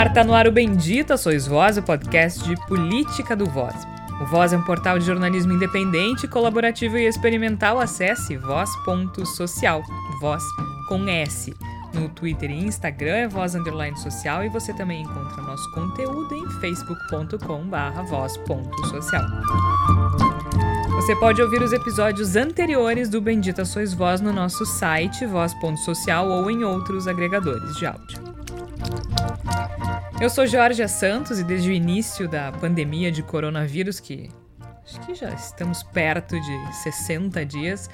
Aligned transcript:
Ar, 0.00 0.14
tá 0.14 0.24
no 0.24 0.32
ar 0.32 0.48
o 0.48 0.50
Bendita 0.50 1.18
Sois 1.18 1.46
Voz, 1.46 1.76
o 1.76 1.82
podcast 1.82 2.42
de 2.42 2.56
política 2.66 3.36
do 3.36 3.44
Voz. 3.44 3.74
O 4.22 4.24
Voz 4.24 4.50
é 4.50 4.56
um 4.56 4.62
portal 4.62 4.98
de 4.98 5.04
jornalismo 5.04 5.52
independente, 5.52 6.26
colaborativo 6.26 6.96
e 6.96 7.06
experimental. 7.06 7.78
Acesse 7.78 8.34
voz.social, 8.38 9.82
voz 10.18 10.42
com 10.88 11.06
S. 11.06 11.54
No 11.92 12.08
Twitter 12.08 12.50
e 12.50 12.64
Instagram 12.64 13.14
é 13.14 13.28
voz 13.28 13.54
underline 13.54 13.94
social 13.98 14.42
e 14.42 14.48
você 14.48 14.72
também 14.72 15.02
encontra 15.02 15.42
nosso 15.42 15.70
conteúdo 15.72 16.34
em 16.34 16.48
facebook.com 16.62 17.68
barra 17.68 18.00
voz.social. 18.00 19.26
Você 20.92 21.14
pode 21.16 21.42
ouvir 21.42 21.60
os 21.60 21.74
episódios 21.74 22.36
anteriores 22.36 23.10
do 23.10 23.20
Bendita 23.20 23.66
Sois 23.66 23.92
Voz 23.92 24.22
no 24.22 24.32
nosso 24.32 24.64
site 24.64 25.26
voz.social 25.26 26.26
ou 26.26 26.50
em 26.50 26.64
outros 26.64 27.06
agregadores 27.06 27.76
de 27.76 27.84
áudio. 27.84 28.30
Eu 30.20 30.28
sou 30.28 30.46
Georgia 30.46 30.86
Santos 30.86 31.38
e 31.38 31.44
desde 31.44 31.70
o 31.70 31.72
início 31.72 32.28
da 32.28 32.52
pandemia 32.52 33.10
de 33.10 33.22
coronavírus, 33.22 33.98
que 33.98 34.28
acho 34.84 35.00
que 35.00 35.14
já 35.14 35.30
estamos 35.30 35.82
perto 35.82 36.38
de 36.38 36.76
60 36.82 37.42
dias, 37.46 37.88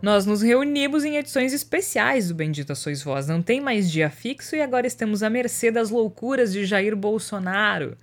nós 0.00 0.24
nos 0.24 0.42
reunimos 0.42 1.04
em 1.04 1.16
edições 1.16 1.52
especiais 1.52 2.28
do 2.28 2.36
Bendita 2.36 2.76
Sois 2.76 3.02
Voz. 3.02 3.26
Não 3.26 3.42
tem 3.42 3.60
mais 3.60 3.90
dia 3.90 4.08
fixo 4.08 4.54
e 4.54 4.62
agora 4.62 4.86
estamos 4.86 5.24
à 5.24 5.28
mercê 5.28 5.72
das 5.72 5.90
loucuras 5.90 6.52
de 6.52 6.64
Jair 6.64 6.94
Bolsonaro. 6.94 7.98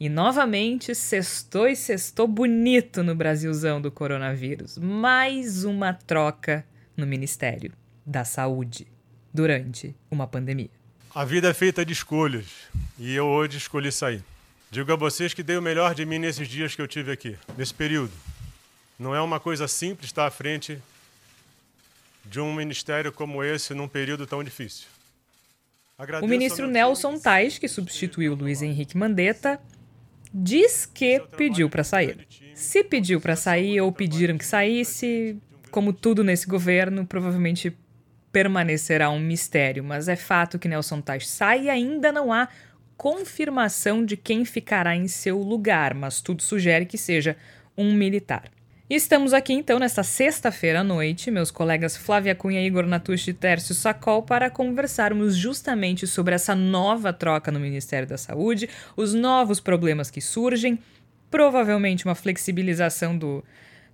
E 0.00 0.08
novamente, 0.08 0.92
sextou 0.92 1.68
e 1.68 1.76
sextou 1.76 2.26
bonito 2.26 3.04
no 3.04 3.14
Brasilzão 3.14 3.80
do 3.80 3.92
coronavírus. 3.92 4.78
Mais 4.78 5.62
uma 5.62 5.94
troca 5.94 6.66
no 6.96 7.06
Ministério 7.06 7.72
da 8.04 8.24
Saúde 8.24 8.88
durante 9.32 9.94
uma 10.10 10.26
pandemia. 10.26 10.85
A 11.16 11.24
vida 11.24 11.48
é 11.48 11.54
feita 11.54 11.82
de 11.82 11.94
escolhas 11.94 12.44
e 12.98 13.14
eu 13.14 13.24
hoje 13.24 13.56
escolhi 13.56 13.90
sair. 13.90 14.22
Digo 14.70 14.92
a 14.92 14.96
vocês 14.96 15.32
que 15.32 15.42
dei 15.42 15.56
o 15.56 15.62
melhor 15.62 15.94
de 15.94 16.04
mim 16.04 16.18
nesses 16.18 16.46
dias 16.46 16.74
que 16.74 16.82
eu 16.82 16.86
tive 16.86 17.10
aqui, 17.10 17.38
nesse 17.56 17.72
período. 17.72 18.12
Não 18.98 19.14
é 19.14 19.20
uma 19.22 19.40
coisa 19.40 19.66
simples 19.66 20.10
estar 20.10 20.26
à 20.26 20.30
frente 20.30 20.78
de 22.22 22.38
um 22.38 22.52
ministério 22.52 23.10
como 23.10 23.42
esse 23.42 23.72
num 23.72 23.88
período 23.88 24.26
tão 24.26 24.44
difícil. 24.44 24.88
Agradeço 25.96 26.26
o 26.26 26.28
ministro 26.28 26.66
Nelson 26.66 27.18
Tais, 27.18 27.56
que 27.56 27.66
substituiu 27.66 28.34
Luiz 28.34 28.60
Henrique 28.60 28.94
Mandetta, 28.94 29.58
diz 30.34 30.84
que 30.84 31.20
pediu 31.34 31.70
para 31.70 31.82
sair. 31.82 32.28
Se 32.54 32.84
pediu 32.84 33.22
para 33.22 33.36
sair 33.36 33.80
ou 33.80 33.90
pediram 33.90 34.36
que 34.36 34.44
saísse, 34.44 35.38
como 35.70 35.94
tudo 35.94 36.22
nesse 36.22 36.46
governo, 36.46 37.06
provavelmente 37.06 37.74
permanecerá 38.36 39.08
um 39.08 39.18
mistério, 39.18 39.82
mas 39.82 40.08
é 40.08 40.14
fato 40.14 40.58
que 40.58 40.68
Nelson 40.68 41.00
Tais 41.00 41.26
sai 41.26 41.62
e 41.62 41.70
ainda 41.70 42.12
não 42.12 42.30
há 42.30 42.48
confirmação 42.94 44.04
de 44.04 44.14
quem 44.14 44.44
ficará 44.44 44.94
em 44.94 45.08
seu 45.08 45.38
lugar, 45.38 45.94
mas 45.94 46.20
tudo 46.20 46.42
sugere 46.42 46.84
que 46.84 46.98
seja 46.98 47.34
um 47.78 47.94
militar. 47.94 48.50
Estamos 48.90 49.32
aqui 49.32 49.54
então 49.54 49.78
nesta 49.78 50.02
sexta-feira 50.02 50.80
à 50.80 50.84
noite, 50.84 51.30
meus 51.30 51.50
colegas 51.50 51.96
Flávia 51.96 52.34
Cunha, 52.34 52.60
Igor 52.60 52.84
Natucci 52.84 53.30
e 53.30 53.32
Tércio 53.32 53.74
Sacol, 53.74 54.22
para 54.22 54.50
conversarmos 54.50 55.34
justamente 55.34 56.06
sobre 56.06 56.34
essa 56.34 56.54
nova 56.54 57.14
troca 57.14 57.50
no 57.50 57.58
Ministério 57.58 58.06
da 58.06 58.18
Saúde, 58.18 58.68
os 58.94 59.14
novos 59.14 59.60
problemas 59.60 60.10
que 60.10 60.20
surgem, 60.20 60.78
provavelmente 61.30 62.04
uma 62.04 62.14
flexibilização 62.14 63.16
do, 63.16 63.42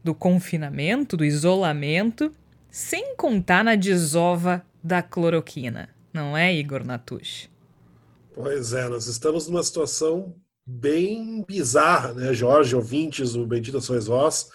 do 0.02 0.12
confinamento, 0.12 1.16
do 1.16 1.24
isolamento 1.24 2.32
sem 2.72 3.14
contar 3.14 3.62
na 3.62 3.74
desova 3.74 4.64
da 4.82 5.02
cloroquina, 5.02 5.94
não 6.10 6.34
é, 6.34 6.52
Igor 6.54 6.82
Natush? 6.82 7.50
Pois 8.34 8.72
é, 8.72 8.88
nós 8.88 9.06
estamos 9.06 9.46
numa 9.46 9.62
situação 9.62 10.34
bem 10.64 11.44
bizarra, 11.46 12.14
né, 12.14 12.32
Jorge, 12.32 12.74
ouvintes 12.74 13.34
do 13.34 13.46
Bendita 13.46 13.78
Sois 13.78 14.06
Vós, 14.06 14.48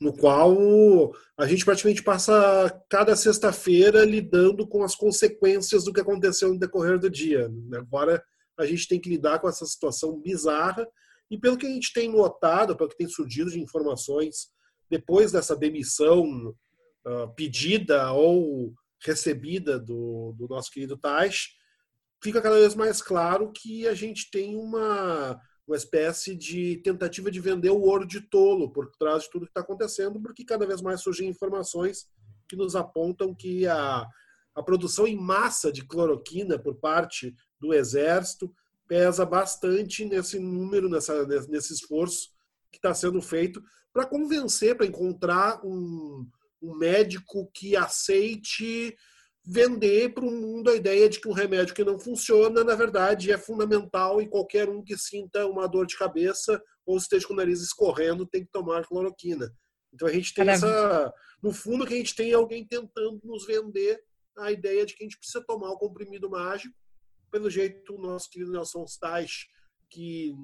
no 0.00 0.14
qual 0.14 1.12
a 1.36 1.46
gente 1.46 1.62
praticamente 1.62 2.02
passa 2.02 2.82
cada 2.88 3.14
sexta-feira 3.14 4.02
lidando 4.02 4.66
com 4.66 4.82
as 4.82 4.94
consequências 4.94 5.84
do 5.84 5.92
que 5.92 6.00
aconteceu 6.00 6.48
no 6.48 6.58
decorrer 6.58 6.98
do 6.98 7.10
dia. 7.10 7.50
Agora 7.74 8.22
a 8.56 8.64
gente 8.64 8.88
tem 8.88 8.98
que 8.98 9.10
lidar 9.10 9.40
com 9.40 9.48
essa 9.48 9.66
situação 9.66 10.18
bizarra 10.18 10.88
e 11.30 11.38
pelo 11.38 11.58
que 11.58 11.66
a 11.66 11.70
gente 11.70 11.92
tem 11.92 12.10
notado, 12.10 12.74
pelo 12.74 12.88
que 12.88 12.96
tem 12.96 13.08
surgido 13.08 13.50
de 13.50 13.60
informações 13.60 14.48
depois 14.88 15.32
dessa 15.32 15.54
demissão 15.54 16.54
uh, 17.06 17.34
pedida 17.34 18.12
ou 18.12 18.74
recebida 19.04 19.78
do, 19.78 20.34
do 20.36 20.48
nosso 20.48 20.70
querido 20.70 20.96
Tais, 20.96 21.48
fica 22.22 22.42
cada 22.42 22.58
vez 22.58 22.74
mais 22.74 23.00
claro 23.00 23.52
que 23.52 23.86
a 23.86 23.94
gente 23.94 24.30
tem 24.30 24.56
uma, 24.56 25.40
uma 25.66 25.76
espécie 25.76 26.34
de 26.34 26.78
tentativa 26.78 27.30
de 27.30 27.40
vender 27.40 27.70
o 27.70 27.80
ouro 27.80 28.06
de 28.06 28.20
tolo 28.20 28.72
por 28.72 28.90
trás 28.98 29.24
de 29.24 29.30
tudo 29.30 29.46
que 29.46 29.50
está 29.50 29.60
acontecendo, 29.60 30.20
porque 30.20 30.44
cada 30.44 30.66
vez 30.66 30.80
mais 30.80 31.00
surgem 31.00 31.28
informações 31.28 32.06
que 32.48 32.56
nos 32.56 32.74
apontam 32.74 33.34
que 33.34 33.66
a, 33.66 34.06
a 34.54 34.62
produção 34.62 35.06
em 35.06 35.16
massa 35.16 35.70
de 35.70 35.86
cloroquina 35.86 36.58
por 36.58 36.74
parte 36.76 37.34
do 37.60 37.72
Exército 37.72 38.52
pesa 38.88 39.24
bastante 39.24 40.04
nesse 40.04 40.38
número, 40.38 40.88
nessa, 40.88 41.26
nesse 41.46 41.74
esforço 41.74 42.30
que 42.72 42.78
está 42.78 42.94
sendo 42.94 43.20
feito 43.20 43.62
para 43.92 44.06
convencer, 44.06 44.76
para 44.76 44.86
encontrar 44.86 45.60
um, 45.64 46.26
um 46.62 46.76
médico 46.76 47.50
que 47.54 47.76
aceite 47.76 48.96
vender 49.44 50.12
para 50.12 50.26
o 50.26 50.30
mundo 50.30 50.68
a 50.68 50.74
ideia 50.74 51.08
de 51.08 51.18
que 51.18 51.28
um 51.28 51.32
remédio 51.32 51.74
que 51.74 51.82
não 51.82 51.98
funciona, 51.98 52.62
na 52.62 52.74
verdade, 52.74 53.32
é 53.32 53.38
fundamental 53.38 54.20
e 54.20 54.28
qualquer 54.28 54.68
um 54.68 54.82
que 54.82 54.96
sinta 54.98 55.46
uma 55.46 55.66
dor 55.66 55.86
de 55.86 55.96
cabeça 55.96 56.62
ou 56.84 56.98
esteja 56.98 57.26
com 57.26 57.32
o 57.32 57.36
nariz 57.36 57.62
escorrendo 57.62 58.26
tem 58.26 58.44
que 58.44 58.50
tomar 58.50 58.86
cloroquina. 58.86 59.50
Então 59.92 60.06
a 60.06 60.12
gente 60.12 60.34
tem 60.34 60.48
essa. 60.48 61.12
No 61.42 61.52
fundo, 61.52 61.86
que 61.86 61.94
a 61.94 61.96
gente 61.96 62.14
tem 62.14 62.32
alguém 62.34 62.66
tentando 62.66 63.20
nos 63.24 63.46
vender 63.46 63.98
a 64.36 64.52
ideia 64.52 64.84
de 64.84 64.94
que 64.94 65.02
a 65.02 65.06
gente 65.06 65.18
precisa 65.18 65.42
tomar 65.46 65.70
o 65.70 65.78
comprimido 65.78 66.28
mágico. 66.28 66.74
Pelo 67.30 67.48
jeito, 67.48 67.94
o 67.94 68.00
nosso 68.00 68.28
querido 68.28 68.52
Nelson 68.52 68.86
Stais, 68.86 69.46
que 69.88 70.34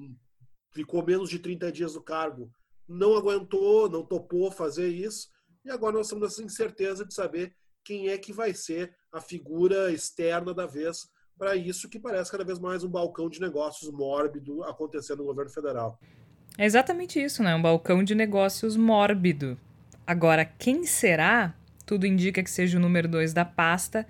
ficou 0.73 1.05
menos 1.05 1.29
de 1.29 1.37
30 1.37 1.71
dias 1.71 1.93
no 1.93 2.01
cargo, 2.01 2.51
não 2.87 3.15
aguentou, 3.15 3.89
não 3.89 4.03
topou 4.03 4.51
fazer 4.51 4.87
isso 4.87 5.34
e 5.65 5.71
agora 5.71 5.93
nós 5.93 6.05
estamos 6.05 6.23
nessa 6.23 6.43
incerteza 6.43 7.05
de 7.05 7.13
saber 7.13 7.53
quem 7.83 8.09
é 8.09 8.17
que 8.17 8.31
vai 8.31 8.53
ser 8.53 8.95
a 9.11 9.19
figura 9.19 9.91
externa 9.91 10.53
da 10.53 10.65
vez 10.65 11.07
para 11.37 11.55
isso 11.55 11.89
que 11.89 11.99
parece 11.99 12.31
cada 12.31 12.45
vez 12.45 12.59
mais 12.59 12.83
um 12.83 12.89
balcão 12.89 13.29
de 13.29 13.41
negócios 13.41 13.91
mórbido 13.91 14.63
acontecendo 14.63 15.19
no 15.19 15.25
governo 15.25 15.51
federal. 15.51 15.99
É 16.57 16.65
exatamente 16.65 17.21
isso, 17.21 17.43
né? 17.43 17.53
Um 17.53 17.61
balcão 17.61 18.03
de 18.03 18.15
negócios 18.15 18.77
mórbido. 18.77 19.57
Agora, 20.07 20.45
quem 20.45 20.85
será? 20.85 21.53
Tudo 21.85 22.05
indica 22.05 22.41
que 22.41 22.49
seja 22.49 22.77
o 22.77 22.81
número 22.81 23.07
dois 23.07 23.33
da 23.33 23.43
pasta 23.43 24.07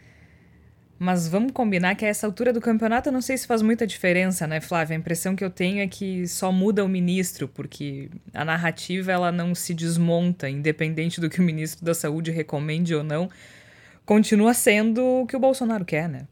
mas 0.98 1.28
vamos 1.28 1.52
combinar 1.52 1.96
que 1.96 2.06
a 2.06 2.08
essa 2.08 2.26
altura 2.26 2.54
do 2.54 2.62
campeonato 2.62 3.10
eu 3.10 3.14
não 3.14 3.22
sei 3.22 3.38
se 3.38 3.46
faz 3.46 3.62
muita 3.62 3.86
diferença, 3.86 4.48
né, 4.48 4.62
Flávia? 4.62 4.96
A 4.96 5.00
impressão 5.00 5.36
que 5.36 5.44
eu 5.44 5.50
tenho 5.50 5.82
é 5.82 5.88
que 5.88 6.28
só 6.28 6.52
muda 6.52 6.86
o 6.86 6.88
ministro, 6.88 7.48
porque 7.48 8.10
a 8.34 8.46
narrativa 8.46 9.12
ela 9.12 9.32
não 9.32 9.54
se 9.54 9.74
desmonta, 9.74 10.50
independente 10.50 11.20
do 11.20 11.30
que 11.30 11.40
o 11.40 11.44
ministro 11.44 11.84
da 11.84 11.94
Saúde 11.94 12.32
recomende 12.32 12.96
ou 12.96 13.04
não, 13.04 13.30
continua 14.06 14.54
sendo 14.54 15.04
o 15.04 15.28
que 15.28 15.36
o 15.36 15.40
Bolsonaro 15.40 15.84
quer, 15.84 16.08
né? 16.08 16.28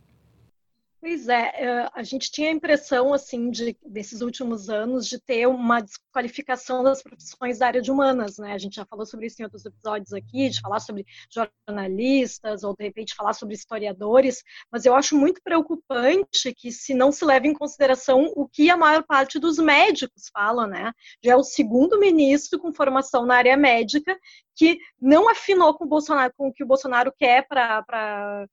Pois 1.03 1.27
é, 1.27 1.51
eh, 1.57 1.89
a 1.93 2.01
gente 2.01 2.31
tinha 2.31 2.47
a 2.47 2.53
impressão, 2.53 3.13
assim, 3.13 3.51
de, 3.51 3.77
desses 3.85 4.21
últimos 4.21 4.69
anos, 4.69 5.05
de 5.05 5.19
ter 5.19 5.45
uma 5.47 5.81
desqualificação 5.81 6.81
das 6.81 7.03
profissões 7.03 7.59
da 7.59 7.67
área 7.67 7.81
de 7.81 7.91
humanas, 7.91 8.37
né? 8.37 8.53
A 8.53 8.57
gente 8.57 8.77
já 8.77 8.85
falou 8.85 9.05
sobre 9.05 9.25
isso 9.25 9.41
em 9.41 9.43
outros 9.43 9.65
episódios 9.65 10.13
aqui, 10.13 10.49
de 10.49 10.61
falar 10.61 10.79
sobre 10.79 11.05
jornalistas, 11.29 12.63
ou 12.63 12.73
de 12.73 12.85
repente 12.85 13.15
falar 13.15 13.33
sobre 13.33 13.53
historiadores, 13.53 14.41
mas 14.71 14.85
eu 14.85 14.95
acho 14.95 15.17
muito 15.17 15.41
preocupante 15.43 16.53
que 16.55 16.71
se 16.71 16.93
não 16.93 17.11
se 17.11 17.25
leve 17.25 17.49
em 17.49 17.53
consideração 17.53 18.31
o 18.33 18.47
que 18.47 18.69
a 18.69 18.77
maior 18.77 19.03
parte 19.03 19.37
dos 19.39 19.57
médicos 19.57 20.29
fala, 20.31 20.65
né? 20.65 20.93
Já 21.21 21.33
é 21.33 21.35
o 21.35 21.43
segundo 21.43 21.99
ministro 21.99 22.57
com 22.57 22.71
formação 22.71 23.25
na 23.25 23.35
área 23.35 23.57
médica 23.57 24.17
que 24.55 24.77
não 25.01 25.29
afinou 25.29 25.73
com 25.73 25.83
o 25.83 25.87
Bolsonaro, 25.87 26.33
com 26.37 26.47
o 26.47 26.53
que 26.53 26.63
o 26.63 26.67
Bolsonaro 26.67 27.13
quer 27.19 27.45
para 27.45 28.47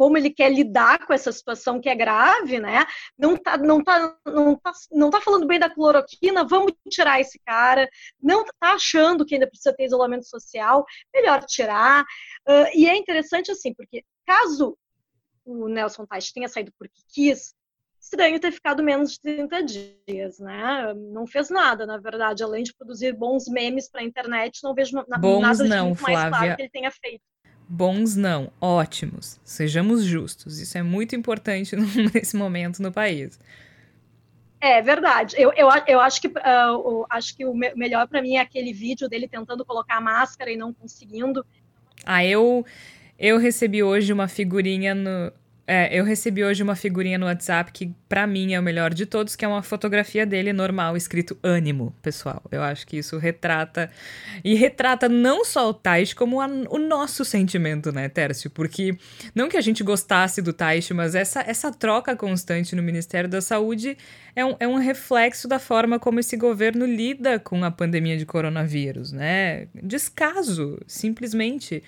como 0.00 0.16
ele 0.16 0.30
quer 0.30 0.50
lidar 0.50 1.04
com 1.04 1.12
essa 1.12 1.30
situação 1.30 1.78
que 1.78 1.86
é 1.86 1.94
grave, 1.94 2.58
né? 2.58 2.86
Não 3.18 3.36
tá, 3.36 3.58
não 3.58 3.84
tá, 3.84 4.16
não 4.24 4.56
tá, 4.56 4.72
não 4.90 5.10
tá 5.10 5.20
falando 5.20 5.46
bem 5.46 5.58
da 5.58 5.68
cloroquina, 5.68 6.42
vamos 6.42 6.72
tirar 6.88 7.20
esse 7.20 7.38
cara. 7.40 7.86
Não 8.18 8.42
tá 8.58 8.72
achando 8.72 9.26
que 9.26 9.34
ainda 9.34 9.46
precisa 9.46 9.74
ter 9.76 9.84
isolamento 9.84 10.24
social, 10.24 10.86
melhor 11.12 11.44
tirar. 11.44 12.02
Uh, 12.48 12.74
e 12.74 12.88
é 12.88 12.96
interessante 12.96 13.50
assim, 13.50 13.74
porque 13.74 14.02
caso 14.26 14.74
o 15.44 15.68
Nelson 15.68 16.06
Teich 16.06 16.32
tenha 16.32 16.48
saído 16.48 16.72
porque 16.78 17.02
quis, 17.12 17.54
estranho 18.00 18.40
ter 18.40 18.52
ficado 18.52 18.82
menos 18.82 19.12
de 19.12 19.20
30 19.20 19.62
dias, 19.62 20.38
né? 20.38 20.94
Não 20.94 21.26
fez 21.26 21.50
nada, 21.50 21.84
na 21.84 21.98
verdade, 21.98 22.42
além 22.42 22.62
de 22.62 22.74
produzir 22.74 23.12
bons 23.12 23.48
memes 23.48 23.86
para 23.86 24.00
a 24.00 24.04
internet, 24.04 24.60
não 24.64 24.74
vejo 24.74 24.96
bons 25.20 25.42
nada 25.42 25.62
de 25.62 25.68
não, 25.68 25.88
muito 25.88 25.98
Flávia. 25.98 26.16
mais 26.16 26.30
claro 26.30 26.56
que 26.56 26.62
ele 26.62 26.70
tenha 26.70 26.90
feito. 26.90 27.22
Bons 27.72 28.16
não, 28.16 28.52
ótimos. 28.60 29.38
Sejamos 29.44 30.02
justos. 30.02 30.58
Isso 30.58 30.76
é 30.76 30.82
muito 30.82 31.14
importante 31.14 31.76
nesse 32.12 32.36
momento 32.36 32.82
no 32.82 32.90
país. 32.90 33.38
É 34.60 34.82
verdade. 34.82 35.36
Eu, 35.38 35.52
eu, 35.56 35.68
eu 35.86 36.00
acho 36.00 36.20
que, 36.20 36.26
uh, 36.26 37.06
acho 37.08 37.36
que 37.36 37.46
o 37.46 37.54
me 37.54 37.72
melhor 37.76 38.08
para 38.08 38.20
mim 38.20 38.34
é 38.34 38.40
aquele 38.40 38.72
vídeo 38.72 39.08
dele 39.08 39.28
tentando 39.28 39.64
colocar 39.64 39.98
a 39.98 40.00
máscara 40.00 40.50
e 40.50 40.56
não 40.56 40.72
conseguindo. 40.72 41.46
Ah, 42.04 42.24
eu, 42.24 42.66
eu 43.16 43.38
recebi 43.38 43.84
hoje 43.84 44.12
uma 44.12 44.26
figurinha 44.26 44.92
no, 44.92 45.32
é, 45.72 45.88
eu 45.96 46.04
recebi 46.04 46.42
hoje 46.42 46.64
uma 46.64 46.74
figurinha 46.74 47.16
no 47.16 47.26
WhatsApp 47.26 47.70
que, 47.70 47.94
para 48.08 48.26
mim, 48.26 48.54
é 48.54 48.58
o 48.58 48.62
melhor 48.62 48.92
de 48.92 49.06
todos, 49.06 49.36
que 49.36 49.44
é 49.44 49.48
uma 49.48 49.62
fotografia 49.62 50.26
dele 50.26 50.52
normal, 50.52 50.96
escrito 50.96 51.38
ânimo, 51.44 51.94
pessoal. 52.02 52.42
Eu 52.50 52.60
acho 52.60 52.84
que 52.84 52.96
isso 52.96 53.16
retrata. 53.18 53.88
E 54.42 54.56
retrata 54.56 55.08
não 55.08 55.44
só 55.44 55.70
o 55.70 55.72
Taish, 55.72 56.12
como 56.12 56.40
a, 56.40 56.48
o 56.68 56.76
nosso 56.76 57.24
sentimento, 57.24 57.92
né, 57.92 58.08
Tércio? 58.08 58.50
Porque 58.50 58.98
não 59.32 59.48
que 59.48 59.56
a 59.56 59.60
gente 59.60 59.84
gostasse 59.84 60.42
do 60.42 60.52
Taish, 60.52 60.90
mas 60.90 61.14
essa, 61.14 61.40
essa 61.46 61.70
troca 61.70 62.16
constante 62.16 62.74
no 62.74 62.82
Ministério 62.82 63.30
da 63.30 63.40
Saúde 63.40 63.96
é 64.34 64.44
um, 64.44 64.56
é 64.58 64.66
um 64.66 64.74
reflexo 64.74 65.46
da 65.46 65.60
forma 65.60 66.00
como 66.00 66.18
esse 66.18 66.36
governo 66.36 66.84
lida 66.84 67.38
com 67.38 67.62
a 67.62 67.70
pandemia 67.70 68.16
de 68.16 68.26
coronavírus, 68.26 69.12
né? 69.12 69.68
Descaso, 69.80 70.80
simplesmente. 70.88 71.80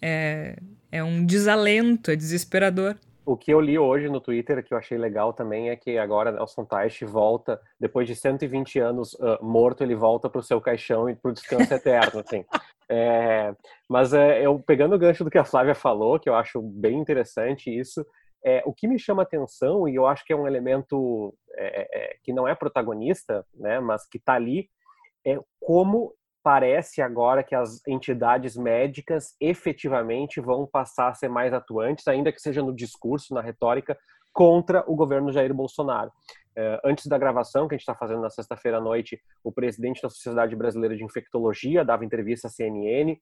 É, 0.00 0.56
é 0.90 1.04
um 1.04 1.22
desalento, 1.26 2.10
é 2.10 2.16
desesperador 2.16 2.96
o 3.24 3.36
que 3.36 3.52
eu 3.52 3.60
li 3.60 3.78
hoje 3.78 4.08
no 4.08 4.20
Twitter, 4.20 4.64
que 4.64 4.72
eu 4.72 4.78
achei 4.78 4.96
legal 4.96 5.32
também, 5.32 5.70
é 5.70 5.76
que 5.76 5.98
agora 5.98 6.32
Nelson 6.32 6.64
Teich 6.64 7.04
volta, 7.04 7.60
depois 7.78 8.06
de 8.06 8.16
120 8.16 8.78
anos 8.78 9.14
uh, 9.14 9.38
morto, 9.42 9.82
ele 9.82 9.94
volta 9.94 10.28
para 10.28 10.38
o 10.38 10.42
seu 10.42 10.60
caixão 10.60 11.08
e 11.08 11.14
para 11.14 11.30
o 11.30 11.34
descanso 11.34 11.72
eterno, 11.72 12.20
assim. 12.20 12.44
É, 12.92 13.54
mas 13.88 14.12
é, 14.12 14.44
eu 14.44 14.58
pegando 14.58 14.96
o 14.96 14.98
gancho 14.98 15.22
do 15.22 15.30
que 15.30 15.38
a 15.38 15.44
Flávia 15.44 15.76
falou, 15.76 16.18
que 16.18 16.28
eu 16.28 16.34
acho 16.34 16.60
bem 16.60 16.98
interessante 16.98 17.70
isso, 17.70 18.04
é, 18.44 18.64
o 18.66 18.72
que 18.72 18.88
me 18.88 18.98
chama 18.98 19.22
atenção, 19.22 19.88
e 19.88 19.94
eu 19.94 20.08
acho 20.08 20.24
que 20.24 20.32
é 20.32 20.36
um 20.36 20.44
elemento 20.44 21.32
é, 21.54 21.88
é, 21.92 22.16
que 22.20 22.32
não 22.32 22.48
é 22.48 22.54
protagonista, 22.56 23.46
né, 23.54 23.78
mas 23.78 24.08
que 24.08 24.18
está 24.18 24.34
ali, 24.34 24.68
é 25.24 25.38
como 25.60 26.12
parece 26.42 27.02
agora 27.02 27.42
que 27.42 27.54
as 27.54 27.86
entidades 27.86 28.56
médicas 28.56 29.34
efetivamente 29.40 30.40
vão 30.40 30.66
passar 30.66 31.08
a 31.08 31.14
ser 31.14 31.28
mais 31.28 31.52
atuantes, 31.52 32.06
ainda 32.08 32.32
que 32.32 32.40
seja 32.40 32.62
no 32.62 32.74
discurso, 32.74 33.34
na 33.34 33.40
retórica, 33.40 33.96
contra 34.32 34.84
o 34.86 34.94
governo 34.94 35.32
Jair 35.32 35.52
Bolsonaro. 35.52 36.10
É, 36.56 36.80
antes 36.84 37.06
da 37.06 37.18
gravação 37.18 37.68
que 37.68 37.74
a 37.74 37.76
gente 37.76 37.82
está 37.82 37.94
fazendo 37.94 38.22
na 38.22 38.30
sexta-feira 38.30 38.78
à 38.78 38.80
noite, 38.80 39.20
o 39.44 39.52
presidente 39.52 40.02
da 40.02 40.10
Sociedade 40.10 40.56
Brasileira 40.56 40.96
de 40.96 41.04
Infectologia 41.04 41.84
dava 41.84 42.04
entrevista 42.04 42.48
à 42.48 42.50
CNN. 42.50 43.16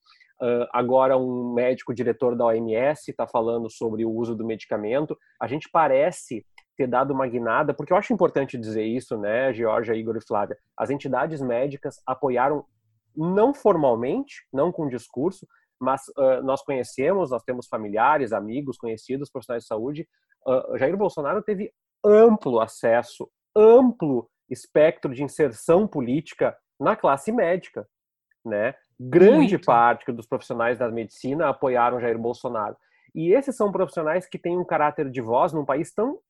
agora, 0.73 1.17
um 1.19 1.53
médico 1.53 1.95
diretor 1.95 2.37
da 2.37 2.47
OMS 2.47 3.11
está 3.11 3.27
falando 3.27 3.69
sobre 3.71 4.05
o 4.05 4.11
uso 4.11 4.35
do 4.35 4.47
medicamento. 4.47 5.17
A 5.41 5.47
gente 5.47 5.69
parece 5.71 6.45
ter 6.77 6.87
dado 6.87 7.13
uma 7.13 7.27
guinada, 7.27 7.75
porque 7.75 7.93
eu 7.93 7.97
acho 7.97 8.13
importante 8.13 8.57
dizer 8.57 8.85
isso, 8.85 9.19
né, 9.19 9.53
Georgia, 9.53 9.97
Igor 9.97 10.17
e 10.17 10.25
Flávia. 10.25 10.57
As 10.77 10.91
entidades 10.91 11.43
médicas 11.43 12.01
apoiaram 12.07 12.65
não 13.19 13.53
formalmente, 13.53 14.47
não 14.53 14.71
com 14.71 14.89
discurso, 14.89 15.47
mas 15.81 16.03
uh, 16.17 16.43
nós 16.43 16.63
conhecemos, 16.63 17.31
nós 17.31 17.43
temos 17.43 17.67
familiares, 17.67 18.33
amigos, 18.33 18.79
conhecidos, 18.79 19.31
profissionais 19.31 19.65
de 19.65 19.69
saúde. 19.69 20.09
Uh, 20.47 20.79
Jair 20.79 20.97
Bolsonaro 20.97 21.43
teve 21.43 21.73
amplo 22.05 22.61
acesso, 22.61 23.29
amplo 23.57 24.29
espectro 24.49 25.13
de 25.13 25.23
inserção 25.23 25.87
política 25.87 26.57
na 26.81 26.97
classe 26.97 27.33
médica, 27.33 27.87
né? 28.45 28.75
Grande 29.01 29.55
Muito. 29.55 29.67
parte 29.67 30.11
dos 30.13 30.27
profissionais 30.27 30.79
da 30.79 30.91
medicina 30.91 31.49
apoiaram 31.49 32.01
Jair 32.01 32.19
Bolsonaro. 32.19 32.77
E 33.15 33.33
esses 33.33 33.57
são 33.57 33.73
profissionais 33.73 34.29
que 34.29 34.39
têm 34.39 34.57
um 34.57 34.65
caráter 34.65 35.11
de 35.11 35.21
voz 35.21 35.53
num 35.53 35.65
país 35.65 35.93
tão 35.93 36.21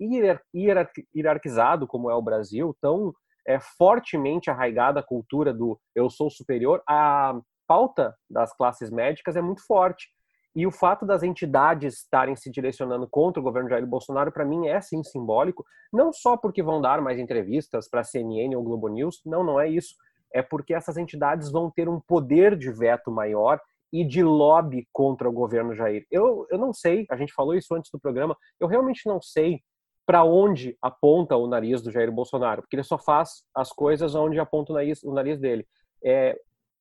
hierarquizado 1.15 1.87
como 1.87 2.11
é 2.11 2.15
o 2.15 2.23
Brasil, 2.23 2.77
tão 2.81 3.13
é 3.49 3.59
fortemente 3.59 4.51
arraigada 4.51 5.01
a 5.01 5.03
cultura 5.03 5.55
do 5.55 5.81
eu 5.95 6.11
sou 6.11 6.31
superior, 6.31 6.83
a 6.87 7.41
pauta 7.67 8.15
das 8.29 8.55
classes 8.55 8.91
médicas 8.91 9.37
é 9.37 9.41
muito 9.41 9.65
forte. 9.67 10.07
E 10.55 10.67
o 10.67 10.71
fato 10.71 11.07
das 11.07 11.23
entidades 11.23 12.03
estarem 12.03 12.37
se 12.37 12.51
direcionando 12.51 13.09
contra 13.09 13.41
o 13.41 13.43
governo 13.43 13.71
Jair 13.71 13.87
Bolsonaro, 13.87 14.33
para 14.33 14.45
mim, 14.45 14.67
é 14.67 14.81
sim 14.81 15.03
simbólico, 15.03 15.65
não 15.93 16.13
só 16.13 16.37
porque 16.37 16.63
vão 16.63 16.81
dar 16.81 17.01
mais 17.01 17.19
entrevistas 17.19 17.89
para 17.89 18.01
a 18.01 18.05
CNN 18.05 18.55
ou 18.55 18.63
Globo 18.63 18.89
News, 18.89 19.21
não, 19.25 19.43
não 19.43 19.59
é 19.59 19.69
isso. 19.69 19.95
É 20.33 20.43
porque 20.43 20.75
essas 20.75 20.97
entidades 20.97 21.51
vão 21.51 21.71
ter 21.71 21.89
um 21.89 22.01
poder 22.01 22.57
de 22.57 22.71
veto 22.71 23.11
maior 23.11 23.61
e 23.91 24.05
de 24.05 24.23
lobby 24.23 24.87
contra 24.93 25.29
o 25.29 25.33
governo 25.33 25.75
Jair. 25.75 26.07
Eu, 26.11 26.47
eu 26.51 26.59
não 26.59 26.75
sei, 26.75 27.07
a 27.11 27.17
gente 27.17 27.33
falou 27.33 27.55
isso 27.55 27.75
antes 27.75 27.91
do 27.91 28.01
programa, 28.01 28.37
eu 28.61 28.67
realmente 28.67 29.07
não 29.07 29.23
sei 29.23 29.63
para 30.09 30.25
onde 30.25 30.75
aponta 30.81 31.37
o 31.37 31.47
nariz 31.47 31.83
do 31.83 31.91
Jair 31.91 32.11
Bolsonaro, 32.11 32.63
porque 32.63 32.77
ele 32.77 32.83
só 32.83 32.97
faz 32.97 33.43
as 33.55 33.69
coisas 33.69 34.15
onde 34.15 34.41
aponta 34.41 34.73
o 34.73 34.75
nariz, 34.75 35.03
o 35.05 35.13
nariz 35.13 35.39
dele. 35.39 35.69
É, 36.03 36.35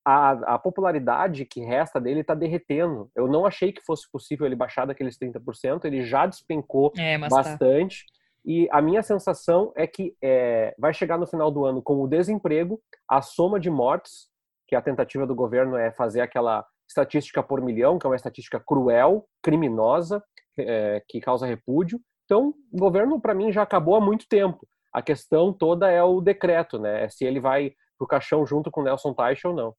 a, 0.06 0.56
a, 0.56 0.58
popularidade 0.58 1.44
que 1.44 1.60
resta 1.60 2.00
dele 2.00 2.22
está 2.22 2.34
derretendo. 2.34 3.12
Eu 3.14 3.28
não 3.28 3.46
achei 3.46 3.74
que 3.74 3.84
fosse 3.86 4.10
possível 4.10 4.46
ele 4.46 4.56
baixar 4.56 4.86
daqueles 4.86 5.20
30%, 5.20 5.84
ele 5.84 6.04
já 6.04 6.26
despencou 6.26 6.94
é, 6.98 7.20
tá. 7.20 7.28
bastante. 7.28 8.06
Tá. 8.06 8.14
E 8.46 8.70
a 8.72 8.82
minha 8.82 9.04
sensação 9.04 9.74
é 9.76 9.86
que 9.86 10.16
é, 10.24 10.74
vai 10.80 10.94
chegar 10.94 11.18
no 11.18 11.28
final 11.28 11.52
do 11.52 11.66
ano 11.66 11.82
com 11.82 12.02
o 12.02 12.08
desemprego, 12.08 12.82
a 13.10 13.22
soma 13.22 13.60
de 13.60 13.70
mortes, 13.70 14.30
que 14.70 14.76
a 14.76 14.82
tentativa 14.82 15.28
do 15.28 15.36
governo 15.36 15.76
é 15.76 15.92
fazer 15.92 16.22
aquela 16.22 16.66
estatística 16.88 17.44
por 17.44 17.62
milhão, 17.62 18.00
que 18.00 18.08
é 18.08 18.10
uma 18.10 18.16
estatística 18.16 18.58
cruel, 18.58 19.28
criminosa, 19.44 20.24
é, 20.58 21.04
que 21.10 21.20
causa 21.20 21.46
repúdio, 21.46 22.00
então, 22.28 22.54
o 22.70 22.78
governo, 22.78 23.22
para 23.22 23.34
mim, 23.34 23.54
já 23.54 23.62
acabou 23.62 23.96
há 23.96 24.02
muito 24.02 24.28
tempo. 24.28 24.68
A 24.92 25.02
questão 25.02 25.54
toda 25.54 25.90
é 25.90 26.04
o 26.04 26.20
decreto, 26.20 26.78
né? 26.78 27.06
É 27.06 27.10
se 27.10 27.24
ele 27.24 27.40
vai 27.40 27.72
pro 27.98 28.06
caixão 28.06 28.46
junto 28.46 28.70
com 28.70 28.84
Nelson 28.84 29.14
Teich 29.14 29.48
ou 29.48 29.56
não. 29.56 29.74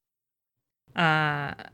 A, 0.95 1.71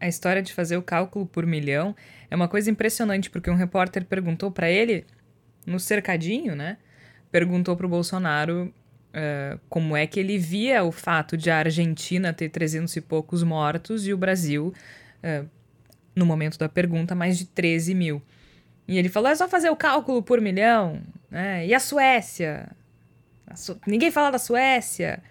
a 0.00 0.06
história 0.06 0.40
de 0.40 0.54
fazer 0.54 0.76
o 0.76 0.82
cálculo 0.82 1.26
por 1.26 1.44
milhão 1.44 1.96
é 2.30 2.36
uma 2.36 2.46
coisa 2.46 2.70
impressionante, 2.70 3.30
porque 3.30 3.50
um 3.50 3.56
repórter 3.56 4.06
perguntou 4.06 4.52
para 4.52 4.70
ele, 4.70 5.04
no 5.66 5.80
cercadinho, 5.80 6.54
né? 6.54 6.78
Perguntou 7.32 7.76
pro 7.76 7.88
Bolsonaro 7.88 8.72
uh, 9.08 9.60
como 9.68 9.96
é 9.96 10.06
que 10.06 10.20
ele 10.20 10.38
via 10.38 10.84
o 10.84 10.92
fato 10.92 11.36
de 11.36 11.50
a 11.50 11.58
Argentina 11.58 12.32
ter 12.32 12.48
300 12.48 12.94
e 12.94 13.00
poucos 13.00 13.42
mortos 13.42 14.06
e 14.06 14.14
o 14.14 14.16
Brasil, 14.16 14.72
uh, 15.24 15.48
no 16.14 16.24
momento 16.24 16.58
da 16.58 16.68
pergunta, 16.68 17.12
mais 17.12 17.36
de 17.36 17.46
13 17.46 17.92
mil. 17.92 18.22
E 18.86 18.98
ele 18.98 19.08
falou: 19.08 19.30
é 19.30 19.34
só 19.34 19.48
fazer 19.48 19.70
o 19.70 19.76
cálculo 19.76 20.22
por 20.22 20.40
milhão. 20.40 21.00
Né? 21.30 21.66
E 21.66 21.74
a 21.74 21.80
Suécia? 21.80 22.68
A 23.46 23.56
Su... 23.56 23.78
Ninguém 23.86 24.10
fala 24.10 24.30
da 24.30 24.38
Suécia. 24.38 25.22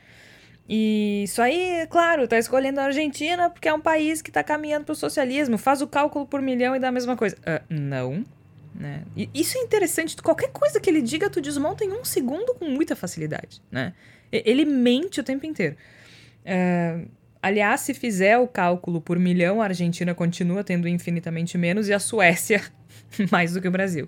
E 0.67 1.23
isso 1.23 1.41
aí, 1.41 1.85
claro, 1.89 2.27
tá 2.27 2.37
escolhendo 2.37 2.79
a 2.79 2.85
Argentina 2.85 3.49
porque 3.49 3.67
é 3.67 3.73
um 3.73 3.81
país 3.81 4.21
que 4.21 4.31
tá 4.31 4.43
caminhando 4.43 4.85
pro 4.85 4.95
socialismo. 4.95 5.57
Faz 5.57 5.81
o 5.81 5.87
cálculo 5.87 6.25
por 6.25 6.41
milhão 6.41 6.75
e 6.75 6.79
dá 6.79 6.87
a 6.87 6.91
mesma 6.91 7.17
coisa. 7.17 7.35
Uh, 7.37 7.61
não. 7.69 8.23
Né? 8.73 9.03
E 9.15 9.29
isso 9.33 9.57
é 9.57 9.61
interessante. 9.61 10.15
Qualquer 10.15 10.49
coisa 10.51 10.79
que 10.79 10.89
ele 10.89 11.01
diga, 11.01 11.29
tu 11.29 11.41
desmonta 11.41 11.83
em 11.83 11.91
um 11.91 12.05
segundo 12.05 12.53
com 12.55 12.65
muita 12.69 12.95
facilidade. 12.95 13.61
Né? 13.69 13.93
Ele 14.31 14.63
mente 14.63 15.19
o 15.19 15.23
tempo 15.23 15.45
inteiro. 15.45 15.75
Uh, 16.45 17.05
aliás, 17.41 17.81
se 17.81 17.93
fizer 17.93 18.37
o 18.37 18.47
cálculo 18.47 19.01
por 19.01 19.19
milhão, 19.19 19.61
a 19.61 19.65
Argentina 19.65 20.15
continua 20.15 20.63
tendo 20.63 20.87
infinitamente 20.87 21.57
menos 21.57 21.89
e 21.89 21.93
a 21.93 21.99
Suécia 21.99 22.61
mais 23.31 23.53
do 23.53 23.61
que 23.61 23.67
o 23.67 23.71
Brasil. 23.71 24.07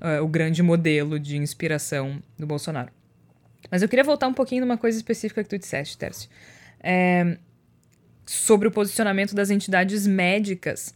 Uh, 0.00 0.22
o 0.22 0.28
grande 0.28 0.62
modelo 0.62 1.18
de 1.18 1.36
inspiração 1.36 2.22
do 2.38 2.46
Bolsonaro. 2.46 2.90
Mas 3.70 3.82
eu 3.82 3.88
queria 3.88 4.04
voltar 4.04 4.28
um 4.28 4.34
pouquinho 4.34 4.60
numa 4.60 4.76
coisa 4.76 4.96
específica 4.96 5.42
que 5.42 5.48
tu 5.48 5.58
disseste, 5.58 5.96
Tércio. 5.96 6.28
É, 6.80 7.38
sobre 8.26 8.68
o 8.68 8.70
posicionamento 8.70 9.34
das 9.34 9.50
entidades 9.50 10.06
médicas 10.06 10.94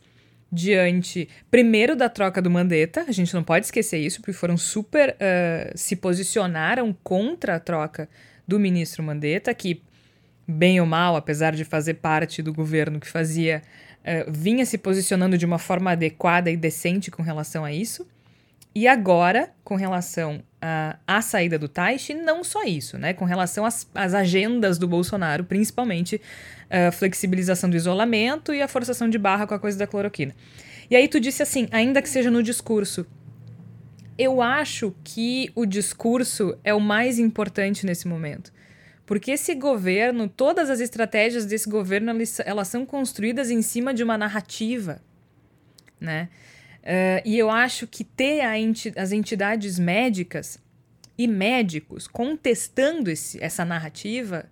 diante, 0.51 1.29
primeiro, 1.51 1.95
da 1.95 2.09
troca 2.09 2.41
do 2.41 2.51
Mandetta, 2.51 3.05
a 3.07 3.13
gente 3.13 3.35
não 3.35 3.43
pode 3.43 3.67
esquecer 3.67 3.99
isso, 3.99 4.21
porque 4.21 4.33
foram 4.33 4.57
super. 4.57 5.11
Uh, 5.11 5.77
se 5.77 5.97
posicionaram 5.97 6.97
contra 7.03 7.57
a 7.57 7.61
troca 7.61 8.09
do 8.47 8.59
ministro 8.59 9.03
Mandetta, 9.03 9.53
que, 9.53 9.83
bem 10.47 10.81
ou 10.81 10.87
mal, 10.87 11.17
apesar 11.17 11.55
de 11.55 11.65
fazer 11.65 11.95
parte 11.95 12.43
do 12.43 12.53
governo 12.53 12.99
que 12.99 13.09
fazia 13.09 13.63
eh, 14.05 14.27
vinha 14.29 14.65
se 14.65 14.79
posicionando 14.79 15.37
de 15.37 15.45
uma 15.45 15.59
forma 15.59 15.93
adequada 15.93 16.51
e 16.51 16.57
decente 16.57 17.11
com 17.11 17.23
relação 17.23 17.65
a 17.65 17.73
isso. 17.73 18.07
E 18.75 18.87
agora, 18.87 19.51
com 19.65 19.75
relação 19.75 20.43
à 21.07 21.21
saída 21.23 21.59
do 21.59 21.69
Taishi, 21.69 22.15
não 22.15 22.45
só 22.45 22.65
isso, 22.65 22.99
né? 22.99 23.13
Com 23.13 23.25
relação 23.25 23.65
às, 23.65 23.89
às 23.95 24.15
agendas 24.15 24.79
do 24.79 24.87
Bolsonaro, 24.87 25.45
principalmente 25.45 26.21
a 26.71 26.93
flexibilização 26.93 27.71
do 27.71 27.77
isolamento 27.77 28.53
e 28.53 28.61
a 28.61 28.69
forçação 28.69 29.09
de 29.09 29.19
barra 29.19 29.47
com 29.47 29.55
a 29.55 29.59
coisa 29.59 29.79
da 29.79 29.87
cloroquina. 29.87 30.35
E 30.91 30.97
aí 30.97 31.09
tu 31.09 31.19
disse 31.21 31.43
assim, 31.43 31.69
ainda 31.71 32.01
que 32.01 32.09
seja 32.09 32.31
no 32.31 32.43
discurso. 32.43 33.07
Eu 34.17 34.43
acho 34.43 34.95
que 35.05 35.51
o 35.55 35.65
discurso 35.65 36.57
é 36.65 36.75
o 36.75 36.81
mais 36.81 37.19
importante 37.19 37.87
nesse 37.87 38.09
momento. 38.09 38.53
Porque 39.09 39.31
esse 39.31 39.55
governo, 39.55 40.29
todas 40.29 40.69
as 40.69 40.81
estratégias 40.81 41.47
desse 41.47 41.67
governo, 41.67 42.11
elas, 42.11 42.41
elas 42.41 42.69
são 42.69 42.85
construídas 42.85 43.51
em 43.51 43.63
cima 43.63 43.95
de 43.95 44.05
uma 44.05 44.19
narrativa. 44.19 45.01
né? 45.99 46.29
Uh, 46.83 47.25
e 47.25 47.39
eu 47.39 47.49
acho 47.49 47.87
que 47.87 48.05
ter 48.05 48.45
enti 48.59 48.93
as 48.95 49.11
entidades 49.11 49.79
médicas 49.79 50.63
e 51.17 51.27
médicos 51.27 52.07
contestando 52.07 53.11
esse, 53.11 53.43
essa 53.43 53.65
narrativa 53.65 54.45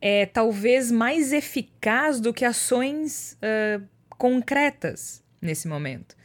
é 0.00 0.26
talvez 0.26 0.90
mais 0.90 1.32
eficaz 1.32 2.20
do 2.20 2.34
que 2.34 2.44
ações 2.44 3.34
uh, 3.34 3.80
concretas 4.10 5.22
nesse 5.40 5.68
momento. 5.68 6.16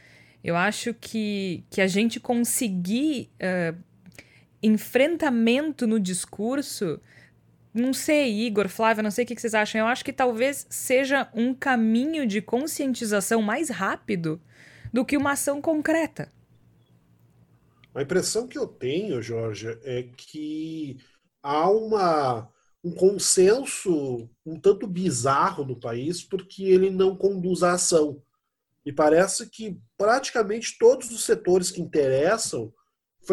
Eu 0.42 0.56
acho 0.56 0.92
que, 0.92 1.62
que 1.70 1.80
a 1.80 1.86
gente 1.86 2.18
conseguir 2.18 3.30
uh, 3.36 3.78
enfrentamento 4.64 5.86
no 5.86 6.00
discurso, 6.00 7.00
não 7.72 7.92
sei, 7.92 8.46
Igor, 8.46 8.68
Flávia, 8.68 9.02
não 9.02 9.10
sei 9.10 9.24
o 9.24 9.26
que 9.26 9.38
vocês 9.38 9.54
acham, 9.54 9.80
eu 9.80 9.86
acho 9.86 10.04
que 10.04 10.12
talvez 10.12 10.66
seja 10.70 11.28
um 11.34 11.52
caminho 11.52 12.26
de 12.26 12.40
conscientização 12.40 13.42
mais 13.42 13.68
rápido 13.68 14.40
do 14.92 15.04
que 15.04 15.16
uma 15.16 15.32
ação 15.32 15.60
concreta. 15.60 16.32
A 17.94 18.02
impressão 18.02 18.46
que 18.46 18.56
eu 18.56 18.66
tenho, 18.66 19.20
Jorge, 19.20 19.78
é 19.82 20.04
que 20.16 20.98
há 21.42 21.68
uma, 21.70 22.48
um 22.82 22.92
consenso 22.92 24.28
um 24.46 24.58
tanto 24.58 24.86
bizarro 24.86 25.64
no 25.64 25.78
país 25.78 26.22
porque 26.22 26.64
ele 26.64 26.90
não 26.90 27.16
conduz 27.16 27.62
à 27.62 27.72
ação. 27.72 28.22
E 28.84 28.92
parece 28.92 29.48
que 29.48 29.80
praticamente 29.96 30.76
todos 30.78 31.10
os 31.10 31.24
setores 31.24 31.70
que 31.70 31.80
interessam 31.80 32.72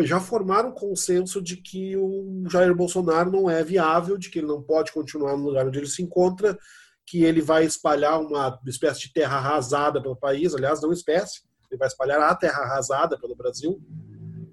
já 0.04 0.20
formaram 0.20 0.70
um 0.70 0.74
consenso 0.74 1.42
de 1.42 1.58
que 1.58 1.96
o 1.98 2.44
Jair 2.50 2.74
Bolsonaro 2.76 3.32
não 3.32 3.50
é 3.50 3.64
viável, 3.64 4.18
de 4.18 4.30
que 4.30 4.40
ele 4.40 4.48
não 4.48 4.62
pode 4.62 4.92
continuar 4.92 5.36
no 5.38 5.46
lugar 5.46 5.68
onde 5.68 5.78
ele 5.78 5.88
se 5.88 6.02
encontra, 6.02 6.58
que 7.06 7.24
ele 7.24 7.42
vai 7.42 7.66
espalhar 7.66 8.22
uma 8.22 8.60
espécie 8.66 9.02
de 9.02 9.14
terra 9.14 9.38
arrasada 9.38 10.02
pelo 10.02 10.16
país, 10.16 10.54
aliás, 10.54 10.82
não 10.82 10.94
espécie, 10.94 11.42
ele 11.70 11.78
vai 11.78 11.88
espalhar 11.88 12.22
a 12.22 12.36
terra 12.36 12.64
arrasada 12.64 13.20
pelo 13.20 13.36
Brasil, 13.36 13.82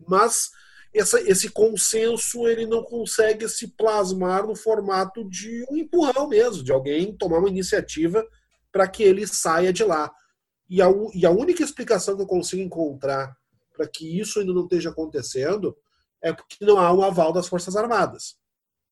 mas 0.06 0.50
essa, 0.94 1.20
esse 1.20 1.50
consenso 1.50 2.48
ele 2.48 2.66
não 2.66 2.82
consegue 2.82 3.48
se 3.48 3.68
plasmar 3.68 4.46
no 4.46 4.56
formato 4.56 5.28
de 5.28 5.64
um 5.70 5.76
empurrão 5.76 6.28
mesmo, 6.28 6.62
de 6.62 6.72
alguém 6.72 7.16
tomar 7.16 7.38
uma 7.38 7.48
iniciativa 7.48 8.26
para 8.72 8.88
que 8.88 9.02
ele 9.02 9.26
saia 9.26 9.72
de 9.72 9.84
lá. 9.84 10.10
E 10.68 10.82
a, 10.82 10.88
e 11.14 11.24
a 11.24 11.30
única 11.30 11.62
explicação 11.62 12.16
que 12.16 12.22
eu 12.22 12.26
consigo 12.26 12.62
encontrar 12.62 13.34
para 13.78 13.86
que 13.88 14.18
isso 14.18 14.40
ainda 14.40 14.52
não 14.52 14.64
esteja 14.64 14.90
acontecendo 14.90 15.76
é 16.20 16.32
porque 16.32 16.64
não 16.64 16.78
há 16.78 16.92
um 16.92 17.02
aval 17.02 17.32
das 17.32 17.46
Forças 17.46 17.76
Armadas. 17.76 18.36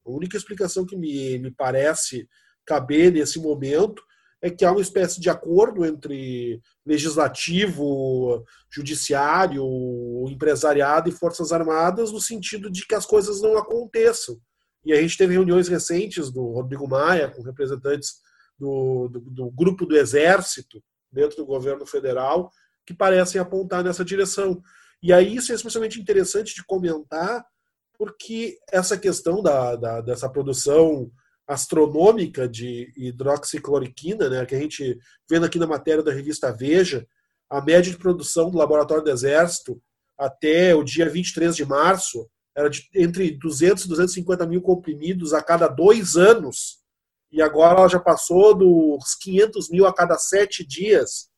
A 0.06 0.10
única 0.10 0.36
explicação 0.36 0.86
que 0.86 0.96
me, 0.96 1.40
me 1.40 1.50
parece 1.50 2.28
caber 2.64 3.12
nesse 3.12 3.40
momento 3.40 4.00
é 4.40 4.48
que 4.48 4.64
há 4.64 4.70
uma 4.70 4.80
espécie 4.80 5.20
de 5.20 5.28
acordo 5.28 5.84
entre 5.84 6.60
legislativo, 6.84 8.44
judiciário, 8.70 9.64
empresariado 10.28 11.08
e 11.08 11.12
forças 11.12 11.50
armadas 11.50 12.12
no 12.12 12.20
sentido 12.20 12.70
de 12.70 12.86
que 12.86 12.94
as 12.94 13.04
coisas 13.04 13.42
não 13.42 13.58
aconteçam. 13.58 14.38
E 14.84 14.92
a 14.92 15.02
gente 15.02 15.18
teve 15.18 15.32
reuniões 15.32 15.66
recentes 15.66 16.30
do 16.30 16.52
Rodrigo 16.52 16.86
Maia 16.86 17.28
com 17.28 17.42
representantes 17.42 18.20
do, 18.56 19.08
do, 19.08 19.20
do 19.20 19.50
grupo 19.50 19.84
do 19.84 19.96
Exército 19.96 20.80
dentro 21.10 21.38
do 21.38 21.46
governo 21.46 21.84
federal 21.84 22.52
que 22.86 22.94
parecem 22.94 23.40
apontar 23.40 23.82
nessa 23.82 24.04
direção. 24.04 24.62
E 25.02 25.12
aí 25.12 25.36
isso 25.36 25.52
é 25.52 25.54
especialmente 25.54 26.00
interessante 26.00 26.54
de 26.54 26.64
comentar, 26.64 27.44
porque 27.98 28.58
essa 28.70 28.96
questão 28.96 29.42
da, 29.42 29.76
da 29.76 30.00
dessa 30.00 30.28
produção 30.28 31.10
astronômica 31.46 32.48
de 32.48 32.92
hidroxicloroquina, 32.96 34.28
né, 34.28 34.46
que 34.46 34.54
a 34.54 34.58
gente 34.58 34.98
vendo 35.28 35.46
aqui 35.46 35.58
na 35.58 35.66
matéria 35.66 36.02
da 36.02 36.12
revista 36.12 36.52
Veja, 36.52 37.06
a 37.48 37.60
média 37.60 37.92
de 37.92 37.98
produção 37.98 38.50
do 38.50 38.58
Laboratório 38.58 39.04
do 39.04 39.10
Exército 39.10 39.80
até 40.18 40.74
o 40.74 40.82
dia 40.82 41.08
23 41.08 41.54
de 41.54 41.64
março 41.64 42.28
era 42.56 42.70
de 42.70 42.88
entre 42.94 43.30
200 43.30 43.84
e 43.84 43.88
250 43.88 44.46
mil 44.46 44.62
comprimidos 44.62 45.34
a 45.34 45.42
cada 45.42 45.68
dois 45.68 46.16
anos, 46.16 46.78
e 47.30 47.42
agora 47.42 47.78
ela 47.78 47.88
já 47.88 48.00
passou 48.00 48.54
dos 48.54 49.14
500 49.14 49.68
mil 49.68 49.86
a 49.86 49.92
cada 49.92 50.16
sete 50.16 50.66
dias. 50.66 51.28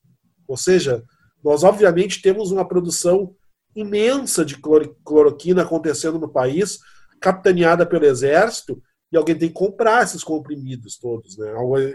Ou 0.47 0.57
seja, 0.57 1.03
nós 1.45 1.65
obviamente 1.65 2.21
temos 2.21 2.51
uma 2.51 2.67
produção 2.67 3.35
imensa 3.75 4.45
de 4.45 4.57
cloroquina 5.05 5.63
acontecendo 5.63 6.19
no 6.19 6.29
país, 6.29 6.79
capitaneada 7.21 7.87
pelo 7.87 8.07
Exército, 8.07 8.83
e 9.11 9.17
alguém 9.17 9.37
tem 9.37 9.49
que 9.49 9.55
comprar 9.55 10.05
esses 10.05 10.23
comprimidos 10.23 10.99
todos. 10.99 11.39
Né? 11.39 11.51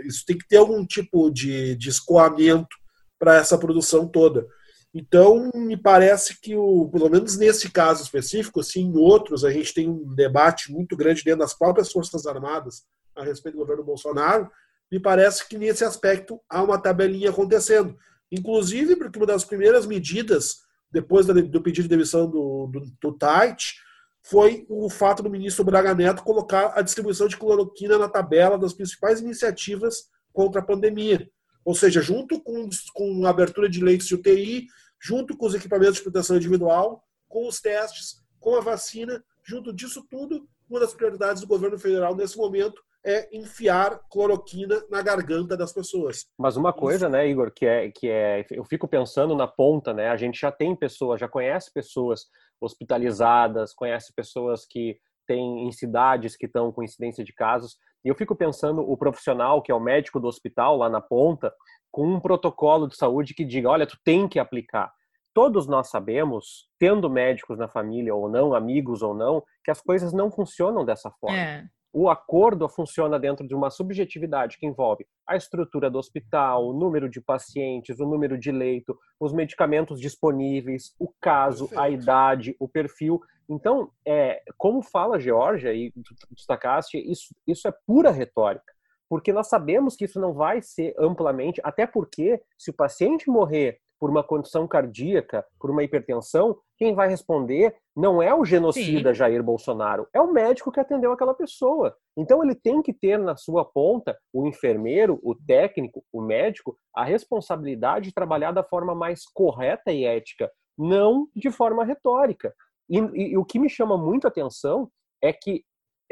Isso 0.06 0.24
tem 0.26 0.38
que 0.38 0.48
ter 0.48 0.58
algum 0.58 0.86
tipo 0.86 1.30
de, 1.30 1.76
de 1.76 1.90
escoamento 1.90 2.76
para 3.20 3.36
essa 3.36 3.58
produção 3.58 4.08
toda. 4.08 4.48
Então, 4.94 5.50
me 5.56 5.76
parece 5.76 6.40
que, 6.40 6.56
o, 6.56 6.88
pelo 6.90 7.10
menos 7.10 7.36
nesse 7.38 7.72
caso 7.72 8.04
específico, 8.04 8.60
assim, 8.60 8.82
em 8.82 8.98
outros, 8.98 9.44
a 9.44 9.52
gente 9.52 9.74
tem 9.74 9.90
um 9.90 10.14
debate 10.14 10.72
muito 10.72 10.96
grande 10.96 11.24
dentro 11.24 11.40
das 11.40 11.54
próprias 11.54 11.92
Forças 11.92 12.28
Armadas 12.28 12.84
a 13.16 13.24
respeito 13.24 13.56
do 13.56 13.62
governo 13.62 13.84
Bolsonaro. 13.84 14.50
Me 14.92 15.00
parece 15.00 15.48
que 15.48 15.58
nesse 15.58 15.84
aspecto 15.84 16.40
há 16.48 16.62
uma 16.62 16.78
tabelinha 16.78 17.32
acontecendo. 17.32 17.98
Inclusive, 18.34 18.96
porque 18.96 19.20
uma 19.20 19.28
das 19.28 19.46
primeiras 19.46 19.86
medidas, 19.86 20.64
depois 20.92 21.28
do 21.28 21.62
pedido 21.62 21.84
de 21.84 21.90
demissão 21.90 22.28
do, 22.28 22.66
do, 22.66 22.82
do 23.00 23.14
Tait, 23.14 23.76
foi 24.24 24.66
o 24.68 24.90
fato 24.90 25.22
do 25.22 25.30
ministro 25.30 25.64
Braga 25.64 25.94
Neto 25.94 26.24
colocar 26.24 26.74
a 26.76 26.82
distribuição 26.82 27.28
de 27.28 27.38
cloroquina 27.38 27.96
na 27.96 28.10
tabela 28.10 28.58
das 28.58 28.74
principais 28.74 29.20
iniciativas 29.20 30.06
contra 30.32 30.62
a 30.62 30.66
pandemia. 30.66 31.30
Ou 31.64 31.76
seja, 31.76 32.02
junto 32.02 32.42
com, 32.42 32.68
com 32.96 33.24
a 33.24 33.30
abertura 33.30 33.70
de 33.70 33.84
leitos 33.84 34.08
de 34.08 34.16
UTI, 34.16 34.66
junto 35.00 35.38
com 35.38 35.46
os 35.46 35.54
equipamentos 35.54 35.98
de 35.98 36.02
proteção 36.02 36.36
individual, 36.36 37.04
com 37.28 37.48
os 37.48 37.62
testes, 37.62 38.24
com 38.40 38.56
a 38.56 38.62
vacina, 38.62 39.24
junto 39.46 39.72
disso 39.72 40.04
tudo, 40.10 40.48
uma 40.68 40.80
das 40.80 40.94
prioridades 40.94 41.40
do 41.40 41.48
governo 41.48 41.78
federal 41.78 42.16
nesse 42.16 42.36
momento 42.36 42.82
é 43.06 43.28
enfiar 43.36 44.00
cloroquina 44.10 44.82
na 44.90 45.02
garganta 45.02 45.58
das 45.58 45.74
pessoas. 45.74 46.26
Mas 46.38 46.56
uma 46.56 46.72
coisa, 46.72 47.06
Isso. 47.06 47.12
né, 47.12 47.28
Igor, 47.28 47.52
que 47.54 47.66
é 47.66 47.92
que 47.92 48.10
é, 48.10 48.46
eu 48.52 48.64
fico 48.64 48.88
pensando 48.88 49.36
na 49.36 49.48
ponta, 49.48 49.94
né? 49.94 50.10
A 50.10 50.16
gente 50.16 50.40
já 50.40 50.52
tem 50.52 50.76
pessoas, 50.76 51.20
já 51.20 51.28
conhece 51.28 51.72
pessoas 51.74 52.26
hospitalizadas, 52.62 53.74
conhece 53.74 54.14
pessoas 54.16 54.66
que 54.66 54.98
têm 55.28 55.68
em 55.68 55.72
cidades 55.72 56.38
que 56.38 56.46
estão 56.46 56.72
com 56.72 56.84
incidência 56.84 57.24
de 57.24 57.34
casos. 57.34 57.78
E 58.06 58.10
eu 58.10 58.16
fico 58.16 58.36
pensando 58.36 58.82
o 58.82 58.98
profissional 58.98 59.62
que 59.62 59.72
é 59.72 59.76
o 59.76 59.80
médico 59.80 60.20
do 60.20 60.28
hospital 60.28 60.78
lá 60.78 60.90
na 60.90 61.02
ponta, 61.02 61.54
com 61.92 62.08
um 62.08 62.20
protocolo 62.20 62.88
de 62.88 62.96
saúde 62.96 63.34
que 63.34 63.46
diga, 63.46 63.70
olha, 63.70 63.86
tu 63.86 63.98
tem 64.04 64.28
que 64.28 64.40
aplicar. 64.40 64.92
Todos 65.34 65.68
nós 65.68 65.90
sabemos, 65.90 66.68
tendo 66.80 67.10
médicos 67.10 67.58
na 67.58 67.68
família 67.68 68.14
ou 68.14 68.30
não, 68.30 68.54
amigos 68.54 69.02
ou 69.02 69.14
não, 69.14 69.44
que 69.64 69.72
as 69.72 69.82
coisas 69.82 70.14
não 70.14 70.32
funcionam 70.32 70.86
dessa 70.86 71.12
forma. 71.20 71.38
É 71.38 71.66
o 71.94 72.10
acordo 72.10 72.68
funciona 72.68 73.20
dentro 73.20 73.48
de 73.48 73.54
uma 73.54 73.70
subjetividade 73.70 74.58
que 74.58 74.66
envolve 74.66 75.06
a 75.28 75.36
estrutura 75.36 75.92
do 75.92 76.00
hospital, 76.00 76.68
o 76.68 76.74
número 76.74 77.08
de 77.08 77.22
pacientes, 77.22 78.00
o 78.00 78.06
número 78.06 78.38
de 78.38 78.52
leito, 78.52 78.98
os 79.20 79.32
medicamentos 79.32 80.02
disponíveis, 80.02 80.96
o 81.00 81.14
caso, 81.22 81.68
Perfeito. 81.68 81.82
a 81.82 81.90
idade, 81.90 82.56
o 82.60 82.68
perfil. 82.68 83.22
Então, 83.48 83.92
é, 84.06 84.42
como 84.58 84.82
fala 84.82 85.18
a 85.18 85.20
Georgia, 85.20 85.72
e 85.72 85.94
destacaste, 86.32 86.98
isso, 86.98 87.28
isso 87.46 87.68
é 87.68 87.74
pura 87.86 88.10
retórica, 88.10 88.74
porque 89.08 89.32
nós 89.32 89.48
sabemos 89.48 89.96
que 89.96 90.06
isso 90.06 90.20
não 90.20 90.34
vai 90.34 90.62
ser 90.62 90.96
amplamente, 90.98 91.62
até 91.64 91.86
porque 91.86 92.42
se 92.58 92.72
o 92.72 92.76
paciente 92.76 93.30
morrer 93.30 93.80
por 94.04 94.10
uma 94.10 94.22
condição 94.22 94.68
cardíaca, 94.68 95.46
por 95.58 95.72
uma 95.72 95.82
hipertensão, 95.82 96.58
quem 96.78 96.94
vai 96.94 97.08
responder 97.08 97.74
não 97.96 98.22
é 98.22 98.36
o 98.36 98.44
genocida 98.44 99.14
Sim. 99.14 99.16
Jair 99.16 99.42
Bolsonaro, 99.42 100.10
é 100.14 100.20
o 100.20 100.30
médico 100.30 100.74
que 100.74 100.80
atendeu 100.82 101.14
aquela 101.14 101.34
pessoa. 101.34 101.96
Então 102.18 102.44
ele 102.44 102.54
tem 102.54 102.82
que 102.82 102.92
ter 102.92 103.18
na 103.18 103.38
sua 103.38 103.64
ponta 103.64 104.20
o 104.34 104.46
enfermeiro, 104.46 105.22
o 105.24 105.34
técnico, 105.34 106.04
o 106.12 106.22
médico, 106.22 106.78
a 106.94 107.06
responsabilidade 107.06 108.10
de 108.10 108.14
trabalhar 108.14 108.52
da 108.52 108.62
forma 108.62 108.94
mais 108.94 109.24
correta 109.26 109.90
e 109.90 110.04
ética, 110.04 110.52
não 110.78 111.30
de 111.34 111.50
forma 111.50 111.86
retórica. 111.86 112.54
E, 112.90 112.98
e, 112.98 113.32
e 113.32 113.38
o 113.38 113.46
que 113.46 113.58
me 113.58 113.70
chama 113.70 113.98
muito 113.98 114.26
a 114.26 114.28
atenção 114.28 114.90
é 115.22 115.32
que, 115.32 115.64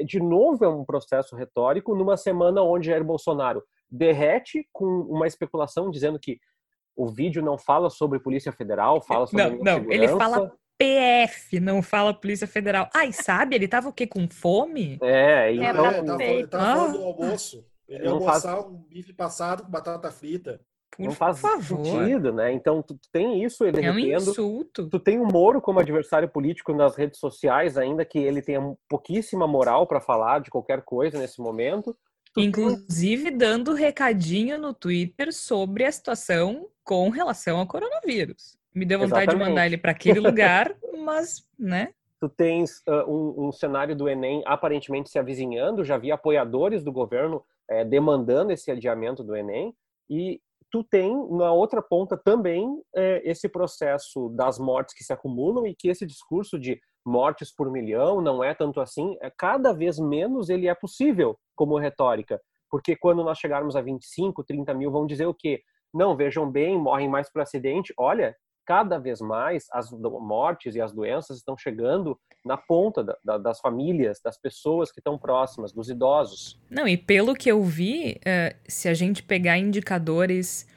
de 0.06 0.22
novo, 0.22 0.64
é 0.64 0.70
um 0.70 0.86
processo 0.86 1.36
retórico 1.36 1.94
numa 1.94 2.16
semana 2.16 2.62
onde 2.62 2.88
Jair 2.88 3.04
Bolsonaro 3.04 3.62
derrete 3.92 4.66
com 4.72 4.86
uma 4.86 5.28
especulação 5.28 5.92
dizendo 5.92 6.18
que 6.18 6.40
o 6.96 7.08
vídeo 7.08 7.42
não 7.42 7.58
fala 7.58 7.90
sobre 7.90 8.20
Polícia 8.20 8.52
Federal, 8.52 9.02
fala 9.02 9.28
sobre. 9.28 9.44
Não, 9.44 9.58
não, 9.58 9.74
segurança. 9.76 9.94
ele 9.94 10.08
fala 10.08 10.52
PF, 10.78 11.60
não 11.60 11.82
fala 11.82 12.14
Polícia 12.14 12.48
Federal. 12.48 12.90
Ai, 12.94 13.12
sabe? 13.12 13.56
Ele 13.56 13.68
tava 13.68 13.90
o 13.90 13.94
quê? 13.94 14.08
Com 14.08 14.28
fome? 14.28 14.98
É, 15.02 15.54
então. 15.54 15.86
É, 15.86 15.98
ele 15.98 16.06
tava, 16.06 16.24
ele 16.24 16.48
tava 16.48 16.64
ah. 16.64 16.76
falando 16.76 16.98
do 16.98 17.04
almoço. 17.04 17.66
Ele 17.88 18.04
ia 18.06 18.10
almoçar 18.10 18.56
faz... 18.56 18.66
um 18.66 18.78
bife 18.90 19.14
passado 19.14 19.64
com 19.64 19.70
batata 19.70 20.12
frita. 20.12 20.60
Por 20.96 21.06
não 21.06 21.12
faz 21.12 21.40
favor. 21.40 21.86
sentido, 21.86 22.34
né? 22.34 22.52
Então, 22.52 22.82
tu 22.82 23.00
tem 23.14 23.44
isso 23.44 23.64
ele 23.64 23.86
É 23.86 23.92
um 23.92 24.00
insulto. 24.00 24.90
Tu 24.90 25.00
tem 25.00 25.20
o 25.20 25.26
Moro 25.26 25.62
como 25.62 25.80
adversário 25.80 26.28
político 26.28 26.74
nas 26.74 26.96
redes 26.96 27.20
sociais, 27.20 27.78
ainda 27.78 28.04
que 28.04 28.20
ele 28.20 28.42
tenha 28.42 28.76
pouquíssima 28.90 29.48
moral 29.48 29.88
para 29.88 30.02
falar 30.02 30.40
de 30.40 30.50
qualquer 30.50 30.82
coisa 30.82 31.18
nesse 31.18 31.40
momento. 31.40 31.96
Inclusive 32.36 33.30
dando 33.32 33.74
recadinho 33.74 34.58
no 34.58 34.74
Twitter 34.74 35.34
sobre 35.34 35.86
a 35.86 35.92
situação 35.92 36.68
com 36.84 37.10
relação 37.10 37.60
ao 37.60 37.68
coronavírus. 37.68 38.58
Me 38.74 38.86
deu 38.86 39.00
vontade 39.00 39.24
Exatamente. 39.24 39.44
de 39.44 39.50
mandar 39.50 39.66
ele 39.66 39.78
para 39.78 39.92
aquele 39.92 40.20
lugar, 40.20 40.76
mas, 41.04 41.46
né? 41.58 41.94
Tu 42.20 42.30
tens 42.30 42.82
uh, 42.88 43.10
um, 43.10 43.48
um, 43.48 43.52
cenário 43.52 43.96
do 43.96 44.08
Enem 44.08 44.44
aparentemente 44.46 45.10
se 45.10 45.20
avizinhando, 45.20 45.84
já 45.84 45.98
vi 45.98 46.12
apoiadores 46.12 46.84
do 46.84 46.92
governo 46.92 47.44
é, 47.70 47.84
demandando 47.84 48.52
esse 48.52 48.70
adiamento 48.70 49.24
do 49.24 49.36
Enem, 49.36 49.74
e 50.10 50.40
tu 50.72 50.84
tem 50.84 51.12
na 51.32 51.52
outra 51.52 51.82
ponta 51.82 52.16
também 52.16 52.82
é, 52.96 53.22
esse 53.30 53.50
processo 53.50 54.30
das 54.30 54.58
mortes 54.58 54.96
que 54.96 55.04
se 55.04 55.12
acumulam 55.12 55.68
e 55.68 55.76
que 55.76 55.90
esse 55.90 56.06
discurso 56.06 56.58
de 56.58 56.80
mortes 57.06 57.54
por 57.54 57.70
milhão 57.72 58.22
não 58.22 58.44
é 58.44 58.54
tanto 58.54 58.80
assim, 58.80 59.18
é 59.22 59.32
cada 59.36 59.74
vez 59.74 60.00
menos 60.00 60.50
ele 60.50 60.68
é 60.68 60.76
possível 60.76 61.38
como 61.56 61.78
retórica, 61.78 62.40
porque 62.70 62.96
quando 62.96 63.24
nós 63.24 63.38
chegarmos 63.38 63.76
a 63.76 63.82
25, 63.82 64.44
30 64.44 64.74
mil, 64.74 64.92
vão 64.92 65.06
dizer 65.06 65.26
o 65.26 65.34
quê? 65.34 65.62
Não, 65.94 66.16
vejam 66.16 66.50
bem, 66.50 66.78
morrem 66.78 67.10
mais 67.10 67.32
por 67.32 67.42
acidente. 67.42 67.94
Olha, 67.98 68.36
cada 68.66 68.98
vez 68.98 69.20
mais 69.20 69.66
as 69.72 69.92
mortes 69.92 70.76
e 70.76 70.82
as 70.82 70.94
doenças 70.94 71.38
estão 71.38 71.58
chegando 71.58 72.18
na 72.46 72.58
ponta 72.58 73.04
da, 73.04 73.18
da, 73.24 73.38
das 73.38 73.60
famílias, 73.60 74.20
das 74.24 74.40
pessoas 74.40 74.92
que 74.92 75.00
estão 75.00 75.18
próximas, 75.18 75.74
dos 75.74 75.90
idosos. 75.90 76.60
Não, 76.70 76.88
e 76.88 76.98
pelo 76.98 77.36
que 77.36 77.52
eu 77.52 77.62
vi, 77.64 78.20
uh, 78.20 78.56
se 78.68 78.88
a 78.88 78.94
gente 78.94 79.24
pegar 79.24 79.58
indicadores, 79.58 80.68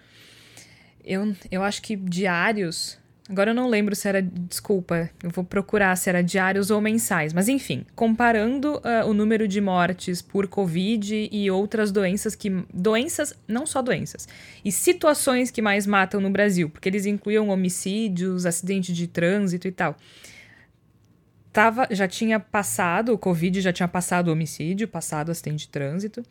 eu, 1.04 1.34
eu 1.50 1.62
acho 1.62 1.82
que 1.82 1.96
diários 1.96 2.98
Agora 3.28 3.52
eu 3.52 3.54
não 3.54 3.68
lembro 3.68 3.96
se 3.96 4.06
era. 4.06 4.20
Desculpa, 4.20 5.08
eu 5.22 5.30
vou 5.30 5.42
procurar 5.44 5.96
se 5.96 6.10
era 6.10 6.22
diários 6.22 6.70
ou 6.70 6.78
mensais. 6.78 7.32
Mas 7.32 7.48
enfim, 7.48 7.86
comparando 7.94 8.76
uh, 8.76 9.08
o 9.08 9.14
número 9.14 9.48
de 9.48 9.62
mortes 9.62 10.20
por 10.20 10.46
Covid 10.46 11.30
e 11.32 11.50
outras 11.50 11.90
doenças 11.90 12.34
que. 12.34 12.50
Doenças, 12.72 13.34
não 13.48 13.64
só 13.64 13.80
doenças, 13.80 14.28
e 14.62 14.70
situações 14.70 15.50
que 15.50 15.62
mais 15.62 15.86
matam 15.86 16.20
no 16.20 16.28
Brasil, 16.28 16.68
porque 16.68 16.86
eles 16.86 17.06
incluíam 17.06 17.48
homicídios, 17.48 18.44
acidente 18.44 18.92
de 18.92 19.06
trânsito 19.06 19.66
e 19.66 19.72
tal. 19.72 19.96
Tava, 21.50 21.86
já 21.90 22.06
tinha 22.06 22.38
passado, 22.38 23.14
o 23.14 23.18
Covid 23.18 23.60
já 23.60 23.72
tinha 23.72 23.88
passado 23.88 24.28
o 24.28 24.32
homicídio, 24.32 24.86
passado 24.86 25.28
o 25.28 25.32
acidente 25.32 25.66
de 25.66 25.68
trânsito. 25.68 26.22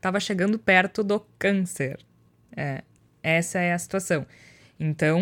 Tava 0.00 0.18
chegando 0.18 0.58
perto 0.58 1.04
do 1.04 1.20
câncer. 1.38 2.00
É, 2.56 2.82
essa 3.22 3.60
é 3.60 3.72
a 3.72 3.78
situação. 3.78 4.26
Então, 4.80 5.20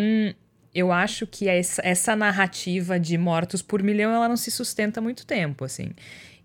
eu 0.79 0.93
acho 0.93 1.27
que 1.27 1.49
essa, 1.49 1.83
essa 1.85 2.15
narrativa 2.15 2.99
de 2.99 3.19
mortos 3.19 3.63
por 3.63 3.83
milhão, 3.83 4.13
ela 4.13 4.29
não 4.29 4.37
se 4.37 4.51
sustenta 4.51 5.01
muito 5.01 5.27
tempo, 5.27 5.65
assim. 5.65 5.91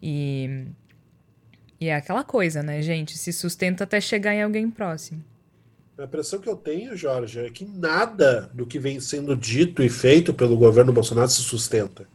E, 0.02 0.66
e 1.80 1.88
é 1.88 1.96
aquela 1.96 2.24
coisa, 2.24 2.64
né, 2.64 2.82
gente? 2.82 3.18
Se 3.18 3.32
sustenta 3.32 3.84
até 3.84 4.02
chegar 4.02 4.34
em 4.34 4.42
alguém 4.42 4.70
próximo. 4.70 5.24
A 5.98 6.06
impressão 6.06 6.40
que 6.40 6.50
eu 6.50 6.56
tenho, 6.56 6.98
Jorge, 6.98 7.40
é 7.40 7.50
que 7.50 7.64
nada 7.64 8.50
do 8.54 8.66
que 8.66 8.80
vem 8.80 9.00
sendo 9.00 9.36
dito 9.36 9.84
e 9.84 9.90
feito 9.90 10.34
pelo 10.34 10.58
governo 10.58 10.92
Bolsonaro 10.92 11.30
se 11.30 11.42
sustenta. 11.42 12.08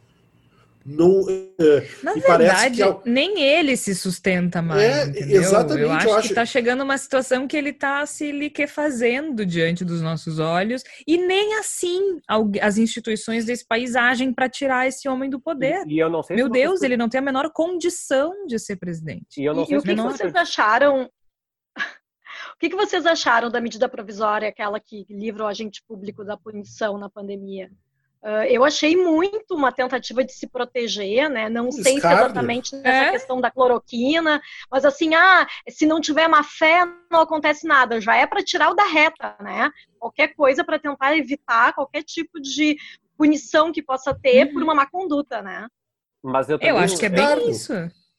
Não, 0.85 1.25
é, 1.59 1.87
Na 2.01 2.13
verdade, 2.13 2.81
é... 2.81 2.97
nem 3.05 3.41
ele 3.41 3.75
se 3.75 3.93
sustenta 3.93 4.61
mais. 4.61 4.81
É, 4.81 5.05
entendeu? 5.05 5.41
exatamente. 5.41 5.81
Eu 5.81 5.91
acho, 5.91 6.07
eu 6.07 6.13
acho 6.13 6.27
que 6.27 6.33
está 6.33 6.45
chegando 6.45 6.83
uma 6.83 6.97
situação 6.97 7.47
que 7.47 7.57
ele 7.57 7.69
está 7.71 8.05
se 8.05 8.31
liquefazendo 8.31 9.45
diante 9.45 9.83
dos 9.83 10.01
nossos 10.01 10.39
olhos, 10.39 10.83
e 11.05 11.17
nem 11.17 11.55
assim 11.55 12.19
as 12.61 12.77
instituições 12.77 13.45
desse 13.45 13.65
país 13.67 13.95
agem 13.95 14.33
para 14.33 14.49
tirar 14.49 14.87
esse 14.87 15.07
homem 15.09 15.29
do 15.29 15.39
poder. 15.39 15.83
E, 15.85 15.95
e 15.95 15.99
eu 15.99 16.09
não 16.09 16.23
sei 16.23 16.35
Meu 16.35 16.49
Deus, 16.49 16.81
ele 16.81 16.95
não 16.95 17.09
tem 17.09 17.19
a 17.19 17.23
menor 17.23 17.51
condição 17.51 18.45
de 18.47 18.57
ser 18.57 18.77
presidente. 18.77 19.39
E, 19.39 19.45
eu 19.45 19.53
não 19.53 19.65
sei 19.65 19.75
e, 19.75 19.79
o 19.79 19.81
que, 19.81 19.87
menor... 19.89 20.11
que 20.11 20.17
vocês 20.17 20.35
acharam 20.35 21.09
o 22.55 22.57
que, 22.59 22.69
que, 22.69 22.75
vocês 22.75 23.05
acharam 23.05 23.49
da 23.49 23.59
medida 23.59 23.89
provisória, 23.89 24.47
aquela 24.47 24.79
que 24.79 25.05
livra 25.09 25.43
o 25.43 25.47
agente 25.47 25.83
público 25.87 26.23
da 26.23 26.37
punição 26.37 26.97
na 26.97 27.09
pandemia? 27.09 27.69
Uh, 28.21 28.43
eu 28.49 28.65
achei 28.65 28.97
muito 28.97 29.55
uma 29.55 29.71
tentativa 29.71 30.25
de 30.25 30.33
se 30.33 30.45
proteger, 30.45 31.29
né? 31.29 31.47
Não 31.47 31.71
sei 31.71 31.83
se 31.93 31.97
exatamente 31.99 32.75
nessa 32.75 33.05
é? 33.05 33.11
questão 33.11 33.39
da 33.39 33.49
cloroquina, 33.49 34.41
mas 34.69 34.83
assim, 34.83 35.15
ah, 35.15 35.47
se 35.69 35.85
não 35.85 36.01
tiver 36.01 36.27
má 36.27 36.43
fé, 36.43 36.85
não 37.09 37.21
acontece 37.21 37.65
nada. 37.65 38.01
Já 38.01 38.17
é 38.17 38.27
para 38.27 38.43
tirar 38.43 38.71
o 38.71 38.75
da 38.75 38.83
reta, 38.83 39.37
né? 39.39 39.71
Qualquer 39.97 40.35
coisa 40.35 40.65
para 40.65 40.77
tentar 40.77 41.15
evitar 41.15 41.73
qualquer 41.73 42.03
tipo 42.03 42.41
de 42.41 42.77
punição 43.17 43.71
que 43.71 43.81
possa 43.81 44.13
ter 44.13 44.47
uhum. 44.47 44.53
por 44.53 44.63
uma 44.63 44.75
má 44.75 44.85
conduta, 44.85 45.41
né? 45.41 45.67
Mas 46.21 46.49
eu, 46.49 46.59
também, 46.59 46.75
eu 46.75 46.77
acho 46.77 46.97
que 46.97 47.05
é 47.05 47.09
bem 47.09 47.49
isso. 47.49 47.73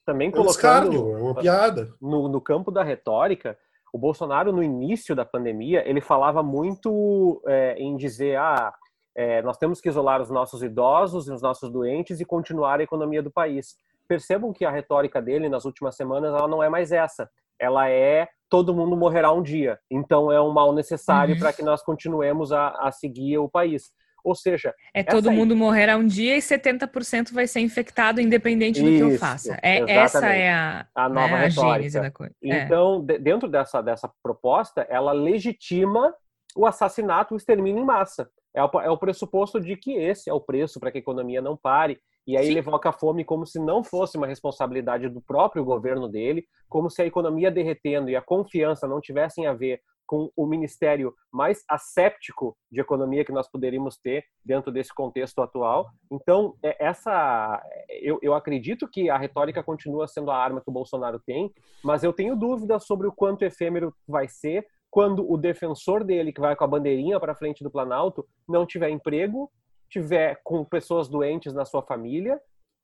Também 0.07 0.29
é 0.29 0.33
colocando 0.33 0.97
é 0.97 1.19
uma 1.19 1.35
piada. 1.35 1.95
No, 2.01 2.27
no 2.27 2.41
campo 2.41 2.71
da 2.71 2.83
retórica, 2.83 3.59
o 3.93 3.99
Bolsonaro 3.99 4.51
no 4.51 4.63
início 4.63 5.15
da 5.15 5.27
pandemia 5.27 5.87
ele 5.87 6.01
falava 6.01 6.43
muito 6.43 7.43
é, 7.47 7.75
em 7.75 7.97
dizer 7.97 8.37
ah 8.37 8.73
é, 9.17 9.43
nós 9.43 9.57
temos 9.57 9.81
que 9.81 9.89
isolar 9.89 10.21
os 10.21 10.31
nossos 10.31 10.63
idosos 10.63 11.29
e 11.29 11.33
os 11.33 11.43
nossos 11.43 11.71
doentes 11.71 12.21
e 12.21 12.25
continuar 12.25 12.81
a 12.81 12.83
economia 12.83 13.23
do 13.23 13.31
país. 13.31 13.77
Percebam 14.07 14.53
que 14.53 14.65
a 14.65 14.71
retórica 14.71 15.21
dele 15.21 15.49
nas 15.49 15.65
últimas 15.65 15.97
semanas 15.97 16.35
ela 16.35 16.49
não 16.49 16.63
é 16.63 16.69
mais 16.69 16.93
essa. 16.93 17.29
Ela 17.59 17.89
é 17.89 18.29
todo 18.49 18.75
mundo 18.75 18.97
morrerá 18.97 19.33
um 19.33 19.43
dia. 19.43 19.79
Então 19.91 20.31
é 20.33 20.41
um 20.41 20.53
mal 20.53 20.73
necessário 20.73 21.35
uhum. 21.35 21.41
para 21.41 21.53
que 21.53 21.63
nós 21.63 21.83
continuemos 21.83 22.53
a, 22.53 22.71
a 22.81 22.91
seguir 22.91 23.39
o 23.39 23.49
país. 23.49 23.93
Ou 24.23 24.35
seja, 24.35 24.75
é 24.93 25.03
todo 25.03 25.31
mundo 25.31 25.57
morrerá 25.57 25.97
um 25.97 26.07
dia 26.07 26.37
e 26.37 26.41
70% 26.41 27.33
vai 27.33 27.47
ser 27.47 27.61
infectado 27.61 28.21
independente 28.21 28.83
do 28.83 28.89
Isso, 28.89 29.07
que 29.07 29.13
eu 29.15 29.19
faça. 29.19 29.59
É, 29.63 29.79
essa 29.91 30.27
é 30.27 30.53
a, 30.53 30.87
a 30.95 31.09
nova 31.09 31.39
né. 31.39 31.47
A 31.47 32.01
da 32.03 32.11
coisa. 32.11 32.35
É. 32.43 32.65
Então, 32.65 33.05
é. 33.09 33.19
dentro 33.19 33.49
dessa, 33.49 33.81
dessa 33.81 34.11
proposta, 34.23 34.87
ela 34.91 35.13
legitima 35.13 36.15
o 36.55 36.67
assassinato, 36.67 37.35
o 37.35 37.37
extermínio 37.37 37.83
em 37.83 37.87
massa. 37.87 38.29
É 38.55 38.63
o, 38.63 38.71
é 38.81 38.91
o 38.91 38.99
pressuposto 38.99 39.61
de 39.61 39.77
que 39.77 39.93
esse 39.93 40.29
é 40.29 40.33
o 40.33 40.41
preço 40.41 40.81
para 40.81 40.91
que 40.91 40.99
a 40.99 41.01
economia 41.01 41.41
não 41.41 41.57
pare. 41.57 41.99
E 42.27 42.37
aí 42.37 42.45
Sim. 42.45 42.51
ele 42.51 42.59
evoca 42.61 42.91
a 42.91 42.93
fome 42.93 43.25
como 43.25 43.47
se 43.47 43.59
não 43.59 43.83
fosse 43.83 44.17
uma 44.17 44.27
responsabilidade 44.27 45.09
do 45.09 45.21
próprio 45.21 45.65
governo 45.65 46.09
dele, 46.09 46.45
como 46.69 46.91
se 46.91 47.03
a 47.03 47.07
economia 47.07 47.51
derretendo 47.51 48.11
e 48.11 48.17
a 48.17 48.23
confiança 48.23 48.87
não 48.87 49.01
tivessem 49.01 49.47
a 49.47 49.53
ver 49.53 49.81
com 50.11 50.29
o 50.35 50.45
ministério 50.45 51.15
mais 51.33 51.63
asséptico 51.69 52.57
de 52.69 52.81
economia 52.81 53.25
que 53.25 53.31
nós 53.31 53.49
poderíamos 53.49 53.97
ter 53.97 54.25
dentro 54.45 54.73
desse 54.73 54.93
contexto 54.93 55.41
atual. 55.41 55.89
Então, 56.11 56.57
é, 56.65 56.85
essa, 56.85 57.63
eu, 58.03 58.19
eu 58.21 58.35
acredito 58.35 58.89
que 58.89 59.09
a 59.09 59.17
retórica 59.17 59.63
continua 59.63 60.09
sendo 60.09 60.33
a 60.33 60.37
arma 60.37 60.61
que 60.61 60.69
o 60.69 60.73
Bolsonaro 60.73 61.21
tem, 61.25 61.55
mas 61.85 62.03
eu 62.03 62.13
tenho 62.13 62.35
dúvidas 62.35 62.85
sobre 62.87 63.07
o 63.07 63.13
quanto 63.13 63.45
efêmero 63.45 63.95
vai 64.05 64.27
ser, 64.27 64.67
quando 64.91 65.31
o 65.31 65.37
defensor 65.37 66.03
dele, 66.05 66.33
que 66.33 66.41
vai 66.41 66.57
com 66.57 66.65
a 66.65 66.69
bandeirinha 66.69 67.21
para 67.21 67.35
frente 67.35 67.63
do 67.63 67.71
Planalto, 67.71 68.27
não 68.49 68.67
tiver 68.67 68.91
emprego, 68.91 69.51
tiver 69.89 70.41
com 70.43 70.65
pessoas 70.65 71.09
doentes 71.09 71.53
na 71.53 71.65
sua 71.65 71.83
família 71.83 72.41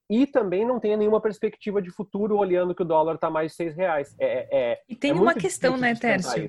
e 0.09 0.27
também 0.27 0.64
não 0.64 0.79
tenha 0.79 0.97
nenhuma 0.97 1.21
perspectiva 1.21 1.83
de 1.83 1.90
futuro 1.90 2.37
olhando 2.37 2.75
que 2.75 2.83
o 2.83 2.87
dólar 2.87 3.16
está 3.16 3.29
mais 3.29 3.51
de 3.51 3.57
seis 3.57 3.77
reais. 3.77 4.14
É, 4.19 4.27
é, 4.27 4.49
é 4.53 4.81
e 4.88 4.95
tem 4.95 5.11
é 5.11 5.14
uma 5.14 5.35
questão, 5.35 5.77
né, 5.77 5.95
Tércio? 5.95 6.49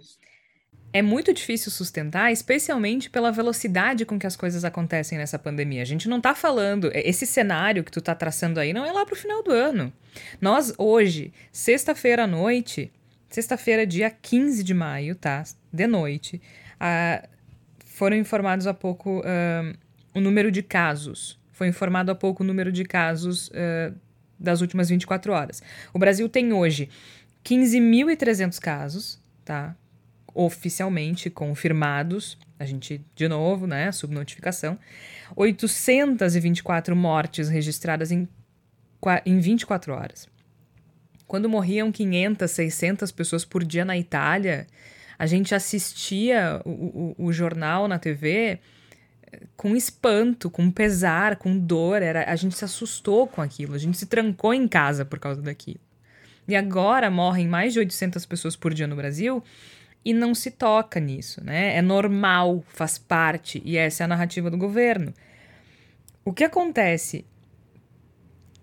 É 0.93 1.01
muito 1.01 1.33
difícil 1.33 1.71
sustentar, 1.71 2.31
especialmente 2.31 3.09
pela 3.09 3.31
velocidade 3.31 4.05
com 4.05 4.17
que 4.17 4.25
as 4.25 4.35
coisas 4.35 4.63
acontecem 4.63 5.17
nessa 5.17 5.37
pandemia. 5.37 5.81
A 5.81 5.85
gente 5.85 6.07
não 6.07 6.17
está 6.17 6.33
falando. 6.33 6.89
É, 6.93 7.07
esse 7.07 7.25
cenário 7.25 7.83
que 7.83 7.91
tu 7.91 7.99
está 7.99 8.15
traçando 8.15 8.59
aí 8.59 8.71
não 8.73 8.85
é 8.85 8.91
lá 8.91 9.05
para 9.05 9.13
o 9.13 9.17
final 9.17 9.43
do 9.43 9.51
ano. 9.51 9.91
Nós, 10.39 10.73
hoje, 10.77 11.33
sexta-feira 11.51 12.23
à 12.23 12.27
noite, 12.27 12.91
Sexta-feira, 13.29 13.85
dia 13.85 14.09
15 14.09 14.63
de 14.63 14.73
maio, 14.73 15.15
tá? 15.15 15.43
De 15.71 15.85
noite, 15.85 16.41
foram 17.85 18.15
informados 18.15 18.67
há 18.67 18.73
pouco 18.73 19.21
o 20.13 20.21
número 20.21 20.51
de 20.51 20.63
casos. 20.63 21.39
Foi 21.51 21.67
informado 21.67 22.11
há 22.11 22.15
pouco 22.15 22.43
o 22.43 22.45
número 22.45 22.71
de 22.71 22.83
casos 22.85 23.51
das 24.39 24.61
últimas 24.61 24.89
24 24.89 25.33
horas. 25.33 25.61
O 25.93 25.99
Brasil 25.99 26.29
tem 26.29 26.53
hoje 26.53 26.89
15.300 27.43 28.59
casos, 28.59 29.21
tá? 29.43 29.75
Oficialmente 30.33 31.29
confirmados. 31.29 32.37
A 32.59 32.65
gente, 32.65 33.03
de 33.15 33.27
novo, 33.27 33.67
né? 33.67 33.91
Subnotificação. 33.91 34.77
824 35.35 36.95
mortes 36.95 37.49
registradas 37.49 38.11
em, 38.11 38.27
em 39.25 39.39
24 39.39 39.93
horas. 39.93 40.27
Quando 41.27 41.49
morriam 41.49 41.91
500, 41.91 42.49
600 42.49 43.11
pessoas 43.11 43.43
por 43.43 43.63
dia 43.63 43.83
na 43.83 43.97
Itália, 43.97 44.65
a 45.19 45.25
gente 45.25 45.53
assistia 45.53 46.61
o, 46.63 47.15
o, 47.19 47.25
o 47.25 47.33
jornal 47.33 47.87
na 47.87 47.99
TV 47.99 48.59
eh, 49.31 49.41
com 49.57 49.75
espanto, 49.75 50.49
com 50.49 50.71
pesar, 50.71 51.35
com 51.35 51.57
dor. 51.57 52.01
Era, 52.01 52.31
a 52.31 52.35
gente 52.35 52.55
se 52.55 52.63
assustou 52.63 53.27
com 53.27 53.41
aquilo, 53.41 53.73
a 53.75 53.77
gente 53.77 53.97
se 53.97 54.05
trancou 54.05 54.53
em 54.53 54.67
casa 54.67 55.03
por 55.03 55.19
causa 55.19 55.41
daquilo. 55.41 55.81
E 56.47 56.55
agora 56.55 57.11
morrem 57.11 57.47
mais 57.47 57.73
de 57.73 57.79
800 57.79 58.25
pessoas 58.25 58.55
por 58.55 58.73
dia 58.73 58.87
no 58.87 58.95
Brasil 58.95 59.43
e 60.05 60.13
não 60.13 60.33
se 60.33 60.49
toca 60.49 61.01
nisso, 61.01 61.43
né? 61.43 61.75
É 61.75 61.81
normal, 61.81 62.63
faz 62.69 62.97
parte, 62.97 63.61
e 63.65 63.75
essa 63.75 64.03
é 64.03 64.05
a 64.05 64.07
narrativa 64.07 64.49
do 64.49 64.57
governo. 64.57 65.13
O 66.23 66.31
que 66.31 66.45
acontece? 66.45 67.25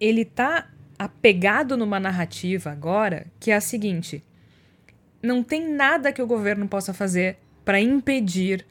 Ele 0.00 0.24
tá 0.24 0.70
apegado 0.98 1.76
numa 1.76 2.00
narrativa 2.00 2.70
agora 2.70 3.26
que 3.38 3.50
é 3.50 3.56
a 3.56 3.60
seguinte: 3.60 4.22
não 5.22 5.42
tem 5.42 5.72
nada 5.72 6.12
que 6.12 6.22
o 6.22 6.26
governo 6.26 6.68
possa 6.68 6.92
fazer 6.92 7.38
para 7.64 7.80
impedir 7.80 8.66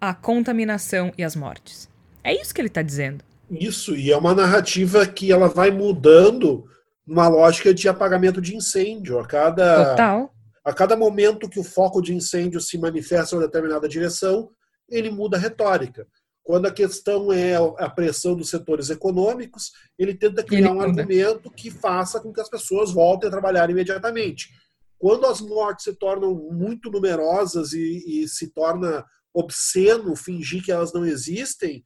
a 0.00 0.14
contaminação 0.14 1.12
e 1.16 1.24
as 1.24 1.36
mortes. 1.36 1.88
É 2.22 2.34
isso 2.34 2.54
que 2.54 2.60
ele 2.60 2.68
está 2.68 2.82
dizendo. 2.82 3.24
Isso, 3.50 3.94
e 3.94 4.10
é 4.10 4.16
uma 4.16 4.34
narrativa 4.34 5.06
que 5.06 5.30
ela 5.30 5.48
vai 5.48 5.70
mudando 5.70 6.64
numa 7.06 7.28
lógica 7.28 7.72
de 7.74 7.88
apagamento 7.88 8.40
de 8.40 8.56
incêndio. 8.56 9.18
A 9.18 9.26
cada, 9.26 9.90
Total. 9.90 10.34
a 10.64 10.72
cada 10.72 10.96
momento 10.96 11.48
que 11.48 11.60
o 11.60 11.64
foco 11.64 12.00
de 12.00 12.14
incêndio 12.14 12.60
se 12.60 12.78
manifesta 12.78 13.34
em 13.34 13.38
uma 13.38 13.46
determinada 13.46 13.88
direção, 13.88 14.50
ele 14.88 15.10
muda 15.10 15.36
a 15.36 15.40
retórica. 15.40 16.06
Quando 16.44 16.66
a 16.66 16.70
questão 16.70 17.32
é 17.32 17.54
a 17.56 17.88
pressão 17.88 18.36
dos 18.36 18.50
setores 18.50 18.90
econômicos, 18.90 19.72
ele 19.98 20.14
tenta 20.14 20.42
criar 20.42 20.58
ele 20.58 20.68
um 20.68 20.74
muda. 20.74 21.00
argumento 21.00 21.50
que 21.50 21.70
faça 21.70 22.20
com 22.20 22.32
que 22.32 22.40
as 22.40 22.50
pessoas 22.50 22.92
voltem 22.92 23.28
a 23.28 23.32
trabalhar 23.32 23.70
imediatamente. 23.70 24.50
Quando 24.98 25.26
as 25.26 25.40
mortes 25.40 25.84
se 25.84 25.94
tornam 25.94 26.34
muito 26.52 26.90
numerosas 26.90 27.72
e, 27.72 28.22
e 28.22 28.28
se 28.28 28.48
torna 28.48 29.04
obsceno 29.32 30.14
fingir 30.14 30.62
que 30.62 30.70
elas 30.70 30.92
não 30.92 31.04
existem, 31.04 31.82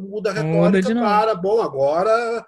muda 0.00 0.30
a 0.30 0.32
retórica 0.32 0.88
muda 0.88 1.00
para, 1.00 1.34
bom, 1.34 1.60
agora 1.60 2.46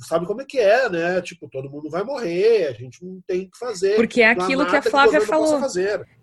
sabe 0.00 0.26
como 0.26 0.42
é 0.42 0.44
que 0.44 0.58
é, 0.58 0.88
né? 0.88 1.20
Tipo, 1.22 1.48
todo 1.48 1.70
mundo 1.70 1.88
vai 1.88 2.02
morrer, 2.02 2.68
a 2.68 2.72
gente 2.72 3.04
não 3.04 3.20
tem 3.26 3.42
o 3.42 3.50
que 3.50 3.58
fazer. 3.58 3.96
Porque 3.96 4.20
é 4.20 4.30
aquilo 4.30 4.66
que 4.66 4.76
a 4.76 4.82
Flávia 4.82 5.20
que 5.20 5.26
falou. 5.26 5.60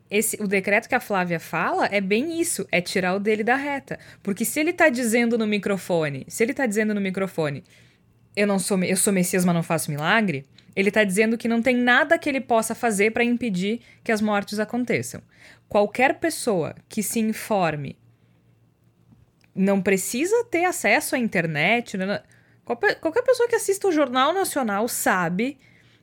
Esse, 0.09 0.41
o 0.41 0.47
decreto 0.47 0.87
que 0.87 0.95
a 0.95 0.99
Flávia 0.99 1.39
fala 1.39 1.87
é 1.91 1.99
bem 1.99 2.39
isso, 2.39 2.65
é 2.71 2.79
tirar 2.79 3.15
o 3.15 3.19
dele 3.19 3.43
da 3.43 3.55
reta. 3.55 3.99
Porque 4.23 4.45
se 4.45 4.59
ele 4.59 4.71
tá 4.71 4.89
dizendo 4.89 5.37
no 5.37 5.45
microfone, 5.45 6.25
se 6.27 6.43
ele 6.43 6.53
tá 6.53 6.65
dizendo 6.65 6.93
no 6.93 7.01
microfone, 7.01 7.63
eu 8.35 8.47
não 8.47 8.57
sou, 8.59 8.81
eu 8.83 8.95
sou 8.95 9.11
Messias, 9.11 9.43
mas 9.43 9.55
não 9.55 9.63
faço 9.63 9.91
milagre, 9.91 10.45
ele 10.75 10.91
tá 10.91 11.03
dizendo 11.03 11.37
que 11.37 11.47
não 11.47 11.61
tem 11.61 11.75
nada 11.75 12.17
que 12.17 12.29
ele 12.29 12.39
possa 12.39 12.75
fazer 12.75 13.11
para 13.11 13.23
impedir 13.23 13.81
que 14.03 14.11
as 14.11 14.21
mortes 14.21 14.59
aconteçam. 14.59 15.21
Qualquer 15.67 16.19
pessoa 16.19 16.75
que 16.87 17.03
se 17.03 17.19
informe 17.19 17.97
não 19.57 19.81
precisa 19.81 20.45
ter 20.45 20.65
acesso 20.65 21.15
à 21.15 21.17
internet. 21.17 21.97
Né? 21.97 22.21
Qualquer 22.63 23.23
pessoa 23.23 23.49
que 23.49 23.55
assista 23.55 23.87
o 23.87 23.91
Jornal 23.91 24.33
Nacional 24.33 24.87
sabe 24.87 25.57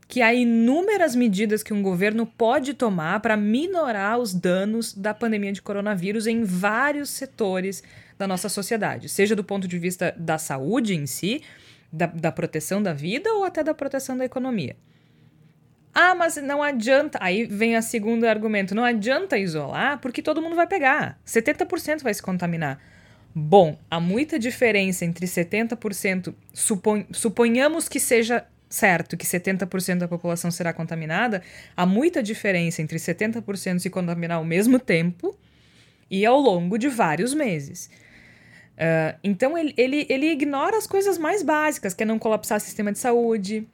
que 0.07 0.23
há 0.23 0.33
inúmeras 0.33 1.14
medidas 1.14 1.62
que 1.62 1.73
um 1.73 1.83
governo 1.83 2.27
pode 2.27 2.75
tomar 2.75 3.21
para 3.21 3.37
minorar 3.37 4.19
os 4.19 4.35
danos 4.35 4.93
da 4.93 5.14
pandemia 5.14 5.53
de 5.53 5.62
coronavírus 5.62 6.27
em 6.27 6.45
vários 6.45 7.11
setores 7.11 7.83
da 8.19 8.27
nossa 8.29 8.49
sociedade, 8.49 9.09
seja 9.09 9.35
do 9.35 9.43
ponto 9.43 9.67
de 9.67 9.79
vista 9.79 10.14
da 10.17 10.38
saúde 10.38 10.95
em 10.95 11.07
si, 11.07 11.43
da, 11.93 12.07
da 12.07 12.33
proteção 12.33 12.83
da 12.83 12.93
vida 12.93 13.33
ou 13.33 13.45
até 13.45 13.62
da 13.62 13.75
proteção 13.75 14.17
da 14.17 14.25
economia. 14.25 14.77
Ah, 15.95 16.14
mas 16.14 16.37
não 16.37 16.61
adianta. 16.61 17.19
Aí 17.23 17.45
vem 17.45 17.77
o 17.77 17.83
segundo 17.83 18.25
argumento: 18.25 18.75
não 18.75 18.85
adianta 18.85 19.38
isolar 19.38 20.01
porque 20.01 20.21
todo 20.21 20.43
mundo 20.43 20.57
vai 20.57 20.67
pegar. 20.67 21.19
70% 21.25 22.03
vai 22.03 22.12
se 22.12 22.21
contaminar. 22.21 22.81
Bom, 23.33 23.79
há 23.90 23.99
muita 23.99 24.38
diferença 24.38 25.05
entre 25.05 25.27
70%, 25.27 26.33
supon, 26.53 27.05
suponhamos 27.11 27.88
que 27.88 27.99
seja 27.99 28.47
certo 28.68 29.16
que 29.16 29.27
70% 29.27 29.98
da 29.98 30.09
população 30.09 30.50
será 30.50 30.72
contaminada, 30.72 31.42
há 31.77 31.87
muita 31.87 32.22
diferença 32.22 32.83
entre 32.83 32.98
70% 32.98 33.79
se 33.79 33.90
contaminar 33.90 34.38
ao 34.38 34.44
mesmo 34.44 34.79
tempo 34.79 35.37
e 36.11 36.24
ao 36.27 36.38
longo 36.38 36.79
de 36.79 36.88
vários 36.88 37.33
meses. 37.35 37.90
Uh, 38.74 39.16
então 39.22 39.57
ele, 39.57 39.72
ele, 39.77 40.07
ele 40.09 40.31
ignora 40.31 40.77
as 40.77 40.87
coisas 40.87 41.16
mais 41.16 41.42
básicas, 41.42 41.94
que 41.94 42.03
é 42.03 42.07
não 42.07 42.18
colapsar 42.18 42.59
o 42.59 42.61
sistema 42.61 42.90
de 42.90 42.98
saúde, 42.98 43.66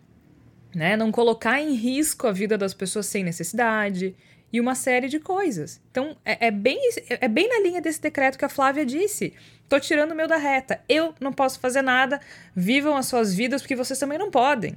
né? 0.75 0.97
não 0.97 1.11
colocar 1.11 1.61
em 1.61 1.75
risco 1.75 2.27
a 2.27 2.33
vida 2.33 2.59
das 2.59 2.75
pessoas 2.75 3.07
sem 3.07 3.25
necessidade, 3.25 4.15
e 4.53 4.61
uma 4.61 4.75
série 4.75 5.09
de 5.09 5.21
coisas. 5.21 5.81
Então, 5.91 6.17
é, 6.25 6.49
é, 6.49 6.51
bem, 6.51 6.79
é 7.09 7.29
bem 7.29 7.49
na 7.49 7.61
linha 7.61 7.81
desse 7.81 8.01
decreto 8.01 8.39
que 8.39 8.45
a 8.45 8.49
Flávia 8.49 8.85
disse. 8.85 9.33
Tô 9.71 9.79
tirando 9.79 10.11
o 10.11 10.17
meu 10.17 10.27
da 10.27 10.37
reta. 10.37 10.83
Eu 10.89 11.15
não 11.21 11.33
posso 11.33 11.61
fazer 11.61 11.81
nada. 11.81 12.21
Vivam 12.57 12.97
as 12.97 13.07
suas 13.07 13.33
vidas 13.33 13.63
porque 13.63 13.77
vocês 13.77 14.01
também 14.01 14.19
não 14.19 14.29
podem. 14.29 14.77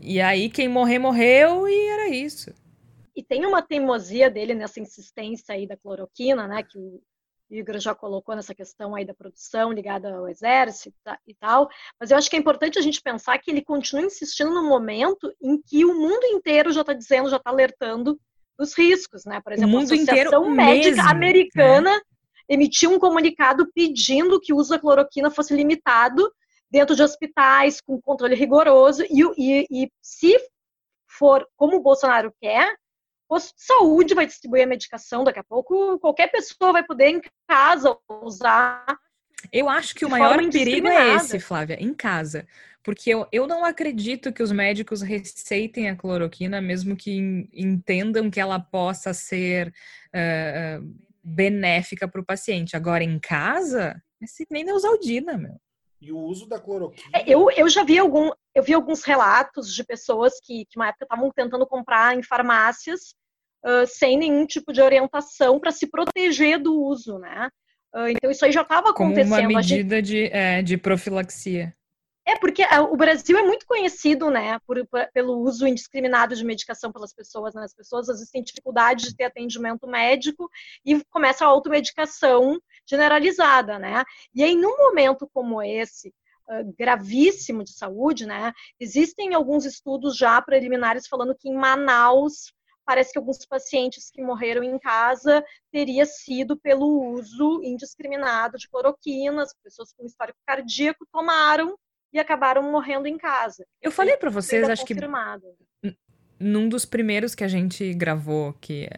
E 0.00 0.20
aí, 0.20 0.48
quem 0.48 0.68
morrer, 0.68 1.00
morreu 1.00 1.68
e 1.68 1.88
era 1.88 2.08
isso. 2.08 2.54
E 3.16 3.22
tem 3.24 3.44
uma 3.44 3.60
teimosia 3.60 4.30
dele 4.30 4.54
nessa 4.54 4.78
insistência 4.78 5.56
aí 5.56 5.66
da 5.66 5.76
cloroquina, 5.76 6.46
né? 6.46 6.62
Que 6.62 6.78
o 6.78 7.02
Igor 7.50 7.80
já 7.80 7.96
colocou 7.96 8.36
nessa 8.36 8.54
questão 8.54 8.94
aí 8.94 9.04
da 9.04 9.12
produção 9.12 9.72
ligada 9.72 10.14
ao 10.14 10.28
exército 10.28 10.96
e 11.26 11.34
tal. 11.34 11.68
Mas 11.98 12.12
eu 12.12 12.16
acho 12.16 12.30
que 12.30 12.36
é 12.36 12.38
importante 12.38 12.78
a 12.78 12.82
gente 12.82 13.02
pensar 13.02 13.36
que 13.38 13.50
ele 13.50 13.60
continua 13.60 14.06
insistindo 14.06 14.54
no 14.54 14.68
momento 14.68 15.34
em 15.42 15.60
que 15.60 15.84
o 15.84 15.92
mundo 15.92 16.24
inteiro 16.26 16.70
já 16.70 16.82
está 16.82 16.92
dizendo, 16.92 17.28
já 17.28 17.38
está 17.38 17.50
alertando 17.50 18.16
dos 18.56 18.72
riscos, 18.78 19.24
né? 19.24 19.40
Por 19.40 19.52
exemplo, 19.52 19.78
a 19.78 19.82
Associação 19.82 20.48
Médica 20.48 20.94
mesmo, 20.94 21.10
Americana 21.10 21.90
né? 21.96 22.00
Emitiu 22.48 22.92
um 22.92 22.98
comunicado 22.98 23.70
pedindo 23.74 24.40
que 24.40 24.52
o 24.52 24.56
uso 24.56 24.70
da 24.70 24.78
cloroquina 24.78 25.30
fosse 25.30 25.54
limitado 25.54 26.32
dentro 26.70 26.94
de 26.94 27.02
hospitais 27.02 27.80
com 27.80 28.00
controle 28.00 28.34
rigoroso 28.34 29.02
e, 29.04 29.22
e, 29.36 29.66
e 29.70 29.92
se 30.02 30.36
for 31.06 31.46
como 31.56 31.76
o 31.76 31.82
Bolsonaro 31.82 32.32
quer, 32.40 32.72
o 33.28 33.34
posto 33.34 33.54
de 33.56 33.64
saúde 33.64 34.14
vai 34.14 34.26
distribuir 34.26 34.64
a 34.64 34.68
medicação 34.68 35.24
daqui 35.24 35.38
a 35.38 35.44
pouco, 35.44 35.98
qualquer 35.98 36.28
pessoa 36.30 36.72
vai 36.72 36.84
poder 36.84 37.08
em 37.08 37.20
casa 37.46 37.96
usar. 38.22 38.84
Eu 39.52 39.68
acho 39.68 39.94
que 39.94 40.04
o 40.04 40.10
maior 40.10 40.38
perigo 40.50 40.88
é 40.88 41.14
esse, 41.14 41.38
Flávia, 41.38 41.76
em 41.80 41.94
casa. 41.94 42.46
Porque 42.82 43.10
eu, 43.10 43.26
eu 43.30 43.46
não 43.46 43.64
acredito 43.64 44.32
que 44.32 44.42
os 44.42 44.50
médicos 44.50 45.02
receitem 45.02 45.90
a 45.90 45.96
cloroquina, 45.96 46.60
mesmo 46.60 46.96
que 46.96 47.48
entendam 47.52 48.30
que 48.30 48.40
ela 48.40 48.58
possa 48.58 49.12
ser 49.12 49.74
uh, 50.08 51.07
benéfica 51.28 52.08
para 52.08 52.20
o 52.20 52.24
paciente. 52.24 52.76
Agora, 52.76 53.04
em 53.04 53.18
casa, 53.18 54.00
é 54.22 54.26
nem 54.50 54.64
Neusaldina, 54.64 55.36
meu. 55.36 55.60
E 56.00 56.12
o 56.12 56.18
uso 56.18 56.48
da 56.48 56.60
cloroquina. 56.60 57.10
É, 57.12 57.24
eu, 57.26 57.50
eu 57.50 57.68
já 57.68 57.82
vi 57.82 57.98
algum, 57.98 58.30
eu 58.54 58.62
vi 58.62 58.72
alguns 58.72 59.02
relatos 59.02 59.74
de 59.74 59.84
pessoas 59.84 60.34
que, 60.42 60.64
que 60.66 60.78
uma 60.78 60.88
época 60.88 61.04
estavam 61.04 61.30
tentando 61.32 61.66
comprar 61.66 62.16
em 62.16 62.22
farmácias 62.22 63.14
uh, 63.64 63.86
sem 63.86 64.16
nenhum 64.16 64.46
tipo 64.46 64.72
de 64.72 64.80
orientação 64.80 65.58
para 65.58 65.72
se 65.72 65.88
proteger 65.88 66.60
do 66.60 66.80
uso, 66.80 67.18
né? 67.18 67.48
Uh, 67.94 68.08
então 68.08 68.30
isso 68.30 68.44
aí 68.44 68.52
já 68.52 68.62
estava 68.62 68.90
acontecendo. 68.90 69.30
Como 69.30 69.40
uma 69.40 69.58
medida 69.58 69.96
gente... 69.96 70.06
de, 70.06 70.24
é, 70.26 70.62
de 70.62 70.76
profilaxia. 70.76 71.74
É, 72.28 72.36
porque 72.36 72.62
é, 72.62 72.78
o 72.78 72.94
Brasil 72.94 73.38
é 73.38 73.42
muito 73.42 73.64
conhecido, 73.64 74.30
né, 74.30 74.58
por, 74.66 74.86
pelo 75.14 75.38
uso 75.38 75.66
indiscriminado 75.66 76.36
de 76.36 76.44
medicação 76.44 76.92
pelas 76.92 77.14
pessoas, 77.14 77.54
né? 77.54 77.62
As 77.64 77.72
pessoas 77.72 78.06
às 78.10 78.18
vezes 78.18 78.30
têm 78.30 78.42
dificuldade 78.42 79.06
de 79.06 79.16
ter 79.16 79.24
atendimento 79.24 79.86
médico 79.86 80.50
e 80.84 81.02
começa 81.04 81.46
a 81.46 81.48
automedicação 81.48 82.60
generalizada, 82.86 83.78
né? 83.78 84.04
E 84.34 84.44
aí, 84.44 84.54
num 84.54 84.76
momento 84.76 85.26
como 85.32 85.62
esse, 85.62 86.12
uh, 86.50 86.70
gravíssimo 86.78 87.64
de 87.64 87.72
saúde, 87.72 88.26
né, 88.26 88.52
existem 88.78 89.32
alguns 89.32 89.64
estudos 89.64 90.14
já 90.14 90.42
preliminares 90.42 91.06
falando 91.08 91.34
que 91.34 91.48
em 91.48 91.56
Manaus 91.56 92.52
parece 92.84 93.10
que 93.10 93.18
alguns 93.18 93.46
pacientes 93.46 94.10
que 94.10 94.20
morreram 94.20 94.62
em 94.62 94.78
casa 94.78 95.42
teria 95.72 96.04
sido 96.04 96.58
pelo 96.58 97.10
uso 97.10 97.62
indiscriminado 97.62 98.58
de 98.58 98.68
cloroquinas, 98.68 99.54
pessoas 99.64 99.94
com 99.94 100.04
histórico 100.04 100.38
cardíaco 100.46 101.06
tomaram 101.10 101.74
e 102.12 102.18
acabaram 102.18 102.62
morrendo 102.70 103.06
em 103.06 103.18
casa. 103.18 103.66
Eu 103.82 103.90
falei 103.90 104.16
para 104.16 104.30
vocês, 104.30 104.68
acho 104.68 104.82
confirmado. 104.82 105.42
que 105.82 105.96
num 106.38 106.68
dos 106.68 106.84
primeiros 106.84 107.34
que 107.34 107.42
a 107.42 107.48
gente 107.48 107.92
gravou, 107.94 108.54
que 108.60 108.88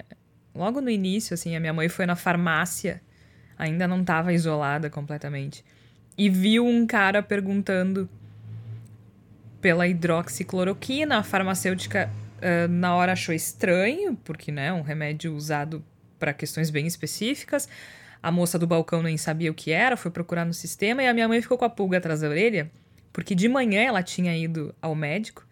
logo 0.55 0.81
no 0.81 0.91
início, 0.91 1.35
assim, 1.35 1.57
a 1.57 1.61
minha 1.61 1.73
mãe 1.73 1.89
foi 1.89 2.07
na 2.07 2.15
farmácia, 2.15 3.01
ainda 3.57 3.89
não 3.89 4.03
estava 4.03 4.33
isolada 4.33 4.91
completamente, 4.91 5.65
e 6.17 6.29
viu 6.29 6.67
um 6.67 6.87
cara 6.87 7.23
perguntando 7.23 8.09
pela 9.61 9.87
hidroxicloroquina, 9.87 11.19
a 11.19 11.23
farmacêutica 11.23 12.11
uh, 12.39 12.69
na 12.69 12.95
hora 12.95 13.13
achou 13.13 13.35
estranho, 13.35 14.17
porque, 14.25 14.53
né, 14.53 14.73
um 14.73 14.83
remédio 14.83 15.35
usado 15.35 15.85
para 16.19 16.33
questões 16.33 16.71
bem 16.71 16.87
específicas. 16.87 17.69
A 18.23 18.31
moça 18.31 18.59
do 18.59 18.67
balcão 18.67 19.03
nem 19.03 19.17
sabia 19.17 19.51
o 19.51 19.55
que 19.55 19.71
era, 19.71 19.97
foi 19.97 20.11
procurar 20.11 20.45
no 20.45 20.53
sistema 20.53 21.03
e 21.03 21.09
a 21.09 21.15
minha 21.15 21.27
mãe 21.27 21.41
ficou 21.41 21.57
com 21.57 21.65
a 21.65 21.71
pulga 21.71 21.97
atrás 21.99 22.21
da 22.21 22.29
orelha 22.29 22.71
porque 23.13 23.35
de 23.35 23.49
manhã 23.49 23.83
ela 23.83 24.03
tinha 24.03 24.37
ido 24.37 24.75
ao 24.81 24.95
médico 24.95 25.47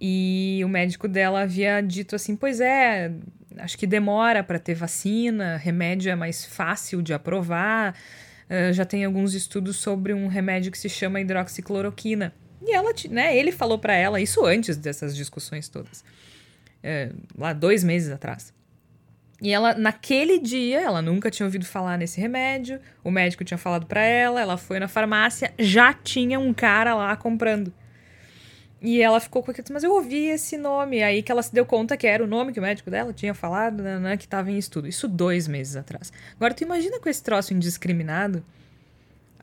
e 0.00 0.60
o 0.64 0.68
médico 0.68 1.08
dela 1.08 1.42
havia 1.42 1.80
dito 1.80 2.14
assim: 2.14 2.36
Pois 2.36 2.60
é, 2.60 3.12
acho 3.56 3.76
que 3.76 3.86
demora 3.86 4.42
para 4.42 4.58
ter 4.58 4.74
vacina, 4.74 5.56
remédio 5.56 6.10
é 6.10 6.14
mais 6.14 6.44
fácil 6.44 7.02
de 7.02 7.12
aprovar. 7.12 7.94
Uh, 8.48 8.72
já 8.72 8.84
tem 8.84 9.04
alguns 9.04 9.34
estudos 9.34 9.76
sobre 9.76 10.14
um 10.14 10.26
remédio 10.26 10.72
que 10.72 10.78
se 10.78 10.88
chama 10.88 11.20
hidroxicloroquina. 11.20 12.32
E 12.62 12.72
ela, 12.72 12.92
né, 13.10 13.36
ele 13.36 13.52
falou 13.52 13.78
para 13.78 13.94
ela 13.94 14.20
isso 14.20 14.44
antes 14.44 14.76
dessas 14.76 15.14
discussões 15.14 15.68
todas, 15.68 16.04
lá 17.36 17.52
dois 17.52 17.84
meses 17.84 18.10
atrás. 18.10 18.52
E 19.40 19.52
ela, 19.52 19.74
naquele 19.74 20.38
dia, 20.38 20.80
ela 20.80 21.00
nunca 21.00 21.30
tinha 21.30 21.46
ouvido 21.46 21.64
falar 21.64 21.96
nesse 21.96 22.20
remédio. 22.20 22.80
O 23.04 23.10
médico 23.10 23.44
tinha 23.44 23.58
falado 23.58 23.86
para 23.86 24.02
ela, 24.02 24.40
ela 24.40 24.56
foi 24.56 24.80
na 24.80 24.88
farmácia, 24.88 25.52
já 25.58 25.92
tinha 25.92 26.40
um 26.40 26.52
cara 26.52 26.94
lá 26.94 27.16
comprando. 27.16 27.72
E 28.80 29.00
ela 29.00 29.18
ficou 29.20 29.42
com 29.42 29.50
aquilo, 29.50 29.66
mas 29.72 29.82
eu 29.84 29.92
ouvi 29.92 30.26
esse 30.26 30.56
nome. 30.56 31.02
Aí 31.02 31.22
que 31.22 31.30
ela 31.30 31.42
se 31.42 31.52
deu 31.52 31.64
conta 31.64 31.96
que 31.96 32.06
era 32.06 32.22
o 32.22 32.26
nome 32.26 32.52
que 32.52 32.58
o 32.58 32.62
médico 32.62 32.90
dela 32.90 33.12
tinha 33.12 33.34
falado, 33.34 33.82
né, 33.82 33.98
né 33.98 34.16
que 34.16 34.24
estava 34.24 34.50
em 34.50 34.58
estudo. 34.58 34.88
Isso 34.88 35.08
dois 35.08 35.46
meses 35.48 35.76
atrás. 35.76 36.12
Agora, 36.36 36.54
tu 36.54 36.62
imagina 36.62 36.98
com 37.00 37.08
esse 37.08 37.22
troço 37.22 37.54
indiscriminado 37.54 38.44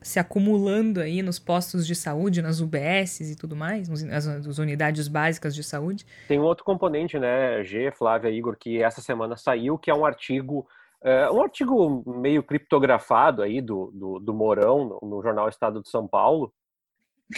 se 0.05 0.19
acumulando 0.19 1.01
aí 1.01 1.23
nos 1.23 1.39
postos 1.39 1.85
de 1.87 1.95
saúde, 1.95 2.39
nas 2.39 2.59
UBSs 2.59 3.31
e 3.31 3.35
tudo 3.35 3.55
mais, 3.55 3.89
nas, 3.89 4.27
nas 4.27 4.59
unidades 4.59 5.07
básicas 5.07 5.55
de 5.55 5.63
saúde. 5.63 6.05
Tem 6.27 6.39
um 6.39 6.43
outro 6.43 6.63
componente, 6.63 7.17
né, 7.17 7.63
G, 7.63 7.89
Flávia, 7.89 8.29
Igor, 8.29 8.55
que 8.55 8.83
essa 8.83 9.01
semana 9.01 9.35
saiu, 9.35 9.79
que 9.79 9.89
é 9.89 9.95
um 9.95 10.05
artigo 10.05 10.67
é, 11.03 11.29
um 11.31 11.41
artigo 11.41 12.03
meio 12.19 12.43
criptografado 12.43 13.41
aí 13.41 13.59
do, 13.61 13.91
do, 13.95 14.19
do 14.19 14.33
Mourão 14.33 14.99
no, 15.01 15.09
no, 15.09 15.23
jornal 15.23 15.49
Estado 15.49 15.81
de 15.81 15.89
São 15.89 16.07
Paulo, 16.07 16.53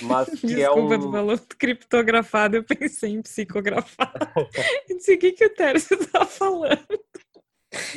mas 0.01 0.27
que 0.39 0.47
Desculpa, 0.47 0.95
é 0.95 0.97
um... 0.97 0.99
tu 0.99 1.12
falou 1.12 1.39
criptografado, 1.58 2.58
eu 2.58 2.63
pensei 2.65 3.12
em 3.12 3.21
psicografado. 3.21 4.30
eu 4.36 4.47
disse, 4.97 5.15
o 5.15 5.19
que, 5.19 5.32
que 5.32 5.45
o 5.45 5.53
Tércio 5.53 5.97
tá 6.12 6.25
falando? 6.25 6.86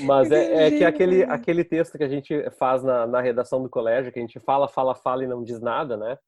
Mas 0.05 0.31
é, 0.31 0.66
é, 0.66 0.71
que 0.71 0.85
aquele, 0.85 1.25
aquele 1.25 1.64
texto 1.64 1.97
que 1.97 2.05
a 2.05 2.09
gente 2.09 2.51
faz 2.59 2.83
na, 2.83 3.07
na 3.07 3.21
redação 3.21 3.62
do 3.62 3.69
colégio, 3.69 4.12
que 4.12 4.19
a 4.19 4.23
gente 4.23 4.38
fala, 4.40 4.69
fala, 4.69 4.95
fala 4.95 5.25
e 5.25 5.29
não 5.29 5.43
diz 5.43 5.61
nada, 5.61 5.97
né? 5.97 6.19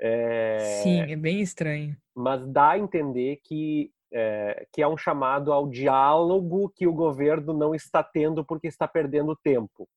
É... 0.00 0.58
Sim, 0.82 1.00
é 1.00 1.16
bem 1.16 1.40
estranho. 1.40 1.96
Mas 2.14 2.46
dá 2.46 2.70
a 2.70 2.78
entender 2.78 3.40
que 3.42 3.90
é, 4.12 4.66
que 4.72 4.80
é 4.80 4.88
um 4.88 4.96
chamado 4.96 5.52
ao 5.52 5.68
diálogo 5.68 6.72
que 6.74 6.86
o 6.86 6.92
governo 6.92 7.52
não 7.52 7.74
está 7.74 8.02
tendo 8.02 8.44
porque 8.44 8.66
está 8.66 8.86
perdendo 8.86 9.36
tempo. 9.36 9.88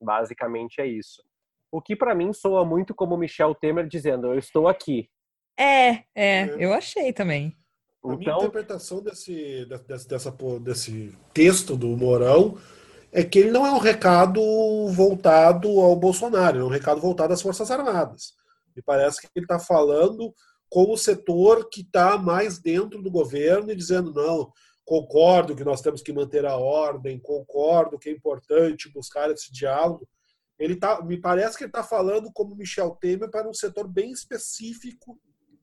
Basicamente 0.00 0.80
é 0.80 0.86
isso. 0.86 1.22
O 1.70 1.80
que 1.80 1.96
para 1.96 2.14
mim 2.14 2.32
soa 2.32 2.64
muito 2.64 2.94
como 2.94 3.16
Michel 3.16 3.54
Temer 3.54 3.86
dizendo: 3.86 4.26
Eu 4.26 4.38
estou 4.38 4.68
aqui. 4.68 5.08
É, 5.58 5.90
é, 5.90 6.04
é. 6.14 6.56
eu 6.58 6.72
achei 6.74 7.12
também. 7.12 7.56
A 8.04 8.08
minha 8.08 8.22
então 8.22 8.38
interpretação 8.38 9.00
desse, 9.00 9.64
desse, 9.86 10.08
dessa, 10.08 10.36
desse 10.60 11.16
texto 11.32 11.76
do 11.76 11.88
Mourão 11.96 12.58
é 13.12 13.22
que 13.22 13.38
ele 13.38 13.50
não 13.50 13.64
é 13.64 13.70
um 13.70 13.78
recado 13.78 14.40
voltado 14.88 15.68
ao 15.80 15.94
Bolsonaro, 15.94 16.58
é 16.58 16.64
um 16.64 16.68
recado 16.68 17.00
voltado 17.00 17.32
às 17.32 17.42
Forças 17.42 17.70
Armadas. 17.70 18.34
Me 18.74 18.82
parece 18.82 19.20
que 19.20 19.28
ele 19.36 19.44
está 19.44 19.58
falando 19.58 20.34
com 20.68 20.90
o 20.90 20.96
setor 20.96 21.68
que 21.68 21.82
está 21.82 22.16
mais 22.16 22.58
dentro 22.58 23.02
do 23.02 23.10
governo 23.10 23.70
e 23.70 23.76
dizendo: 23.76 24.12
não, 24.12 24.50
concordo 24.84 25.54
que 25.54 25.62
nós 25.62 25.82
temos 25.82 26.02
que 26.02 26.12
manter 26.12 26.46
a 26.46 26.56
ordem, 26.56 27.20
concordo 27.20 27.98
que 27.98 28.08
é 28.08 28.12
importante 28.12 28.90
buscar 28.90 29.30
esse 29.30 29.52
diálogo. 29.52 30.08
Ele 30.58 30.76
tá, 30.76 31.02
me 31.02 31.18
parece 31.18 31.56
que 31.56 31.64
ele 31.64 31.68
está 31.68 31.82
falando 31.82 32.32
como 32.32 32.56
Michel 32.56 32.96
Temer 33.00 33.30
para 33.30 33.48
um 33.48 33.54
setor 33.54 33.86
bem 33.86 34.10
específico 34.10 35.20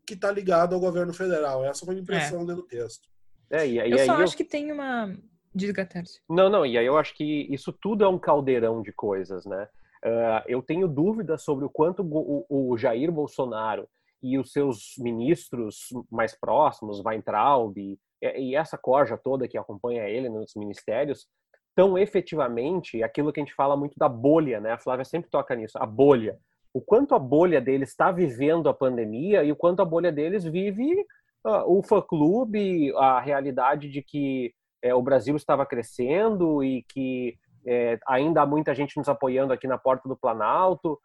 que 0.10 0.16
está 0.16 0.32
ligado 0.32 0.74
ao 0.74 0.82
governo 0.82 1.14
federal. 1.14 1.64
Essa 1.64 1.86
foi 1.86 1.96
a 1.96 2.00
impressão 2.00 2.42
é. 2.42 2.46
lendo 2.46 2.60
o 2.60 2.68
texto. 2.68 3.08
É, 3.52 3.68
e, 3.68 3.76
e 3.76 3.92
eu 3.92 4.00
só 4.00 4.14
acho 4.14 4.34
eu... 4.34 4.38
que 4.38 4.44
tem 4.44 4.72
uma. 4.72 5.16
Diga, 5.54 5.86
Tércio. 5.86 6.20
Não, 6.28 6.50
não, 6.50 6.66
e 6.66 6.78
aí 6.78 6.86
eu 6.86 6.98
acho 6.98 7.16
que 7.16 7.48
isso 7.50 7.72
tudo 7.72 8.04
é 8.04 8.08
um 8.08 8.18
caldeirão 8.18 8.82
de 8.82 8.92
coisas, 8.92 9.46
né? 9.46 9.68
Uh, 10.04 10.42
eu 10.48 10.62
tenho 10.62 10.88
dúvidas 10.88 11.44
sobre 11.44 11.66
o 11.66 11.70
quanto 11.70 12.02
o, 12.02 12.46
o, 12.50 12.78
Jair 12.78 13.12
Bolsonaro 13.12 13.88
e 14.24 14.38
os 14.40 14.52
seus 14.52 14.94
ministros 14.98 15.90
mais 16.10 16.38
próximos, 16.40 17.04
Weintraub 17.04 17.78
e, 17.78 18.00
e 18.22 18.56
essa 18.56 18.78
corja 18.78 19.18
toda 19.18 19.48
que 19.48 19.58
acompanha 19.58 20.08
ele 20.08 20.30
nos 20.30 20.54
ministérios, 20.56 21.28
tão 21.76 21.98
efetivamente 21.98 23.04
aquilo 23.04 23.34
que 23.34 23.42
a 23.42 23.44
gente 23.44 23.56
fala 23.56 23.76
muito 23.76 23.96
da 23.98 24.08
bolha, 24.08 24.60
né? 24.62 24.72
A 24.72 24.80
Flávia 24.80 25.06
sempre 25.06 25.30
toca 25.30 25.56
nisso, 25.56 25.78
a 25.78 25.86
bolha 25.86 26.38
o 26.74 26.82
quanto 26.82 27.16
a 27.16 27.20
bolha 27.20 27.60
deles 27.60 27.90
está 27.90 28.12
vivendo 28.12 28.70
a 28.70 28.74
pandemia 28.74 29.44
e 29.44 29.52
o 29.52 29.56
quanto 29.56 29.82
a 29.82 29.86
bolha 29.86 30.12
deles 30.12 30.44
vive 30.44 31.06
uh, 31.46 31.64
o 31.66 31.82
fã-clube, 31.82 32.94
a 32.96 33.20
realidade 33.20 33.90
de 33.90 34.02
que 34.02 34.54
é, 34.82 34.94
o 34.94 35.02
Brasil 35.02 35.36
estava 35.36 35.66
crescendo 35.66 36.64
e 36.64 36.84
que 36.84 37.36
é, 37.66 38.00
ainda 38.08 38.42
há 38.42 38.46
muita 38.46 38.74
gente 38.74 38.98
nos 38.98 39.10
apoiando 39.10 39.52
aqui 39.52 39.68
na 39.68 39.78
porta 39.78 40.08
do 40.08 40.16
Planalto. 40.16 41.00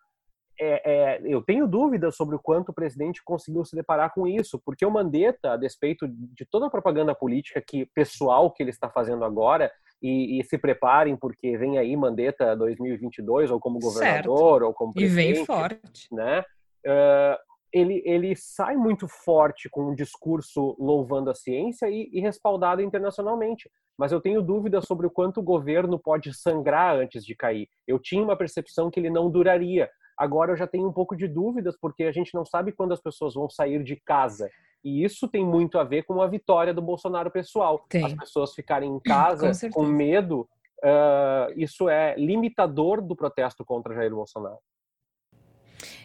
É, 0.58 1.18
é, 1.18 1.20
eu 1.24 1.42
tenho 1.42 1.66
dúvidas 1.66 2.14
sobre 2.14 2.36
o 2.36 2.38
quanto 2.38 2.68
o 2.68 2.74
presidente 2.74 3.22
conseguiu 3.24 3.64
se 3.64 3.74
deparar 3.74 4.12
com 4.14 4.26
isso, 4.26 4.60
porque 4.64 4.86
o 4.86 4.90
Mandetta, 4.90 5.52
a 5.52 5.56
despeito 5.56 6.06
de 6.08 6.44
toda 6.44 6.66
a 6.66 6.70
propaganda 6.70 7.14
política 7.14 7.60
que 7.60 7.86
pessoal 7.86 8.52
que 8.52 8.62
ele 8.62 8.70
está 8.70 8.88
fazendo 8.88 9.24
agora, 9.24 9.70
e, 10.02 10.38
e, 10.38 10.44
se 10.44 10.58
preparem 10.58 11.16
porque 11.16 11.56
vem 11.56 11.78
aí 11.78 11.96
Mandetta 11.96 12.54
2022 12.54 13.50
ou 13.50 13.58
como 13.58 13.78
governador 13.78 14.60
certo. 14.60 14.66
ou 14.66 14.74
como 14.74 14.92
presidente, 14.92 15.30
e 15.30 15.32
vem 15.34 15.46
forte, 15.46 16.08
né? 16.12 16.44
Uh, 16.86 17.38
ele, 17.74 18.02
ele 18.04 18.36
sai 18.36 18.76
muito 18.76 19.08
forte 19.08 19.68
com 19.68 19.90
um 19.90 19.94
discurso 19.94 20.76
louvando 20.78 21.28
a 21.28 21.34
ciência 21.34 21.90
e, 21.90 22.08
e, 22.12 22.20
respaldado 22.20 22.80
internacionalmente. 22.80 23.68
Mas 23.98 24.12
eu 24.12 24.20
tenho 24.20 24.40
dúvidas 24.40 24.84
sobre 24.84 25.06
o 25.08 25.10
quanto 25.10 25.40
o 25.40 25.42
governo 25.42 25.98
pode 25.98 26.32
sangrar 26.34 26.96
antes 26.96 27.24
de 27.24 27.34
cair. 27.34 27.68
Eu 27.86 27.98
tinha 27.98 28.22
uma 28.22 28.36
percepção 28.36 28.90
que 28.90 29.00
ele 29.00 29.10
não 29.10 29.28
duraria. 29.28 29.90
Agora 30.16 30.52
eu 30.52 30.56
já 30.56 30.66
tenho 30.66 30.88
um 30.88 30.92
pouco 30.92 31.16
de 31.16 31.26
dúvidas, 31.26 31.76
porque 31.80 32.04
a 32.04 32.12
gente 32.12 32.34
não 32.34 32.44
sabe 32.44 32.72
quando 32.72 32.92
as 32.92 33.00
pessoas 33.00 33.34
vão 33.34 33.48
sair 33.48 33.82
de 33.82 33.96
casa. 33.96 34.48
E 34.84 35.02
isso 35.02 35.26
tem 35.26 35.44
muito 35.44 35.78
a 35.78 35.84
ver 35.84 36.04
com 36.04 36.20
a 36.20 36.26
vitória 36.26 36.74
do 36.74 36.82
Bolsonaro 36.82 37.30
pessoal. 37.30 37.84
Tem. 37.88 38.04
As 38.04 38.12
pessoas 38.12 38.54
ficarem 38.54 38.90
em 38.90 39.00
casa 39.04 39.50
com, 39.70 39.82
com 39.82 39.86
medo, 39.86 40.48
uh, 40.82 41.52
isso 41.56 41.88
é 41.88 42.14
limitador 42.16 43.00
do 43.00 43.16
protesto 43.16 43.64
contra 43.64 43.94
Jair 43.94 44.14
Bolsonaro. 44.14 44.58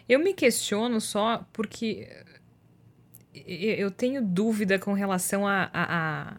Eu 0.08 0.18
me 0.18 0.34
questiono 0.34 1.00
só 1.00 1.44
porque 1.52 2.08
eu 3.32 3.90
tenho 3.90 4.22
dúvida 4.22 4.78
com 4.78 4.92
relação 4.92 5.46
à 5.46 5.70
a, 5.72 6.30
a, 6.32 6.36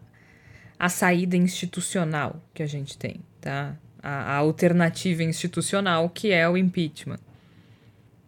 a, 0.78 0.88
saída 0.88 1.36
institucional 1.36 2.36
que 2.52 2.62
a 2.62 2.66
gente 2.66 2.98
tem, 2.98 3.20
tá? 3.40 3.76
A, 4.02 4.34
a 4.34 4.36
alternativa 4.36 5.22
institucional 5.22 6.10
que 6.10 6.32
é 6.32 6.46
o 6.48 6.56
impeachment. 6.56 7.20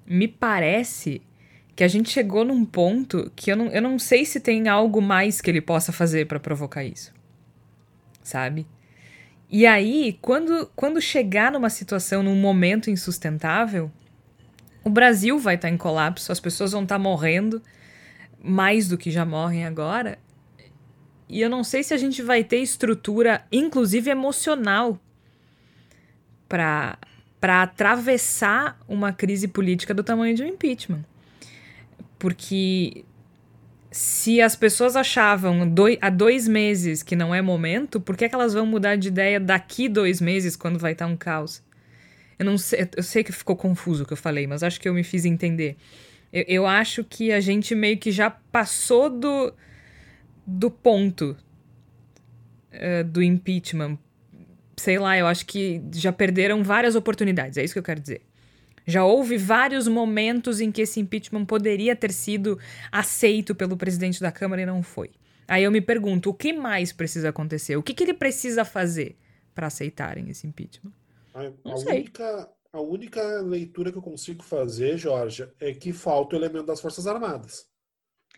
Me 0.06 0.28
parece 0.28 1.22
que 1.74 1.82
a 1.82 1.88
gente 1.88 2.10
chegou 2.10 2.44
num 2.44 2.64
ponto 2.64 3.30
que 3.34 3.50
eu 3.50 3.56
não, 3.56 3.66
eu 3.66 3.82
não 3.82 3.98
sei 3.98 4.24
se 4.24 4.38
tem 4.38 4.68
algo 4.68 5.02
mais 5.02 5.40
que 5.40 5.50
ele 5.50 5.60
possa 5.60 5.92
fazer 5.92 6.26
para 6.26 6.38
provocar 6.38 6.84
isso. 6.84 7.12
Sabe? 8.22 8.66
E 9.50 9.66
aí, 9.66 10.18
quando, 10.20 10.70
quando 10.74 11.00
chegar 11.00 11.52
numa 11.52 11.70
situação, 11.70 12.22
num 12.22 12.36
momento 12.36 12.90
insustentável, 12.90 13.90
o 14.82 14.90
Brasil 14.90 15.38
vai 15.38 15.56
estar 15.56 15.68
tá 15.68 15.74
em 15.74 15.76
colapso, 15.76 16.30
as 16.30 16.40
pessoas 16.40 16.72
vão 16.72 16.82
estar 16.82 16.96
tá 16.96 16.98
morrendo 16.98 17.62
mais 18.42 18.88
do 18.88 18.98
que 18.98 19.10
já 19.10 19.24
morrem 19.24 19.64
agora. 19.64 20.18
E 21.28 21.40
eu 21.40 21.48
não 21.48 21.64
sei 21.64 21.82
se 21.82 21.94
a 21.94 21.96
gente 21.96 22.22
vai 22.22 22.44
ter 22.44 22.58
estrutura, 22.58 23.44
inclusive 23.50 24.10
emocional, 24.10 25.00
para 26.48 26.98
atravessar 27.62 28.78
uma 28.88 29.12
crise 29.12 29.48
política 29.48 29.92
do 29.92 30.02
tamanho 30.02 30.34
de 30.34 30.42
um 30.42 30.46
impeachment. 30.46 31.04
Porque 32.18 33.04
se 33.90 34.40
as 34.40 34.56
pessoas 34.56 34.96
achavam 34.96 35.68
dois, 35.68 35.96
há 36.00 36.10
dois 36.10 36.48
meses 36.48 37.02
que 37.02 37.14
não 37.14 37.34
é 37.34 37.40
momento, 37.40 38.00
por 38.00 38.16
que, 38.16 38.28
que 38.28 38.34
elas 38.34 38.52
vão 38.52 38.66
mudar 38.66 38.96
de 38.96 39.08
ideia 39.08 39.38
daqui 39.38 39.88
dois 39.88 40.20
meses 40.20 40.56
quando 40.56 40.78
vai 40.78 40.92
estar 40.92 41.06
um 41.06 41.16
caos? 41.16 41.62
Eu 42.38 42.44
não 42.44 42.58
sei, 42.58 42.88
eu 42.96 43.02
sei 43.02 43.22
que 43.22 43.30
ficou 43.30 43.54
confuso 43.54 44.02
o 44.02 44.06
que 44.06 44.12
eu 44.12 44.16
falei, 44.16 44.46
mas 44.46 44.62
acho 44.62 44.80
que 44.80 44.88
eu 44.88 44.94
me 44.94 45.04
fiz 45.04 45.24
entender. 45.24 45.76
Eu, 46.32 46.44
eu 46.48 46.66
acho 46.66 47.04
que 47.04 47.30
a 47.30 47.38
gente 47.40 47.74
meio 47.74 47.96
que 47.96 48.10
já 48.10 48.30
passou 48.30 49.08
do, 49.08 49.54
do 50.44 50.70
ponto 50.70 51.36
uh, 52.72 53.04
do 53.04 53.22
impeachment. 53.22 53.96
Sei 54.76 54.98
lá, 54.98 55.16
eu 55.16 55.26
acho 55.26 55.46
que 55.46 55.82
já 55.92 56.12
perderam 56.12 56.62
várias 56.62 56.94
oportunidades, 56.94 57.56
é 57.56 57.64
isso 57.64 57.74
que 57.74 57.78
eu 57.78 57.84
quero 57.84 58.00
dizer. 58.00 58.22
Já 58.86 59.04
houve 59.04 59.38
vários 59.38 59.88
momentos 59.88 60.60
em 60.60 60.70
que 60.70 60.82
esse 60.82 61.00
impeachment 61.00 61.46
poderia 61.46 61.96
ter 61.96 62.12
sido 62.12 62.58
aceito 62.92 63.54
pelo 63.54 63.76
presidente 63.76 64.20
da 64.20 64.30
Câmara 64.30 64.62
e 64.62 64.66
não 64.66 64.82
foi. 64.82 65.10
Aí 65.48 65.64
eu 65.64 65.70
me 65.70 65.80
pergunto, 65.80 66.30
o 66.30 66.34
que 66.34 66.52
mais 66.52 66.92
precisa 66.92 67.30
acontecer? 67.30 67.76
O 67.76 67.82
que, 67.82 67.94
que 67.94 68.02
ele 68.02 68.14
precisa 68.14 68.64
fazer 68.64 69.16
para 69.54 69.66
aceitarem 69.66 70.28
esse 70.28 70.46
impeachment? 70.46 70.92
A, 71.34 71.40
a 71.70 71.76
única, 71.76 72.50
a 72.72 72.80
única 72.80 73.40
leitura 73.40 73.90
que 73.90 73.98
eu 73.98 74.02
consigo 74.02 74.42
fazer, 74.42 74.98
Jorge, 74.98 75.48
é 75.60 75.72
que 75.72 75.92
falta 75.92 76.36
o 76.36 76.38
elemento 76.38 76.66
das 76.66 76.80
Forças 76.80 77.06
Armadas. 77.06 77.66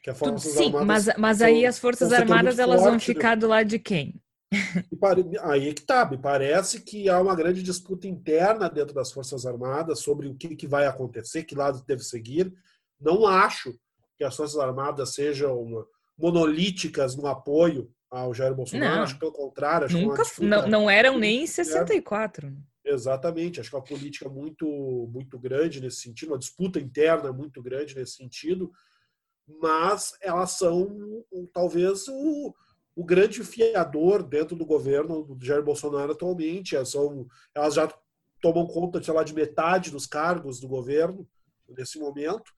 Que 0.03 0.13
Forças 0.15 0.53
Sim, 0.53 0.67
Armadas 0.67 1.07
mas, 1.07 1.17
mas 1.19 1.43
aí 1.43 1.67
as 1.67 1.79
Forças 1.79 2.13
Armadas 2.13 2.59
elas 2.59 2.83
vão 2.83 2.99
ficar 3.01 3.37
do 3.37 3.49
lado 3.49 3.67
de 3.67 3.79
quem? 3.79 4.21
Aí 5.43 5.69
é 5.69 5.75
que 5.75 5.83
tá, 5.83 6.09
me 6.09 6.19
parece 6.19 6.81
que 6.81 7.09
há 7.09 7.21
uma 7.21 7.35
grande 7.35 7.63
disputa 7.63 8.07
interna 8.07 8.69
dentro 8.69 8.95
das 8.95 9.13
Forças 9.13 9.47
Armadas 9.47 10.01
sobre 10.01 10.29
o 10.29 10.35
que, 10.35 10.57
que 10.57 10.67
vai 10.67 10.87
acontecer, 10.87 11.45
que 11.45 11.55
lado 11.55 11.85
deve 11.87 12.03
seguir. 12.03 12.53
Não 13.01 13.27
acho 13.27 13.75
que 14.17 14.25
as 14.25 14.35
Forças 14.35 14.59
Armadas 14.59 15.15
sejam 15.15 15.87
monolíticas 16.19 17.15
no 17.17 17.27
apoio 17.27 17.91
ao 18.11 18.33
Jair 18.33 18.55
Bolsonaro, 18.55 18.97
não, 18.97 19.03
acho 19.03 19.15
que 19.15 19.21
pelo 19.21 19.33
contrário. 19.33 19.87
Acho 19.87 19.99
nunca, 19.99 20.25
que 20.25 20.45
não, 20.45 20.67
não 20.67 20.91
eram 20.91 21.19
nem 21.19 21.43
em 21.43 21.47
64. 21.47 22.53
Exatamente, 22.85 23.61
acho 23.61 23.69
que 23.69 23.75
é 23.75 23.79
uma 23.79 23.85
política 23.85 24.29
muito, 24.29 24.67
muito 25.13 25.39
grande 25.39 25.81
nesse 25.81 26.03
sentido, 26.03 26.33
uma 26.33 26.39
disputa 26.39 26.79
interna 26.79 27.33
muito 27.33 27.61
grande 27.61 27.97
nesse 27.97 28.15
sentido. 28.15 28.71
mas 29.61 30.13
elas 30.21 30.53
são 30.53 30.97
talvez 31.53 32.07
o, 32.09 32.55
o 32.97 33.05
grande 33.05 33.45
fiador 33.45 34.23
dentro 34.23 34.57
do 34.57 34.65
governo 34.65 35.23
do 35.23 35.45
Jair 35.45 35.63
Bolsonaro 35.63 36.13
atualmente. 36.13 36.75
Elas, 36.75 36.89
são, 36.89 37.29
elas 37.55 37.75
já 37.75 37.93
tomam 38.41 38.67
conta, 38.67 39.03
sei 39.03 39.13
lá, 39.13 39.23
de 39.23 39.35
metade 39.35 39.91
dos 39.91 40.07
cargos 40.07 40.59
do 40.59 40.67
governo 40.67 41.29
nesse 41.69 41.99
momento. 41.99 42.51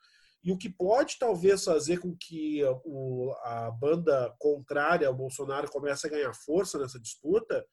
E 0.44 0.52
o 0.52 0.56
que 0.56 0.68
pode 0.68 1.18
talvez 1.18 1.64
fazer 1.64 1.98
com 1.98 2.16
que 2.16 2.62
o, 2.84 3.34
a 3.42 3.68
banda 3.72 4.32
contrária 4.38 5.08
ao 5.08 5.14
Bolsonaro 5.14 5.68
comece 5.68 6.06
a 6.06 6.10
ganhar 6.10 6.32
força 6.32 6.78
nessa 6.78 7.00
disputa 7.00 7.66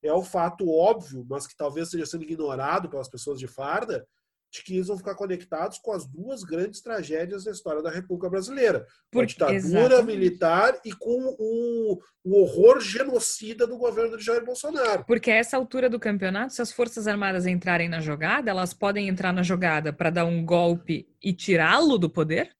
é 0.00 0.12
o 0.12 0.22
fato 0.22 0.70
óbvio, 0.70 1.26
mas 1.28 1.46
que 1.46 1.56
talvez 1.56 1.88
esteja 1.88 2.06
sendo 2.06 2.22
ignorado 2.22 2.88
pelas 2.88 3.08
pessoas 3.08 3.38
de 3.38 3.48
farda, 3.48 4.06
de 4.52 4.62
que 4.62 4.74
eles 4.74 4.88
vão 4.88 4.98
ficar 4.98 5.14
conectados 5.14 5.78
com 5.78 5.92
as 5.92 6.06
duas 6.06 6.44
grandes 6.44 6.82
tragédias 6.82 7.44
da 7.44 7.50
história 7.50 7.82
da 7.82 7.90
República 7.90 8.28
Brasileira. 8.28 8.86
Com 9.10 9.20
a 9.20 9.24
ditadura 9.24 9.56
exatamente. 9.56 10.06
militar 10.06 10.78
e 10.84 10.92
com 10.92 11.34
o, 11.38 11.98
o, 12.22 12.42
horror 12.42 12.80
genocida 12.80 13.66
do 13.66 13.78
governo 13.78 14.18
de 14.18 14.24
Jair 14.24 14.44
Bolsonaro. 14.44 15.04
Porque 15.06 15.30
a 15.30 15.36
essa 15.36 15.56
altura 15.56 15.88
do 15.88 15.98
campeonato, 15.98 16.52
se 16.52 16.60
as 16.60 16.70
Forças 16.70 17.08
Armadas 17.08 17.46
entrarem 17.46 17.88
na 17.88 18.00
jogada, 18.00 18.50
elas 18.50 18.74
podem 18.74 19.08
entrar 19.08 19.32
na 19.32 19.42
jogada 19.42 19.90
para 19.90 20.10
dar 20.10 20.26
um 20.26 20.44
golpe 20.44 21.08
e 21.22 21.32
tirá-lo 21.32 21.96
do 21.96 22.10
poder? 22.10 22.50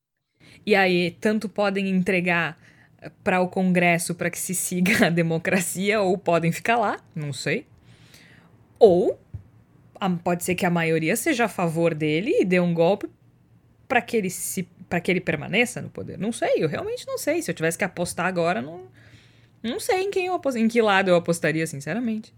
E 0.64 0.74
aí, 0.74 1.11
tanto 1.20 1.48
podem 1.48 1.90
entregar 1.90 2.59
para 3.22 3.40
o 3.40 3.48
Congresso 3.48 4.14
para 4.14 4.31
que 4.31 4.38
se 4.38 4.55
siga 4.55 5.09
a 5.09 5.11
democracia, 5.11 6.00
ou 6.00 6.16
podem 6.16 6.52
ficar 6.52 6.78
lá, 6.78 6.98
não 7.14 7.35
sei. 7.35 7.66
Ou 8.78 9.20
pode 10.22 10.44
ser 10.44 10.54
que 10.54 10.66
a 10.66 10.70
maioria 10.70 11.16
seja 11.16 11.44
a 11.44 11.48
favor 11.48 11.94
dele 11.94 12.40
e 12.40 12.44
dê 12.44 12.60
um 12.60 12.74
golpe 12.74 13.08
para 13.88 14.00
que 14.00 14.16
ele 14.16 14.30
se 14.30 14.62
para 14.88 15.00
que 15.00 15.10
ele 15.10 15.20
permaneça 15.20 15.80
no 15.80 15.88
poder. 15.88 16.18
Não 16.18 16.32
sei, 16.32 16.62
eu 16.62 16.68
realmente 16.68 17.06
não 17.06 17.16
sei. 17.16 17.40
Se 17.40 17.50
eu 17.50 17.54
tivesse 17.54 17.78
que 17.78 17.84
apostar 17.84 18.26
agora, 18.26 18.60
não 18.60 18.86
não 19.62 19.78
sei 19.78 20.02
em 20.02 20.10
quem 20.10 20.26
eu 20.26 20.34
apost... 20.34 20.58
em 20.58 20.66
que 20.66 20.82
lado 20.82 21.08
eu 21.08 21.16
apostaria, 21.16 21.66
sinceramente. 21.66 22.34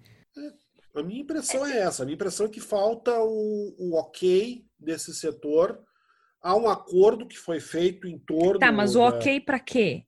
A 0.95 1.03
minha 1.03 1.23
impressão 1.23 1.67
é 1.67 1.79
essa. 1.79 2.03
A 2.03 2.07
minha 2.07 2.15
impressão 2.15 2.47
é 2.47 2.49
que 2.49 2.61
falta 2.61 3.13
o, 3.19 3.75
o 3.79 3.99
ok 3.99 4.65
desse 4.79 5.15
setor. 5.15 5.83
Há 6.41 6.55
um 6.55 6.69
acordo 6.69 7.27
que 7.27 7.37
foi 7.37 7.59
feito 7.59 8.07
em 8.07 8.19
torno. 8.19 8.61
Tá, 8.61 8.71
mas 8.71 8.95
o 8.95 8.99
da... 8.99 9.17
ok 9.17 9.41
para 9.41 9.59
quê? 9.59 10.05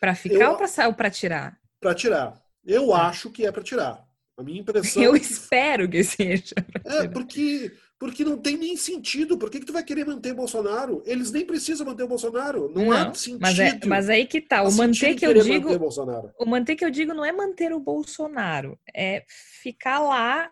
Para 0.00 0.14
ficar 0.14 0.44
eu... 0.44 0.86
ou 0.86 0.94
para 0.94 1.10
tirar? 1.10 1.60
Para 1.80 1.94
tirar. 1.94 2.42
Eu 2.64 2.88
tá. 2.88 3.08
acho 3.08 3.30
que 3.30 3.46
é 3.46 3.52
para 3.52 3.62
tirar. 3.62 4.05
A 4.38 4.42
minha 4.42 4.60
impressão. 4.60 5.02
Eu 5.02 5.14
é 5.14 5.18
espero 5.18 5.88
que 5.88 6.04
seja. 6.04 6.54
É, 6.84 7.08
porque, 7.08 7.72
porque 7.98 8.22
não 8.22 8.36
tem 8.36 8.56
nem 8.56 8.76
sentido. 8.76 9.38
Por 9.38 9.50
que, 9.50 9.60
que 9.60 9.66
tu 9.66 9.72
vai 9.72 9.82
querer 9.82 10.04
manter 10.04 10.34
Bolsonaro? 10.34 11.02
Eles 11.06 11.32
nem 11.32 11.46
precisam 11.46 11.86
manter 11.86 12.02
o 12.02 12.08
Bolsonaro. 12.08 12.70
Não, 12.74 12.86
não 12.86 12.92
há 12.92 13.14
sentido. 13.14 13.40
Mas, 13.40 13.58
é, 13.58 13.80
mas 13.86 14.08
aí 14.10 14.26
que 14.26 14.42
tá. 14.42 14.62
O 14.62 14.72
manter 14.72 15.14
que 15.14 15.26
eu 15.26 15.32
digo. 15.32 15.70
Manter 15.70 16.34
o 16.38 16.46
manter 16.46 16.76
que 16.76 16.84
eu 16.84 16.90
digo 16.90 17.14
não 17.14 17.24
é 17.24 17.32
manter 17.32 17.72
o 17.72 17.80
Bolsonaro. 17.80 18.78
É 18.94 19.24
ficar 19.62 20.00
lá 20.00 20.50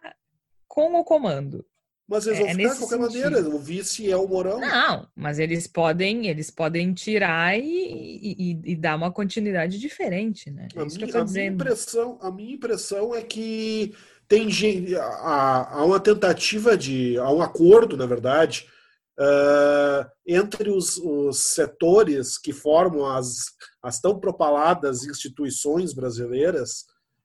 com 0.66 0.94
o 0.94 1.04
comando. 1.04 1.64
Mas 2.06 2.26
eles 2.26 2.38
vão 2.38 2.48
é, 2.48 2.52
ficar 2.52 2.72
de 2.74 2.78
qualquer 2.78 3.00
sentido. 3.00 3.30
maneira. 3.30 3.48
O 3.48 3.58
vice 3.58 4.10
é 4.10 4.16
o 4.16 4.28
Morão. 4.28 4.60
Não, 4.60 5.08
mas 5.16 5.38
eles 5.38 5.66
podem, 5.66 6.26
eles 6.26 6.50
podem 6.50 6.92
tirar 6.92 7.58
e, 7.58 7.64
e, 7.64 8.60
e 8.72 8.76
dar 8.76 8.96
uma 8.96 9.10
continuidade 9.10 9.78
diferente, 9.78 10.50
né? 10.50 10.68
É 10.74 10.80
a, 10.80 10.84
minha, 10.84 11.20
a 11.20 11.24
minha, 11.24 11.46
impressão, 11.46 12.18
a 12.20 12.30
minha 12.30 12.54
impressão 12.54 13.14
é 13.14 13.22
que 13.22 13.94
tem 14.28 14.48
há, 14.96 15.78
há 15.78 15.84
uma 15.84 15.98
tentativa 15.98 16.76
de, 16.76 17.16
há 17.18 17.30
um 17.30 17.40
acordo, 17.40 17.96
na 17.96 18.06
verdade, 18.06 18.68
uh, 19.18 20.06
entre 20.26 20.70
os, 20.70 20.98
os, 20.98 21.38
setores 21.38 22.36
que 22.36 22.52
formam 22.52 23.06
as, 23.06 23.46
as 23.82 23.98
tão 23.98 24.20
propaladas 24.20 25.04
instituições 25.04 25.94
brasileiras 25.94 26.84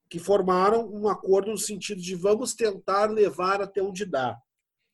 que 0.09 0.19
formaram 0.19 0.89
um 0.89 1.07
acordo 1.09 1.51
no 1.51 1.57
sentido 1.57 2.01
de 2.01 2.15
vamos 2.15 2.53
tentar 2.53 3.11
levar 3.11 3.61
até 3.61 3.81
onde 3.81 4.05
dá 4.05 4.37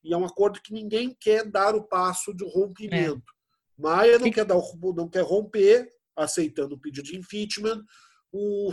e 0.05 0.13
é 0.13 0.17
um 0.17 0.23
acordo 0.23 0.61
que 0.61 0.71
ninguém 0.71 1.17
quer 1.19 1.49
dar 1.49 1.75
o 1.75 1.83
passo 1.83 2.31
de 2.31 2.45
rompimento. 2.45 3.23
É. 3.77 3.81
Maia 3.81 4.19
não, 4.19 4.25
que... 4.25 4.31
quer 4.31 4.45
dar, 4.45 4.55
não 4.95 5.09
quer 5.09 5.23
romper, 5.23 5.89
aceitando 6.15 6.75
o 6.75 6.79
pedido 6.79 7.07
de 7.07 7.17
impeachment. 7.17 7.83
O, 8.31 8.71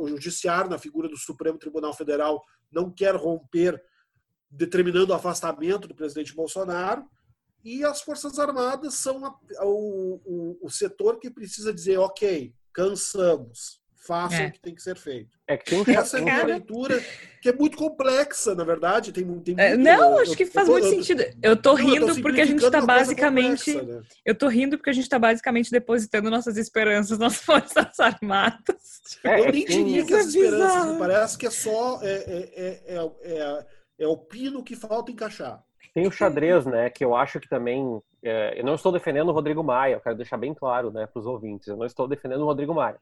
o 0.00 0.08
Judiciário, 0.08 0.70
na 0.70 0.78
figura 0.78 1.08
do 1.08 1.16
Supremo 1.16 1.58
Tribunal 1.58 1.92
Federal, 1.92 2.42
não 2.70 2.90
quer 2.90 3.14
romper, 3.14 3.80
determinando 4.50 5.12
o 5.12 5.14
afastamento 5.14 5.86
do 5.86 5.94
presidente 5.94 6.34
Bolsonaro. 6.34 7.06
E 7.62 7.84
as 7.84 8.00
Forças 8.00 8.38
Armadas 8.38 8.94
são 8.94 9.24
a, 9.26 9.36
o, 9.62 10.20
o, 10.24 10.66
o 10.66 10.70
setor 10.70 11.18
que 11.18 11.30
precisa 11.30 11.72
dizer: 11.72 11.98
ok, 11.98 12.54
cansamos, 12.72 13.81
façam 14.06 14.40
é. 14.40 14.46
o 14.48 14.52
que 14.52 14.60
tem 14.60 14.74
que 14.74 14.82
ser 14.82 14.96
feito. 14.96 15.38
É 15.46 15.56
que 15.56 15.84
tem 15.84 15.96
Essa 15.96 16.18
é 16.18 16.22
uma 16.22 16.42
leitura 16.42 17.00
que 17.40 17.48
é 17.48 17.52
muito 17.52 17.76
complexa, 17.76 18.54
na 18.54 18.64
verdade. 18.64 19.12
Tem, 19.12 19.24
tem 19.40 19.54
é, 19.58 19.70
muito, 19.70 19.84
não, 19.84 20.18
acho 20.18 20.36
que 20.36 20.46
faz 20.46 20.66
eu, 20.66 20.74
muito 20.74 20.86
eu, 20.86 20.90
sentido. 20.90 21.24
Eu 21.42 21.56
tô 21.56 21.74
rindo 21.74 22.08
eu 22.08 22.14
tô 22.14 22.22
porque 22.22 22.40
a 22.40 22.44
gente 22.44 22.70
tá 22.70 22.80
basicamente. 22.80 23.72
Complexa, 23.72 24.00
né? 24.00 24.02
Eu 24.24 24.34
tô 24.34 24.48
rindo 24.48 24.76
porque 24.76 24.90
a 24.90 24.92
gente 24.92 25.08
tá 25.08 25.18
basicamente 25.18 25.70
depositando 25.70 26.30
nossas 26.30 26.56
esperanças 26.56 27.18
nas 27.18 27.36
Forças 27.42 27.98
Armadas. 27.98 29.02
É, 29.24 29.40
eu 29.40 29.52
nem 29.52 29.64
diria 29.64 30.04
que 30.04 30.14
as 30.14 30.26
esperanças, 30.26 30.98
parece 30.98 31.38
que 31.38 31.46
é 31.46 31.50
só. 31.50 32.00
É, 32.02 32.14
é, 32.56 32.96
é, 32.96 33.66
é, 33.98 34.06
o 34.06 34.16
pino 34.16 34.64
que 34.64 34.74
falta 34.74 35.12
encaixar. 35.12 35.62
Tem 35.94 36.06
o 36.06 36.12
xadrez, 36.12 36.66
né? 36.66 36.90
Que 36.90 37.04
eu 37.04 37.14
acho 37.14 37.38
que 37.38 37.48
também. 37.48 38.00
eu 38.22 38.64
não 38.64 38.74
estou 38.74 38.90
defendendo 38.90 39.28
o 39.28 39.32
Rodrigo 39.32 39.62
Maia, 39.62 39.94
eu 39.94 40.00
quero 40.00 40.16
deixar 40.16 40.38
bem 40.38 40.54
claro 40.54 40.90
né, 40.90 41.06
para 41.06 41.20
os 41.20 41.26
ouvintes. 41.26 41.68
Eu 41.68 41.76
não 41.76 41.86
estou 41.86 42.08
defendendo 42.08 42.40
o 42.40 42.46
Rodrigo 42.46 42.74
Maia. 42.74 42.98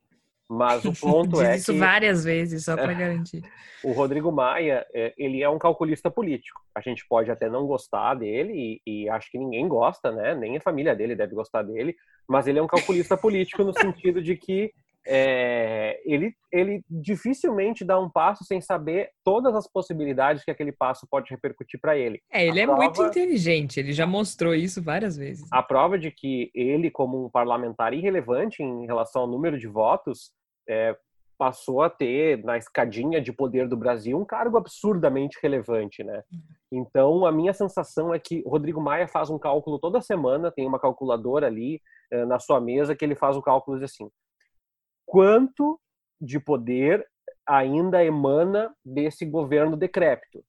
Mas 0.51 0.85
o 0.85 0.93
ponto 0.99 1.41
é 1.41 1.57
isso 1.57 1.73
que... 1.73 1.79
várias 1.79 2.25
vezes, 2.25 2.65
só 2.65 2.75
para 2.75 2.93
garantir. 2.93 3.43
O 3.83 3.93
Rodrigo 3.93 4.31
Maia, 4.31 4.87
é, 4.93 5.15
ele 5.17 5.43
é 5.43 5.49
um 5.49 5.59
calculista 5.59 6.11
político. 6.11 6.61
A 6.75 6.83
gente 6.83 7.03
pode 7.09 7.31
até 7.31 7.49
não 7.49 7.67
gostar 7.67 8.13
dele, 8.13 8.79
e, 8.87 9.05
e, 9.05 9.09
acho 9.09 9.31
que 9.31 9.39
ninguém 9.39 9.67
gosta, 9.67 10.13
né? 10.13 10.35
Nem 10.35 10.59
a 10.59 10.61
família 10.61 10.95
dele 10.95 11.17
deve 11.17 11.35
gostar 11.35 11.63
dele, 11.63 11.97
mas 12.29 12.47
ele 12.47 12.59
é 12.59 12.63
um 12.63 12.67
calculista 12.67 13.17
político 13.17 13.65
no 13.65 13.73
sentido 13.73 14.23
de 14.23 14.37
que 14.37 14.71
é, 15.07 15.99
ele, 16.05 16.35
ele 16.53 16.83
dificilmente 16.91 17.85
dá 17.85 17.99
um 17.99 18.11
passo 18.11 18.45
sem 18.45 18.61
saber 18.61 19.11
todas 19.25 19.55
as 19.55 19.67
possibilidades 19.67 20.45
que 20.45 20.51
aquele 20.51 20.73
passo 20.73 21.07
pode 21.11 21.31
repercutir 21.31 21.81
para 21.81 21.97
ele. 21.97 22.21
É, 22.31 22.47
ele 22.47 22.61
a 22.61 22.65
é 22.65 22.67
prova, 22.67 22.83
muito 22.83 23.03
inteligente, 23.03 23.81
ele 23.81 23.93
já 23.93 24.07
mostrou 24.07 24.55
isso 24.55 24.83
várias 24.83 25.17
vezes. 25.17 25.49
A 25.51 25.63
prova 25.63 25.99
de 25.99 26.11
que 26.11 26.51
ele, 26.55 26.91
como 26.91 27.25
um 27.25 27.31
parlamentar 27.31 27.95
irrelevante 27.95 28.63
em 28.63 28.85
relação 28.87 29.23
ao 29.23 29.29
número 29.29 29.59
de 29.59 29.67
votos, 29.67 30.33
é, 30.71 30.97
passou 31.37 31.83
a 31.83 31.91
ter 31.91 32.45
na 32.45 32.59
escadinha 32.59 33.21
de 33.21 33.33
poder 33.33 33.67
do 33.67 33.77
Brasil 33.77 34.19
um 34.19 34.27
cargo 34.27 34.57
absurdamente 34.57 35.39
relevante, 35.43 36.05
né? 36.05 36.23
Então 36.71 37.25
a 37.25 37.33
minha 37.33 37.53
sensação 37.53 38.15
é 38.15 38.19
que 38.19 38.43
o 38.45 38.51
Rodrigo 38.51 38.81
Maia 38.81 39.09
faz 39.09 39.31
um 39.31 39.39
cálculo 39.39 39.79
toda 39.79 40.03
semana, 40.03 40.53
tem 40.53 40.67
uma 40.67 40.79
calculadora 40.79 41.47
ali 41.47 41.81
é, 42.13 42.25
na 42.25 42.39
sua 42.39 42.61
mesa 42.61 42.95
que 42.95 43.05
ele 43.05 43.15
faz 43.15 43.37
o 43.37 43.43
cálculo 43.43 43.79
de 43.79 43.85
assim: 43.85 44.09
quanto 45.07 45.81
de 46.21 46.39
poder 46.39 47.07
ainda 47.49 48.05
emana 48.05 48.73
desse 48.85 49.25
governo 49.25 49.77
decrépito 49.77 50.45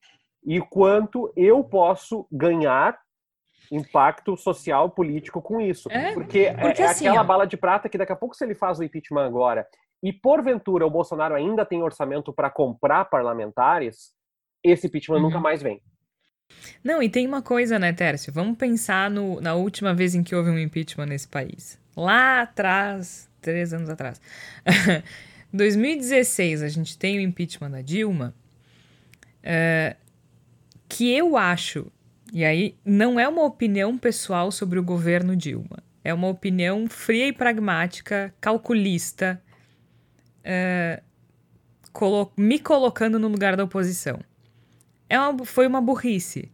e 0.46 0.60
quanto 0.60 1.32
eu 1.36 1.64
posso 1.64 2.28
ganhar 2.30 3.00
impacto 3.72 4.36
social, 4.36 4.90
político 4.90 5.42
com 5.42 5.62
isso. 5.62 5.90
É, 5.90 6.14
porque, 6.14 6.54
porque 6.60 6.82
é, 6.82 6.86
é 6.86 6.90
assim, 6.90 7.08
aquela 7.08 7.24
ó. 7.24 7.26
bala 7.26 7.48
de 7.48 7.56
prata 7.56 7.88
que 7.88 7.98
daqui 7.98 8.12
a 8.12 8.16
pouco, 8.18 8.36
se 8.36 8.44
ele 8.44 8.54
faz 8.54 8.78
o 8.78 8.84
impeachment 8.84 9.26
agora 9.26 9.66
e 10.02 10.12
porventura 10.12 10.86
o 10.86 10.90
Bolsonaro 10.90 11.36
ainda 11.36 11.66
tem 11.66 11.84
orçamento 11.84 12.34
para 12.34 12.50
comprar 12.50 13.06
parlamentares, 13.06 14.14
esse 14.64 14.88
impeachment 14.88 15.18
uhum. 15.18 15.24
nunca 15.24 15.40
mais 15.40 15.62
vem. 15.62 15.82
Não, 16.84 17.02
e 17.02 17.10
tem 17.10 17.26
uma 17.28 17.42
coisa, 17.42 17.80
né, 17.80 17.94
Tércio? 17.94 18.34
Vamos 18.34 18.58
pensar 18.58 19.10
no, 19.10 19.40
na 19.40 19.56
última 19.56 19.94
vez 19.94 20.16
em 20.16 20.24
que 20.24 20.36
houve 20.36 20.50
um 20.50 20.60
impeachment 20.60 21.06
nesse 21.06 21.28
país. 21.28 21.80
Lá 21.96 22.42
atrás, 22.42 23.30
três 23.42 23.74
anos 23.74 23.90
atrás. 23.90 24.22
2016, 25.54 26.64
a 26.64 26.70
gente 26.70 26.98
tem 26.98 27.18
o 27.18 27.22
impeachment 27.22 27.72
da 27.72 27.82
Dilma, 27.82 28.34
uh, 29.44 29.96
que 30.88 31.12
eu 31.12 31.38
acho, 31.38 31.92
e 32.34 32.46
aí 32.46 32.76
não 32.86 33.20
é 33.20 33.28
uma 33.28 33.44
opinião 33.44 33.98
pessoal 33.98 34.52
sobre 34.52 34.80
o 34.80 34.84
governo 34.84 35.36
Dilma, 35.36 35.84
é 36.04 36.14
uma 36.14 36.28
opinião 36.28 36.88
fria 36.88 37.28
e 37.28 37.34
pragmática, 37.34 38.34
calculista, 38.40 39.42
uh, 40.46 41.02
colo 41.92 42.32
me 42.38 42.60
colocando 42.60 43.20
no 43.20 43.28
lugar 43.28 43.56
da 43.56 43.64
oposição. 43.64 44.20
É 45.10 45.20
uma, 45.20 45.46
foi 45.46 45.68
uma 45.68 45.82
burrice. 45.82 46.52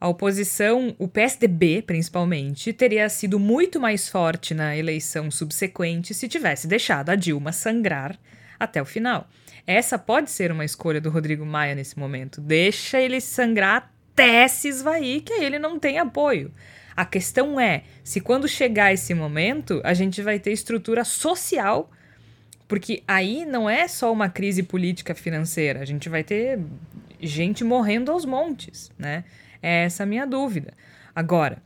A 0.00 0.08
oposição, 0.08 0.94
o 0.98 1.08
PSDB 1.08 1.82
principalmente, 1.82 2.72
teria 2.72 3.08
sido 3.08 3.38
muito 3.38 3.80
mais 3.80 4.08
forte 4.08 4.52
na 4.52 4.76
eleição 4.76 5.30
subsequente 5.30 6.12
se 6.12 6.28
tivesse 6.28 6.66
deixado 6.66 7.10
a 7.10 7.14
Dilma 7.14 7.52
sangrar 7.52 8.18
até 8.58 8.82
o 8.82 8.84
final. 8.84 9.28
Essa 9.66 9.98
pode 9.98 10.30
ser 10.30 10.52
uma 10.52 10.64
escolha 10.64 11.00
do 11.00 11.08
Rodrigo 11.08 11.46
Maia 11.46 11.74
nesse 11.74 11.98
momento. 11.98 12.40
Deixa 12.40 13.00
ele 13.00 13.20
sangrar 13.20 13.90
até 14.12 14.46
se 14.46 14.68
esvair, 14.68 15.22
que 15.22 15.32
ele 15.32 15.58
não 15.58 15.78
tem 15.78 15.98
apoio. 15.98 16.52
A 16.96 17.04
questão 17.04 17.58
é 17.58 17.82
se 18.04 18.20
quando 18.20 18.46
chegar 18.46 18.92
esse 18.92 19.12
momento, 19.14 19.80
a 19.82 19.92
gente 19.94 20.22
vai 20.22 20.38
ter 20.38 20.52
estrutura 20.52 21.04
social, 21.04 21.90
porque 22.66 23.02
aí 23.06 23.44
não 23.44 23.68
é 23.68 23.86
só 23.86 24.12
uma 24.12 24.28
crise 24.28 24.62
política 24.62 25.14
financeira, 25.14 25.80
a 25.80 25.84
gente 25.84 26.08
vai 26.08 26.24
ter 26.24 26.60
gente 27.20 27.64
morrendo 27.64 28.10
aos 28.10 28.24
montes, 28.24 28.90
né? 28.98 29.24
É 29.62 29.84
essa 29.84 30.02
a 30.02 30.06
minha 30.06 30.26
dúvida. 30.26 30.72
Agora, 31.14 31.62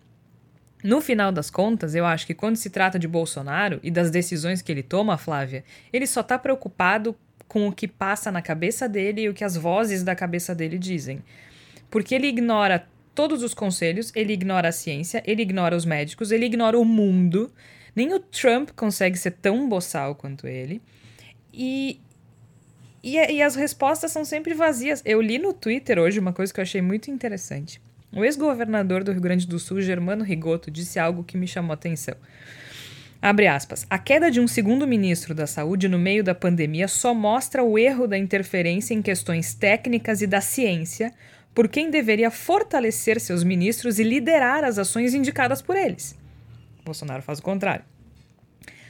no 0.83 1.01
final 1.01 1.33
das 1.33 1.51
contas, 1.51 1.95
eu 1.95 2.07
acho 2.07 2.27
que 2.27 2.35
quando 2.35 2.57
se 2.57 2.71
trata 2.71 2.99
de 2.99 3.09
Bolsonaro 3.09 3.81
e 3.83 3.91
das 3.91 4.11
decisões 4.11 4.63
que 4.63 4.71
ele 4.71 4.83
toma, 4.83 5.19
Flávia, 5.19 5.65
ele 5.93 6.07
só 6.07 6.21
está 6.21 6.39
preocupado 6.39 7.17
com 7.49 7.67
o 7.67 7.73
que 7.73 7.89
passa 7.89 8.31
na 8.31 8.43
cabeça 8.43 8.89
dele 8.89 9.23
e 9.23 9.29
o 9.29 9.35
que 9.35 9.43
as 9.43 9.57
vozes 9.57 10.05
da 10.05 10.15
cabeça 10.15 10.55
dele 10.55 10.79
dizem. 10.79 11.23
Porque 11.91 12.15
ele 12.15 12.29
ignora 12.29 12.87
todos 13.15 13.43
os 13.43 13.55
conselhos, 13.55 14.13
ele 14.15 14.33
ignora 14.33 14.69
a 14.69 14.73
ciência, 14.73 15.23
ele 15.27 15.43
ignora 15.43 15.75
os 15.75 15.85
médicos, 15.85 16.31
ele 16.31 16.47
ignora 16.47 16.79
o 16.79 16.85
mundo. 16.85 17.51
Nem 17.95 18.13
o 18.15 18.21
Trump 18.21 18.71
consegue 18.77 19.19
ser 19.19 19.33
tão 19.33 19.69
boçal 19.69 20.15
quanto 20.15 20.47
ele. 20.47 20.81
E, 21.53 22.01
e, 23.03 23.17
e 23.17 23.43
as 23.43 23.55
respostas 23.55 24.13
são 24.13 24.25
sempre 24.25 24.55
vazias. 24.55 25.03
Eu 25.05 25.21
li 25.21 25.39
no 25.39 25.53
Twitter 25.53 25.99
hoje 25.99 26.19
uma 26.19 26.33
coisa 26.33 26.53
que 26.53 26.61
eu 26.61 26.63
achei 26.63 26.83
muito 26.83 27.11
interessante. 27.11 27.81
O 28.13 28.25
ex-governador 28.25 29.05
do 29.05 29.13
Rio 29.13 29.21
Grande 29.21 29.47
do 29.47 29.59
Sul, 29.59 29.81
Germano 29.81 30.25
Rigoto, 30.25 30.71
disse 30.71 30.99
algo 30.99 31.23
que 31.23 31.37
me 31.37 31.47
chamou 31.47 31.73
a 31.73 31.75
atenção. 31.75 32.15
Abre 33.21 33.49
aspas. 33.49 33.85
A 33.91 33.99
queda 33.99 34.31
de 34.31 34.41
um 34.41 34.47
segundo 34.47 34.87
ministro 34.87 35.35
da 35.35 35.47
Saúde 35.47 35.89
no 35.89 35.99
meio 35.99 36.23
da 36.23 36.35
pandemia 36.35 36.87
só 36.87 37.13
mostra 37.13 37.65
o 37.65 37.77
erro 37.77 38.07
da 38.07 38.17
interferência 38.17 38.95
em 38.95 39.03
questões 39.03 39.55
técnicas 39.55 40.23
e 40.23 40.27
da 40.27 40.41
ciência 40.41 41.13
por 41.53 41.69
quem 41.69 41.91
deveria 41.91 42.31
fortalecer 42.31 43.21
seus 43.21 43.43
ministros 43.43 43.99
e 43.99 44.05
liderar 44.05 44.63
as 44.63 44.79
ações 44.79 45.15
indicadas 45.15 45.61
por 45.61 45.77
eles. 45.77 46.17
Bolsonaro 46.89 47.23
faz 47.23 47.39
o 47.39 47.43
contrário. 47.43 47.85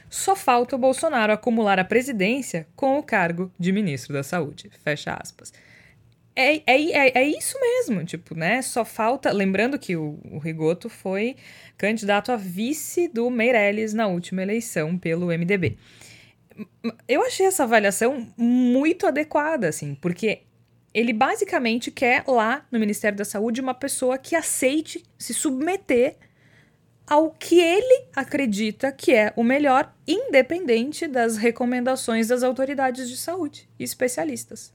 Só 0.09 0.35
falta 0.35 0.75
o 0.75 0.79
Bolsonaro 0.79 1.31
acumular 1.31 1.77
a 1.79 1.85
presidência 1.85 2.67
com 2.75 2.97
o 2.97 3.03
cargo 3.03 3.51
de 3.59 3.71
ministro 3.71 4.13
da 4.13 4.23
Saúde. 4.23 4.71
Fecha 4.83 5.13
aspas 5.13 5.53
é, 6.39 6.63
é, 6.65 6.91
é, 6.91 7.11
é, 7.15 7.23
isso 7.27 7.59
mesmo, 7.59 8.05
tipo, 8.05 8.33
né? 8.33 8.61
Só 8.61 8.85
falta. 8.85 9.29
Lembrando 9.29 9.77
que 9.77 9.97
o, 9.97 10.17
o 10.31 10.37
Rigoto 10.37 10.87
foi 10.87 11.35
candidato 11.77 12.31
a 12.31 12.37
vice 12.37 13.09
do 13.09 13.29
Meirelles 13.29 13.93
na 13.93 14.07
última 14.07 14.41
eleição 14.41 14.97
pelo 14.97 15.27
MDB. 15.27 15.77
Eu 17.05 17.23
achei 17.23 17.45
essa 17.45 17.63
avaliação 17.63 18.25
muito 18.37 19.05
adequada, 19.05 19.67
assim, 19.67 19.95
porque 19.95 20.43
ele 20.93 21.11
basicamente 21.11 21.91
quer 21.91 22.23
lá 22.25 22.65
no 22.71 22.79
Ministério 22.79 23.17
da 23.17 23.25
Saúde 23.25 23.59
uma 23.59 23.73
pessoa 23.73 24.17
que 24.17 24.33
aceite 24.33 25.03
se 25.17 25.33
submeter 25.33 26.15
ao 27.09 27.31
que 27.31 27.59
ele 27.59 28.07
acredita 28.15 28.91
que 28.91 29.11
é 29.11 29.33
o 29.35 29.43
melhor, 29.43 29.91
independente 30.07 31.07
das 31.07 31.37
recomendações 31.37 32.27
das 32.27 32.43
autoridades 32.43 33.09
de 33.09 33.17
saúde 33.17 33.67
e 33.79 33.83
especialistas. 33.83 34.71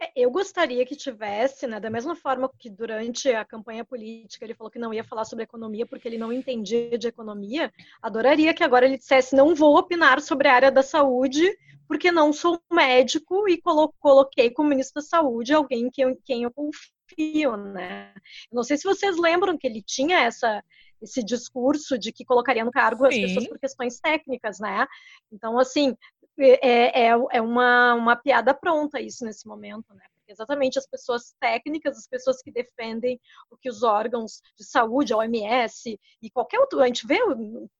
É, 0.00 0.10
eu 0.16 0.32
gostaria 0.32 0.84
que 0.84 0.96
tivesse, 0.96 1.64
né, 1.68 1.78
da 1.78 1.88
mesma 1.88 2.16
forma 2.16 2.50
que 2.58 2.68
durante 2.68 3.28
a 3.30 3.44
campanha 3.44 3.84
política 3.84 4.44
ele 4.44 4.54
falou 4.54 4.68
que 4.68 4.80
não 4.80 4.92
ia 4.92 5.04
falar 5.04 5.24
sobre 5.24 5.44
economia 5.44 5.86
porque 5.86 6.08
ele 6.08 6.18
não 6.18 6.32
entendia 6.32 6.98
de 6.98 7.06
economia, 7.06 7.72
adoraria 8.02 8.52
que 8.52 8.64
agora 8.64 8.84
ele 8.84 8.98
dissesse 8.98 9.36
não 9.36 9.54
vou 9.54 9.78
opinar 9.78 10.20
sobre 10.20 10.48
a 10.48 10.54
área 10.54 10.72
da 10.72 10.82
saúde 10.82 11.48
porque 11.86 12.10
não 12.10 12.32
sou 12.32 12.60
médico 12.72 13.48
e 13.48 13.62
coloquei 14.00 14.50
como 14.50 14.70
ministro 14.70 15.00
da 15.00 15.06
saúde 15.06 15.52
alguém 15.52 15.88
que 15.88 16.00
eu, 16.00 16.18
quem 16.24 16.42
eu 16.42 16.50
confio, 16.50 17.56
né? 17.56 18.12
Não 18.50 18.64
sei 18.64 18.76
se 18.76 18.84
vocês 18.84 19.16
lembram 19.16 19.56
que 19.56 19.66
ele 19.66 19.82
tinha 19.82 20.20
essa 20.20 20.64
esse 21.02 21.22
discurso 21.22 21.98
de 21.98 22.12
que 22.12 22.24
colocaria 22.24 22.64
no 22.64 22.70
cargo 22.70 23.10
Sim. 23.10 23.24
as 23.24 23.30
pessoas 23.30 23.48
por 23.48 23.58
questões 23.58 24.00
técnicas, 24.00 24.58
né? 24.60 24.86
Então, 25.32 25.58
assim, 25.58 25.96
é, 26.38 27.08
é, 27.08 27.14
é 27.30 27.42
uma, 27.42 27.94
uma 27.94 28.16
piada 28.16 28.54
pronta 28.54 29.00
isso 29.00 29.24
nesse 29.24 29.46
momento, 29.46 29.92
né? 29.94 30.04
Exatamente 30.32 30.78
as 30.78 30.86
pessoas 30.86 31.34
técnicas, 31.38 31.96
as 31.96 32.06
pessoas 32.06 32.42
que 32.42 32.50
defendem 32.50 33.20
o 33.50 33.56
que 33.56 33.68
os 33.68 33.82
órgãos 33.82 34.40
de 34.58 34.64
saúde, 34.64 35.12
a 35.12 35.18
OMS 35.18 35.98
e 36.20 36.30
qualquer 36.30 36.58
outro, 36.58 36.80
a 36.80 36.86
gente 36.86 37.06
vê, 37.06 37.18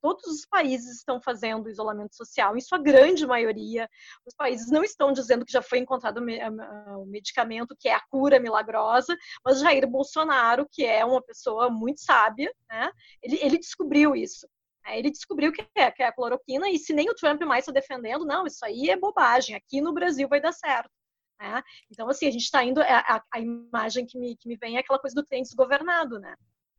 todos 0.01 0.25
os 0.27 0.47
países 0.47 0.99
estão 0.99 1.21
fazendo 1.21 1.69
isolamento 1.69 2.15
social, 2.15 2.57
em 2.57 2.61
sua 2.61 2.79
grande 2.79 3.27
maioria, 3.27 3.89
os 4.27 4.35
países 4.35 4.71
não 4.71 4.85
estão 4.85 5.13
dizendo 5.13 5.45
que 5.45 5.53
já 5.53 5.63
foi 5.63 5.79
encontrado 5.79 6.19
o 6.19 7.07
medicamento 7.07 7.77
que 7.79 7.89
é 7.89 7.95
a 7.95 8.03
cura 8.09 8.39
milagrosa, 8.39 9.17
mas 9.45 9.61
Jair 9.61 9.89
Bolsonaro, 9.89 10.69
que 10.71 10.85
é 10.85 11.05
uma 11.05 11.23
pessoa 11.23 11.71
muito 11.71 12.01
sábia, 12.01 12.53
né, 12.69 12.91
ele, 13.23 13.39
ele 13.43 13.59
descobriu 13.59 14.15
isso. 14.15 14.47
Aí 14.85 14.99
ele 14.99 15.11
descobriu 15.11 15.53
que 15.53 15.65
é, 15.77 15.91
que 15.91 16.03
é 16.03 16.07
a 16.07 16.13
cloroquina, 16.13 16.69
e 16.69 16.79
se 16.79 16.93
nem 16.93 17.09
o 17.09 17.15
Trump 17.15 17.41
mais 17.43 17.63
está 17.63 17.73
defendendo, 17.73 18.25
não, 18.25 18.47
isso 18.47 18.65
aí 18.65 18.91
é 18.91 18.97
bobagem, 18.97 19.55
aqui 19.55 19.81
no 19.81 19.93
Brasil 19.93 20.29
vai 20.29 20.41
dar 20.41 20.53
certo. 20.53 20.91
Né? 21.43 21.61
Então, 21.91 22.09
assim, 22.09 22.29
a 22.29 22.31
gente 22.31 22.45
está 22.45 22.65
indo, 22.65 22.81
a, 22.81 22.85
a, 22.85 23.23
a, 23.33 23.41
imagem 23.41 24.07
que 24.07 24.17
me, 24.17 24.37
que 24.37 24.47
me 24.47 24.57
vem 24.57 24.77
é 24.77 24.79
aquela 24.79 24.99
coisa 24.99 25.15
do 25.17 25.25
trem 25.25 25.43
desgovernado, 25.43 26.21
né? 26.21 26.37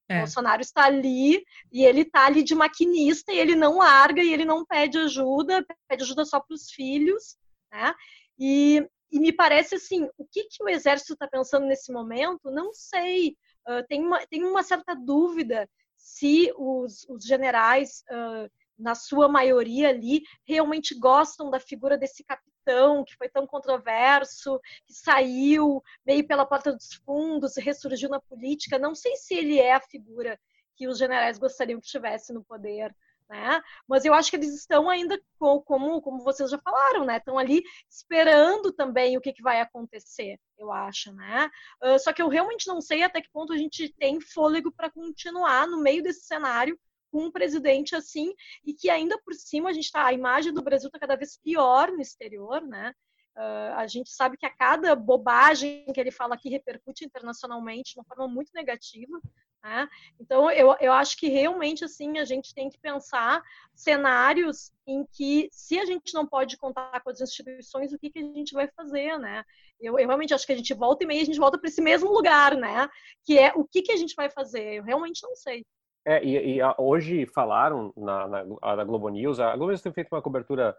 É. 0.07 0.16
O 0.16 0.20
Bolsonaro 0.20 0.61
está 0.61 0.86
ali 0.86 1.43
e 1.70 1.84
ele 1.84 2.01
está 2.01 2.26
ali 2.26 2.43
de 2.43 2.55
maquinista 2.55 3.34
e 3.34 3.39
ele 3.39 3.55
não 3.55 3.80
larga 3.80 4.24
e 4.24 4.32
ele 4.32 4.45
não 4.45 4.66
pede 4.66 4.97
ajuda, 4.97 5.66
pede 5.88 6.03
ajuda 6.03 6.24
só 6.24 6.39
para 6.39 6.55
os 6.55 6.72
filhos, 6.72 7.38
né? 7.70 7.93
E, 8.39 8.88
e, 9.11 9.20
me 9.20 9.34
parece 9.34 9.76
assim, 9.76 10.09
o 10.18 10.26
que, 10.26 10.45
que 10.45 10.64
o 10.64 10.70
exército 10.70 11.11
está 11.11 11.28
pensando 11.28 11.66
nesse 11.66 11.91
momento? 11.91 12.49
Não 12.49 12.74
sei. 12.74 13.36
Uh, 13.68 13.86
tem, 13.89 14.01
uma, 14.01 14.26
tem 14.28 14.45
uma 14.45 14.64
certa 14.64 14.95
dúvida 14.95 15.70
se 15.97 16.53
os, 16.57 17.05
os 17.09 17.26
generais, 17.26 18.03
uh, 18.09 18.49
na 18.84 18.96
sua 18.96 19.30
maioria 19.30 19.90
ali, 19.90 20.24
realmente 20.46 20.94
gostam 20.94 21.50
da 21.50 21.60
figura 21.60 21.98
desse 21.98 22.24
capitão 22.24 23.04
que 23.06 23.16
foi 23.16 23.30
tão 23.30 23.48
controverso, 23.48 24.60
que 24.86 24.94
saiu 24.94 25.82
meio 26.06 26.28
pela 26.28 26.46
porta 26.46 26.74
dos 26.74 26.94
fundos, 27.06 27.56
ressurgiu 27.56 28.10
na 28.10 28.20
política. 28.20 28.78
Não 28.78 28.94
sei 28.94 29.16
se 29.16 29.34
ele 29.34 29.58
é 29.58 29.74
a 29.74 29.82
figura 29.82 30.38
que 30.76 30.88
os 30.88 30.98
generais 30.98 31.38
gostariam 31.38 31.80
que 31.80 31.86
estivesse 31.86 32.34
no 32.34 32.44
poder. 32.44 32.94
Né? 33.30 33.62
Mas 33.88 34.04
eu 34.04 34.14
acho 34.14 34.30
que 34.30 34.36
eles 34.36 34.54
estão 34.54 34.90
ainda, 34.90 35.20
como, 35.40 36.02
como 36.02 36.24
vocês 36.24 36.52
já 36.52 36.60
falaram, 36.60 37.06
né? 37.06 37.18
Estão 37.18 37.40
ali 37.40 37.64
esperando 37.90 38.72
também 38.74 39.18
o 39.18 39.22
que, 39.22 39.32
que 39.32 39.42
vai 39.42 39.62
acontecer, 39.62 40.38
eu 40.58 40.72
acho, 40.72 41.12
né? 41.14 41.50
Uh, 41.82 41.98
só 41.98 42.12
que 42.12 42.22
eu 42.22 42.28
realmente 42.28 42.68
não 42.68 42.82
sei 42.82 43.02
até 43.02 43.22
que 43.22 43.32
ponto 43.32 43.54
a 43.54 43.58
gente 43.58 43.92
tem 43.98 44.20
fôlego 44.20 44.72
para 44.74 44.92
continuar 44.92 45.68
no 45.68 45.82
meio 45.82 46.04
desse 46.04 46.28
cenário 46.28 46.78
com 47.14 47.26
um 47.26 47.32
presidente 47.32 47.95
assim 47.95 48.34
e 48.66 48.74
que 48.74 48.89
ainda 48.89 49.20
por 49.20 49.36
cima 49.36 49.70
a 49.70 49.74
gente 49.74 49.91
tá, 49.91 50.07
a 50.07 50.14
imagem 50.14 50.51
do 50.51 50.64
Brasil 50.64 50.88
está 50.88 50.97
cada 50.97 51.16
vez 51.16 51.38
pior 51.38 51.91
no 51.91 52.01
exterior, 52.01 52.59
né? 52.61 52.91
Uh, 53.36 53.74
a 53.78 53.88
gente 53.88 54.11
sabe 54.11 54.38
que 54.38 54.45
a 54.45 54.49
cada 54.49 54.95
bobagem 54.95 55.86
que 55.93 55.99
ele 55.99 56.11
fala 56.11 56.36
aqui 56.36 56.49
repercute 56.49 57.05
internacionalmente 57.05 57.93
de 57.93 57.99
uma 57.99 58.05
forma 58.05 58.28
muito 58.28 58.51
negativa. 58.53 59.20
Né? 59.64 59.88
Então, 60.20 60.51
eu, 60.51 60.76
eu 60.80 60.91
acho 60.91 61.18
que 61.18 61.30
realmente 61.30 61.86
assim 61.86 62.20
a 62.20 62.26
gente 62.26 62.53
tem 62.53 62.70
que 62.70 62.78
pensar 62.78 63.41
cenários 63.74 64.72
em 64.86 65.05
que, 65.05 65.49
se 65.51 65.80
a 65.80 65.86
gente 65.86 66.14
não 66.14 66.28
pode 66.28 66.57
contar 66.57 66.99
com 67.01 67.09
as 67.09 67.22
instituições, 67.22 67.93
o 67.93 67.97
que, 67.97 68.09
que 68.09 68.20
a 68.20 68.22
gente 68.22 68.53
vai 68.53 68.68
fazer, 68.68 69.18
né? 69.18 69.43
Eu, 69.80 69.97
eu 69.97 70.05
realmente 70.05 70.34
acho 70.34 70.45
que 70.45 70.51
a 70.51 70.57
gente 70.57 70.74
volta 70.74 71.03
e 71.03 71.07
meia, 71.07 71.22
a 71.22 71.26
gente 71.26 71.39
volta 71.39 71.57
para 71.57 71.70
esse 71.70 71.82
mesmo 71.82 72.11
lugar, 72.11 72.57
né? 72.57 72.89
Que 73.24 73.39
é 73.39 73.53
o 73.55 73.64
que, 73.64 73.82
que 73.82 73.93
a 73.93 73.97
gente 73.97 74.16
vai 74.16 74.30
fazer. 74.30 74.76
Eu 74.76 74.84
realmente 74.84 75.24
não 75.24 75.36
sei. 75.36 75.66
É, 76.06 76.24
e, 76.24 76.56
e 76.56 76.62
a, 76.62 76.76
hoje 76.78 77.26
falaram 77.28 77.93
na, 77.95 78.28
na, 78.28 78.43
na, 78.43 78.84
Globo 78.84 79.10
News, 79.10 79.39
a 79.39 79.56
Globo 79.56 79.72
News 79.72 79.82
tem 79.82 79.93
feito 79.93 80.10
uma 80.12 80.22
cobertura, 80.22 80.76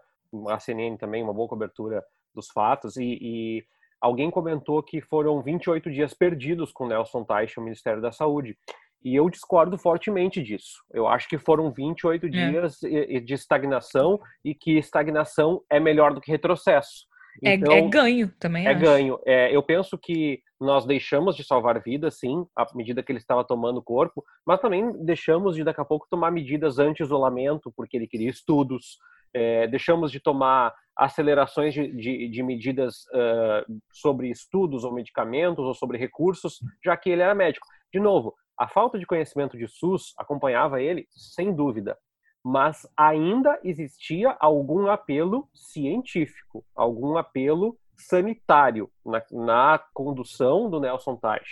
a 0.49 0.59
CNN 0.59 0.97
também, 0.97 1.23
uma 1.23 1.33
boa 1.33 1.47
cobertura 1.47 2.03
dos 2.33 2.49
fatos 2.49 2.97
e, 2.97 3.17
e 3.21 3.65
alguém 3.99 4.29
comentou 4.29 4.83
que 4.83 5.01
foram 5.01 5.41
28 5.41 5.89
dias 5.91 6.13
perdidos 6.13 6.71
com 6.71 6.87
Nelson 6.87 7.23
Teich, 7.23 7.59
o 7.59 7.63
Ministério 7.63 8.01
da 8.01 8.11
Saúde. 8.11 8.57
E 9.03 9.15
eu 9.15 9.29
discordo 9.29 9.77
fortemente 9.77 10.41
disso. 10.41 10.83
Eu 10.91 11.07
acho 11.07 11.29
que 11.29 11.37
foram 11.37 11.71
28 11.71 12.25
é. 12.25 12.29
dias 12.29 12.79
de 12.79 13.33
estagnação 13.35 14.19
e 14.43 14.55
que 14.55 14.77
estagnação 14.79 15.61
é 15.69 15.79
melhor 15.79 16.13
do 16.13 16.19
que 16.19 16.31
retrocesso. 16.31 17.07
É, 17.43 17.55
então, 17.55 17.73
é, 17.73 17.79
é 17.79 17.89
ganho 17.89 18.31
também. 18.39 18.65
É 18.65 18.71
acho. 18.71 18.79
ganho. 18.79 19.19
É, 19.25 19.55
eu 19.55 19.61
penso 19.61 19.97
que 19.97 20.41
nós 20.59 20.85
deixamos 20.85 21.35
de 21.35 21.43
salvar 21.43 21.81
vidas, 21.81 22.17
sim, 22.19 22.45
à 22.55 22.65
medida 22.73 23.03
que 23.03 23.11
ele 23.11 23.19
estava 23.19 23.43
tomando 23.43 23.77
o 23.77 23.83
corpo, 23.83 24.23
mas 24.45 24.59
também 24.59 24.91
deixamos 25.03 25.55
de 25.55 25.63
daqui 25.63 25.81
a 25.81 25.85
pouco 25.85 26.07
tomar 26.09 26.31
medidas 26.31 26.79
anti-isolamento, 26.79 27.73
porque 27.75 27.97
ele 27.97 28.07
queria 28.07 28.29
estudos, 28.29 28.97
é, 29.33 29.67
deixamos 29.67 30.11
de 30.11 30.19
tomar 30.19 30.73
acelerações 30.97 31.73
de, 31.73 31.91
de, 31.91 32.29
de 32.29 32.41
medidas 32.41 32.99
uh, 33.13 33.79
sobre 33.91 34.29
estudos 34.29 34.85
ou 34.85 34.93
medicamentos 34.93 35.65
ou 35.65 35.73
sobre 35.73 35.97
recursos, 35.97 36.59
já 36.83 36.95
que 36.95 37.09
ele 37.09 37.21
era 37.21 37.35
médico. 37.35 37.67
De 37.93 37.99
novo, 37.99 38.33
a 38.57 38.67
falta 38.69 38.97
de 38.97 39.05
conhecimento 39.05 39.57
de 39.57 39.67
SUS 39.67 40.13
acompanhava 40.17 40.81
ele, 40.81 41.05
sem 41.11 41.53
dúvida, 41.53 41.97
mas 42.45 42.87
ainda 42.95 43.59
existia 43.63 44.37
algum 44.39 44.85
apelo 44.85 45.49
científico, 45.51 46.63
algum 46.75 47.17
apelo 47.17 47.75
sanitário 47.97 48.87
na, 49.03 49.23
na 49.31 49.79
condução 49.91 50.69
do 50.69 50.79
Nelson 50.79 51.15
Taj. 51.15 51.43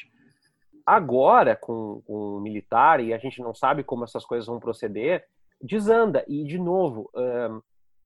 agora, 0.85 1.55
com, 1.55 2.03
com 2.05 2.37
o 2.37 2.39
militar, 2.39 2.99
e 2.99 3.11
a 3.11 3.17
gente 3.17 3.41
não 3.41 3.55
sabe 3.55 3.83
como 3.83 4.03
essas 4.03 4.23
coisas 4.23 4.45
vão 4.45 4.59
proceder, 4.59 5.25
desanda. 5.59 6.23
E, 6.27 6.43
de 6.43 6.59
novo, 6.59 7.09
um, 7.15 7.59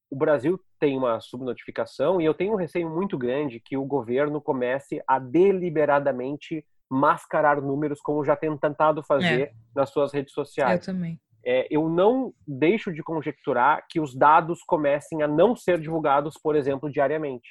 o 0.10 0.16
Brasil 0.16 0.58
tem 0.80 0.98
uma 0.98 1.20
subnotificação 1.20 2.22
e 2.22 2.26
eu 2.26 2.34
tenho 2.34 2.54
um 2.54 2.58
receio 2.58 2.90
muito 2.90 3.18
grande 3.18 3.60
que 3.60 3.76
o 3.76 3.84
governo 3.84 4.40
comece 4.40 5.04
a 5.06 5.20
deliberadamente 5.20 6.66
mascarar 6.90 7.62
números, 7.62 8.00
como 8.00 8.24
já 8.24 8.38
tem 8.38 8.56
tentado 8.58 9.04
fazer 9.04 9.42
é. 9.42 9.54
nas 9.76 9.90
suas 9.90 10.14
redes 10.14 10.32
sociais. 10.32 10.88
Eu 10.88 10.94
também. 10.94 11.20
É, 11.46 11.68
eu 11.70 11.90
não 11.90 12.34
deixo 12.46 12.92
de 12.92 13.02
conjecturar 13.02 13.86
que 13.90 14.00
os 14.00 14.16
dados 14.16 14.62
comecem 14.64 15.24
a 15.24 15.28
não 15.28 15.56
ser 15.56 15.80
divulgados, 15.80 16.38
por 16.38 16.56
exemplo, 16.56 16.92
diariamente. 16.92 17.48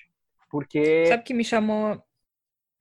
Porque. 0.50 1.06
Sabe 1.06 1.22
que 1.22 1.34
me 1.34 1.44
chamou. 1.44 2.00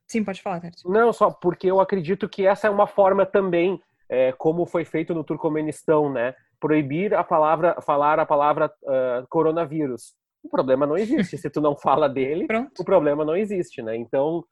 Sim, 0.08 0.24
pode 0.24 0.42
falar, 0.42 0.60
Tati. 0.60 0.88
Não, 0.88 1.12
só 1.12 1.32
porque 1.32 1.70
eu 1.70 1.80
acredito 1.80 2.30
que 2.30 2.46
essa 2.46 2.68
é 2.68 2.70
uma 2.70 2.86
forma 2.86 3.26
também, 3.26 3.82
é, 4.08 4.32
como 4.34 4.66
foi 4.66 4.86
feito 4.86 5.14
no 5.14 5.24
Turcomenistão, 5.24 6.12
né? 6.12 6.36
Proibir 6.60 7.14
a 7.14 7.24
palavra, 7.24 7.82
falar 7.82 8.20
a 8.20 8.26
palavra 8.26 8.72
uh, 8.84 9.28
coronavírus. 9.30 10.16
O 10.44 10.50
problema 10.50 10.86
não 10.86 10.96
existe. 10.98 11.38
Se 11.38 11.50
tu 11.50 11.60
não 11.60 11.76
fala 11.76 12.08
dele, 12.08 12.46
Pronto. 12.46 12.80
o 12.80 12.86
problema 12.86 13.26
não 13.26 13.36
existe, 13.36 13.82
né? 13.82 13.96
Então, 13.96 14.46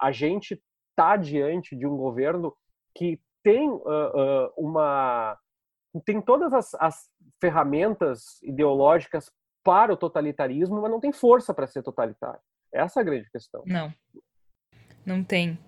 a 0.00 0.12
gente 0.12 0.60
está 0.90 1.16
diante 1.16 1.74
de 1.74 1.86
um 1.86 1.96
governo 1.96 2.54
que 2.94 3.18
tem 3.42 3.68
uh, 3.68 3.80
uh, 3.80 4.52
uma 4.56 5.38
tem 6.04 6.20
todas 6.20 6.52
as, 6.52 6.74
as, 6.74 7.10
ferramentas 7.40 8.40
ideológicas 8.42 9.30
para 9.64 9.92
o 9.92 9.96
totalitarismo, 9.96 10.80
mas 10.80 10.90
não 10.90 11.00
tem 11.00 11.12
força 11.12 11.52
para 11.52 11.66
ser 11.66 11.82
totalitário. 11.82 12.40
Essa 12.72 13.00
é 13.00 13.02
a 13.02 13.04
grande 13.04 13.30
questão. 13.30 13.62
Não, 13.66 13.92
não 15.04 15.24
tem. 15.24 15.58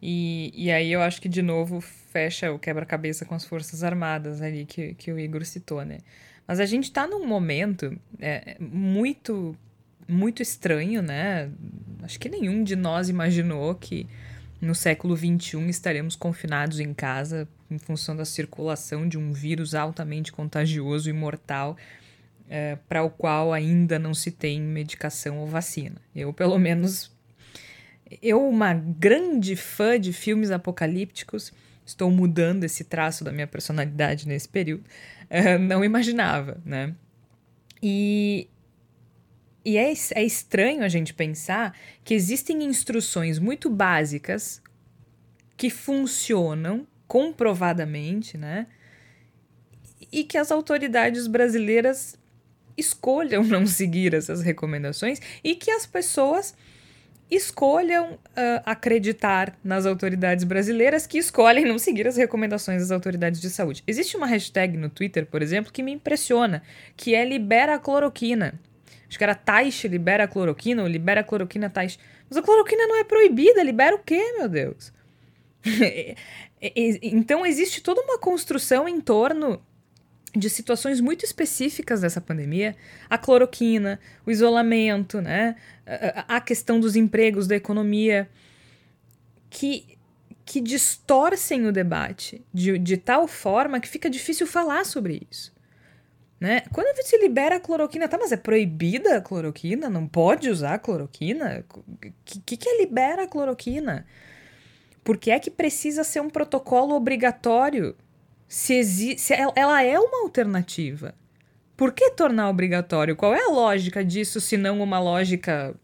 E, 0.00 0.52
e 0.54 0.70
aí 0.70 0.92
eu 0.92 1.02
acho 1.02 1.20
que, 1.20 1.28
de 1.28 1.42
novo, 1.42 1.80
fecha 1.80 2.52
o 2.52 2.58
quebra-cabeça 2.58 3.24
com 3.26 3.34
as 3.34 3.44
Forças 3.44 3.82
Armadas 3.82 4.40
ali 4.40 4.64
que, 4.64 4.94
que 4.94 5.12
o 5.12 5.18
Igor 5.18 5.44
citou, 5.44 5.84
né? 5.84 5.98
Mas 6.46 6.60
a 6.60 6.64
gente 6.64 6.84
está 6.84 7.06
num 7.06 7.26
momento 7.26 7.98
é, 8.20 8.56
muito 8.60 9.56
muito 10.08 10.40
estranho, 10.40 11.02
né? 11.02 11.50
Acho 12.02 12.20
que 12.20 12.28
nenhum 12.28 12.62
de 12.62 12.76
nós 12.76 13.08
imaginou 13.08 13.74
que 13.74 14.06
no 14.60 14.74
século 14.74 15.16
XXI 15.16 15.68
estaremos 15.68 16.16
confinados 16.16 16.80
em 16.80 16.94
casa 16.94 17.48
em 17.70 17.78
função 17.78 18.16
da 18.16 18.24
circulação 18.24 19.08
de 19.08 19.18
um 19.18 19.32
vírus 19.32 19.74
altamente 19.74 20.32
contagioso 20.32 21.10
e 21.10 21.12
mortal 21.12 21.76
é, 22.48 22.78
para 22.88 23.02
o 23.02 23.10
qual 23.10 23.52
ainda 23.52 23.98
não 23.98 24.14
se 24.14 24.30
tem 24.30 24.60
medicação 24.60 25.38
ou 25.38 25.46
vacina. 25.46 25.96
Eu, 26.14 26.32
pelo 26.32 26.58
menos, 26.58 27.10
eu, 28.22 28.46
uma 28.48 28.72
grande 28.72 29.56
fã 29.56 29.98
de 29.98 30.12
filmes 30.12 30.50
apocalípticos, 30.50 31.52
estou 31.84 32.10
mudando 32.10 32.64
esse 32.64 32.84
traço 32.84 33.24
da 33.24 33.32
minha 33.32 33.46
personalidade 33.46 34.28
nesse 34.28 34.48
período, 34.48 34.84
é, 35.28 35.58
não 35.58 35.84
imaginava, 35.84 36.58
né? 36.64 36.94
E 37.82 38.48
e 39.66 39.76
é, 39.76 39.92
é 40.14 40.22
estranho 40.22 40.84
a 40.84 40.88
gente 40.88 41.12
pensar 41.12 41.76
que 42.04 42.14
existem 42.14 42.62
instruções 42.62 43.40
muito 43.40 43.68
básicas 43.68 44.62
que 45.56 45.68
funcionam 45.68 46.86
comprovadamente, 47.08 48.38
né? 48.38 48.68
E 50.12 50.22
que 50.22 50.38
as 50.38 50.52
autoridades 50.52 51.26
brasileiras 51.26 52.16
escolham 52.76 53.42
não 53.42 53.66
seguir 53.66 54.14
essas 54.14 54.40
recomendações 54.40 55.20
e 55.42 55.56
que 55.56 55.72
as 55.72 55.84
pessoas 55.84 56.54
escolham 57.28 58.12
uh, 58.12 58.18
acreditar 58.64 59.58
nas 59.64 59.84
autoridades 59.84 60.44
brasileiras 60.44 61.08
que 61.08 61.18
escolhem 61.18 61.64
não 61.64 61.76
seguir 61.76 62.06
as 62.06 62.16
recomendações 62.16 62.82
das 62.82 62.92
autoridades 62.92 63.40
de 63.40 63.50
saúde. 63.50 63.82
Existe 63.84 64.16
uma 64.16 64.28
hashtag 64.28 64.76
no 64.76 64.88
Twitter, 64.88 65.26
por 65.26 65.42
exemplo, 65.42 65.72
que 65.72 65.82
me 65.82 65.90
impressiona, 65.90 66.62
que 66.96 67.16
é 67.16 67.24
libera 67.24 67.74
a 67.74 67.80
cloroquina. 67.80 68.60
Acho 69.08 69.18
que 69.18 69.24
era 69.24 69.34
Taish 69.34 69.84
libera 69.84 70.26
cloroquina, 70.26 70.82
ou 70.82 70.88
libera 70.88 71.22
cloroquina 71.22 71.70
Taish. 71.70 71.98
Mas 72.28 72.36
a 72.36 72.42
cloroquina 72.42 72.86
não 72.86 72.96
é 72.96 73.04
proibida, 73.04 73.62
libera 73.62 73.94
o 73.94 73.98
quê, 73.98 74.34
meu 74.38 74.48
Deus? 74.48 74.92
então 77.02 77.44
existe 77.44 77.80
toda 77.80 78.00
uma 78.00 78.18
construção 78.18 78.88
em 78.88 79.00
torno 79.00 79.60
de 80.34 80.50
situações 80.50 81.00
muito 81.00 81.24
específicas 81.24 82.02
dessa 82.02 82.20
pandemia, 82.20 82.76
a 83.08 83.16
cloroquina, 83.16 83.98
o 84.26 84.30
isolamento, 84.30 85.20
né, 85.20 85.56
a 86.28 86.40
questão 86.40 86.78
dos 86.78 86.94
empregos, 86.94 87.46
da 87.46 87.56
economia, 87.56 88.28
que, 89.48 89.96
que 90.44 90.60
distorcem 90.60 91.66
o 91.66 91.72
debate 91.72 92.44
de, 92.52 92.78
de 92.78 92.96
tal 92.98 93.26
forma 93.26 93.80
que 93.80 93.88
fica 93.88 94.10
difícil 94.10 94.46
falar 94.46 94.84
sobre 94.84 95.26
isso. 95.30 95.55
Né? 96.38 96.60
Quando 96.72 97.02
se 97.02 97.16
libera 97.18 97.56
a 97.56 97.60
cloroquina, 97.60 98.08
tá, 98.08 98.18
mas 98.18 98.30
é 98.30 98.36
proibida 98.36 99.16
a 99.16 99.20
cloroquina? 99.22 99.88
Não 99.88 100.06
pode 100.06 100.50
usar 100.50 100.74
a 100.74 100.78
cloroquina? 100.78 101.64
O 101.72 101.82
que, 102.24 102.56
que 102.56 102.68
é 102.68 102.78
libera 102.78 103.22
a 103.22 103.26
cloroquina? 103.26 104.06
Por 105.02 105.16
que 105.16 105.30
é 105.30 105.38
que 105.38 105.50
precisa 105.50 106.04
ser 106.04 106.20
um 106.20 106.28
protocolo 106.28 106.94
obrigatório? 106.94 107.96
Se, 108.46 108.74
exi 108.74 109.18
se 109.18 109.32
ela 109.34 109.82
é 109.82 109.98
uma 109.98 110.24
alternativa. 110.24 111.14
Por 111.76 111.92
que 111.92 112.10
tornar 112.10 112.50
obrigatório? 112.50 113.16
Qual 113.16 113.34
é 113.34 113.42
a 113.42 113.50
lógica 113.50 114.04
disso, 114.04 114.40
se 114.40 114.56
não 114.56 114.80
uma 114.80 114.98
lógica. 114.98 115.74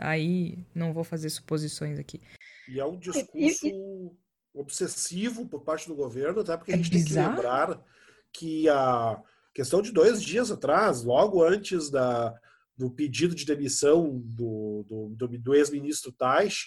Aí 0.00 0.58
não 0.74 0.92
vou 0.92 1.04
fazer 1.04 1.30
suposições 1.30 1.98
aqui. 1.98 2.20
E 2.68 2.78
é 2.78 2.84
um 2.84 2.96
discurso 2.98 4.16
obsessivo 4.54 5.46
por 5.46 5.62
parte 5.62 5.88
do 5.88 5.94
governo, 5.94 6.40
até 6.40 6.56
porque 6.56 6.72
a 6.72 6.74
é 6.74 6.78
gente 6.78 6.90
tem 6.90 7.04
que 7.04 7.14
lembrar 7.14 7.82
que 8.32 8.68
a 8.68 9.20
questão 9.54 9.82
de 9.82 9.92
dois 9.92 10.22
dias 10.22 10.50
atrás, 10.50 11.02
logo 11.02 11.44
antes 11.44 11.90
da, 11.90 12.34
do 12.76 12.90
pedido 12.90 13.34
de 13.34 13.44
demissão 13.44 14.20
do, 14.24 14.84
do, 14.88 15.08
do, 15.16 15.38
do 15.38 15.54
ex-ministro 15.54 16.12
Tais, 16.12 16.66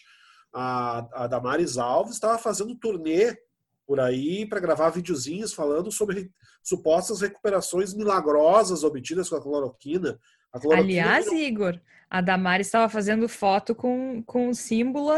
a, 0.53 1.23
a 1.23 1.27
Damares 1.27 1.77
Alves 1.77 2.13
estava 2.13 2.37
fazendo 2.37 2.75
turnê 2.75 3.37
por 3.85 3.99
aí 3.99 4.45
para 4.47 4.59
gravar 4.59 4.89
videozinhos 4.89 5.53
falando 5.53 5.91
sobre 5.91 6.31
supostas 6.63 7.21
recuperações 7.21 7.93
milagrosas 7.93 8.83
obtidas 8.83 9.29
com 9.29 9.35
a 9.35 9.41
cloroquina. 9.41 10.19
A 10.51 10.59
cloroquina 10.59 11.15
Aliás. 11.17 11.27
Igor, 11.27 11.79
a 12.09 12.21
Damares 12.21 12.67
estava 12.67 12.89
fazendo 12.89 13.27
foto 13.27 13.75
com, 13.75 14.23
com 14.25 14.49
o 14.49 14.55
símbolo, 14.55 15.11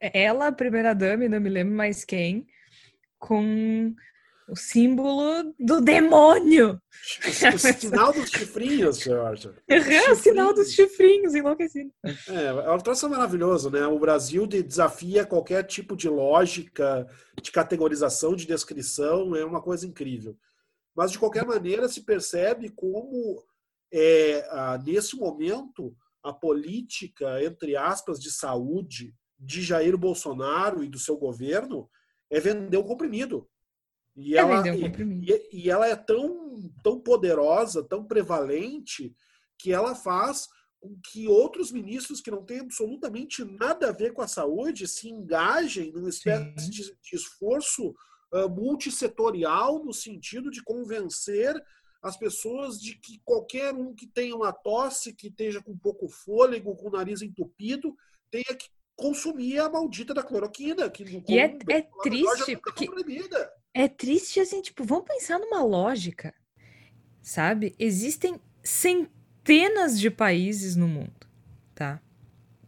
ela, 0.00 0.48
a 0.48 0.52
primeira 0.52 0.94
dama, 0.94 1.28
não 1.28 1.40
me 1.40 1.50
lembro 1.50 1.74
mais 1.74 2.04
quem, 2.04 2.46
com 3.18 3.94
o 4.48 4.56
símbolo 4.56 5.54
do 5.58 5.80
demônio. 5.80 6.80
O, 7.54 7.58
sinal 7.58 8.12
dos 8.12 8.30
chifrinhos, 8.30 9.00
Jorge. 9.00 9.50
É, 9.68 10.10
o 10.10 10.16
sinal 10.16 10.52
dos 10.52 10.72
chifrinhos, 10.72 11.34
enlouquecido. 11.34 11.90
É, 12.28 12.44
é 12.46 12.70
um 12.70 12.78
troço 12.78 13.08
maravilhoso, 13.08 13.70
né? 13.70 13.86
O 13.86 13.98
Brasil 13.98 14.46
desafia 14.46 15.26
qualquer 15.26 15.64
tipo 15.64 15.96
de 15.96 16.08
lógica, 16.08 17.06
de 17.42 17.50
categorização, 17.50 18.34
de 18.34 18.46
descrição, 18.46 19.34
é 19.34 19.44
uma 19.44 19.62
coisa 19.62 19.86
incrível. 19.86 20.36
Mas, 20.94 21.10
de 21.10 21.18
qualquer 21.18 21.44
maneira, 21.44 21.88
se 21.88 22.04
percebe 22.04 22.70
como, 22.70 23.42
é, 23.92 24.46
nesse 24.84 25.16
momento, 25.16 25.96
a 26.22 26.32
política, 26.32 27.42
entre 27.42 27.76
aspas, 27.76 28.20
de 28.20 28.30
saúde 28.30 29.14
de 29.38 29.62
Jair 29.62 29.96
Bolsonaro 29.96 30.84
e 30.84 30.88
do 30.88 30.98
seu 30.98 31.16
governo 31.16 31.90
é 32.30 32.40
vender 32.40 32.76
o 32.76 32.84
comprimido 32.84 33.48
e, 34.16 34.36
é 34.36 34.38
ela, 34.38 34.62
e, 34.68 35.48
e, 35.52 35.70
ela 35.70 35.88
é 35.88 35.96
tão, 35.96 36.70
tão 36.82 37.00
poderosa, 37.00 37.82
tão 37.82 38.04
prevalente, 38.04 39.14
que 39.58 39.72
ela 39.72 39.94
faz 39.94 40.48
com 40.80 40.96
que 41.02 41.26
outros 41.26 41.72
ministros 41.72 42.20
que 42.20 42.30
não 42.30 42.44
têm 42.44 42.60
absolutamente 42.60 43.44
nada 43.44 43.88
a 43.88 43.92
ver 43.92 44.12
com 44.12 44.22
a 44.22 44.28
saúde 44.28 44.86
se 44.86 45.08
engajem 45.08 45.90
numa 45.92 46.10
espécie 46.10 46.70
de, 46.70 46.82
de, 46.82 47.16
esforço 47.16 47.94
uh, 48.32 48.48
multissetorial 48.50 49.82
no 49.82 49.92
sentido 49.92 50.50
de 50.50 50.62
convencer 50.62 51.54
as 52.02 52.18
pessoas 52.18 52.78
de 52.78 52.96
que 52.96 53.18
qualquer 53.24 53.72
um 53.72 53.94
que 53.94 54.06
tenha 54.06 54.36
uma 54.36 54.52
tosse, 54.52 55.14
que 55.14 55.28
esteja 55.28 55.62
com 55.62 55.76
pouco 55.76 56.06
fôlego, 56.06 56.76
com 56.76 56.88
o 56.88 56.92
nariz 56.92 57.22
entupido, 57.22 57.96
tenha 58.30 58.54
que 58.54 58.68
consumir 58.94 59.58
a 59.58 59.70
maldita 59.70 60.12
da 60.12 60.22
cloroquina. 60.22 60.90
Que 60.90 61.02
no 61.02 61.24
e 61.26 61.38
é, 61.38 61.56
é 61.70 61.88
triste. 62.02 62.58
Porque... 62.58 62.86
É 63.74 63.88
triste, 63.88 64.38
assim, 64.38 64.62
tipo, 64.62 64.84
vamos 64.84 65.04
pensar 65.04 65.38
numa 65.38 65.62
lógica, 65.64 66.32
sabe? 67.20 67.74
Existem 67.76 68.40
centenas 68.62 69.98
de 69.98 70.10
países 70.10 70.76
no 70.76 70.86
mundo, 70.86 71.26
tá? 71.74 72.00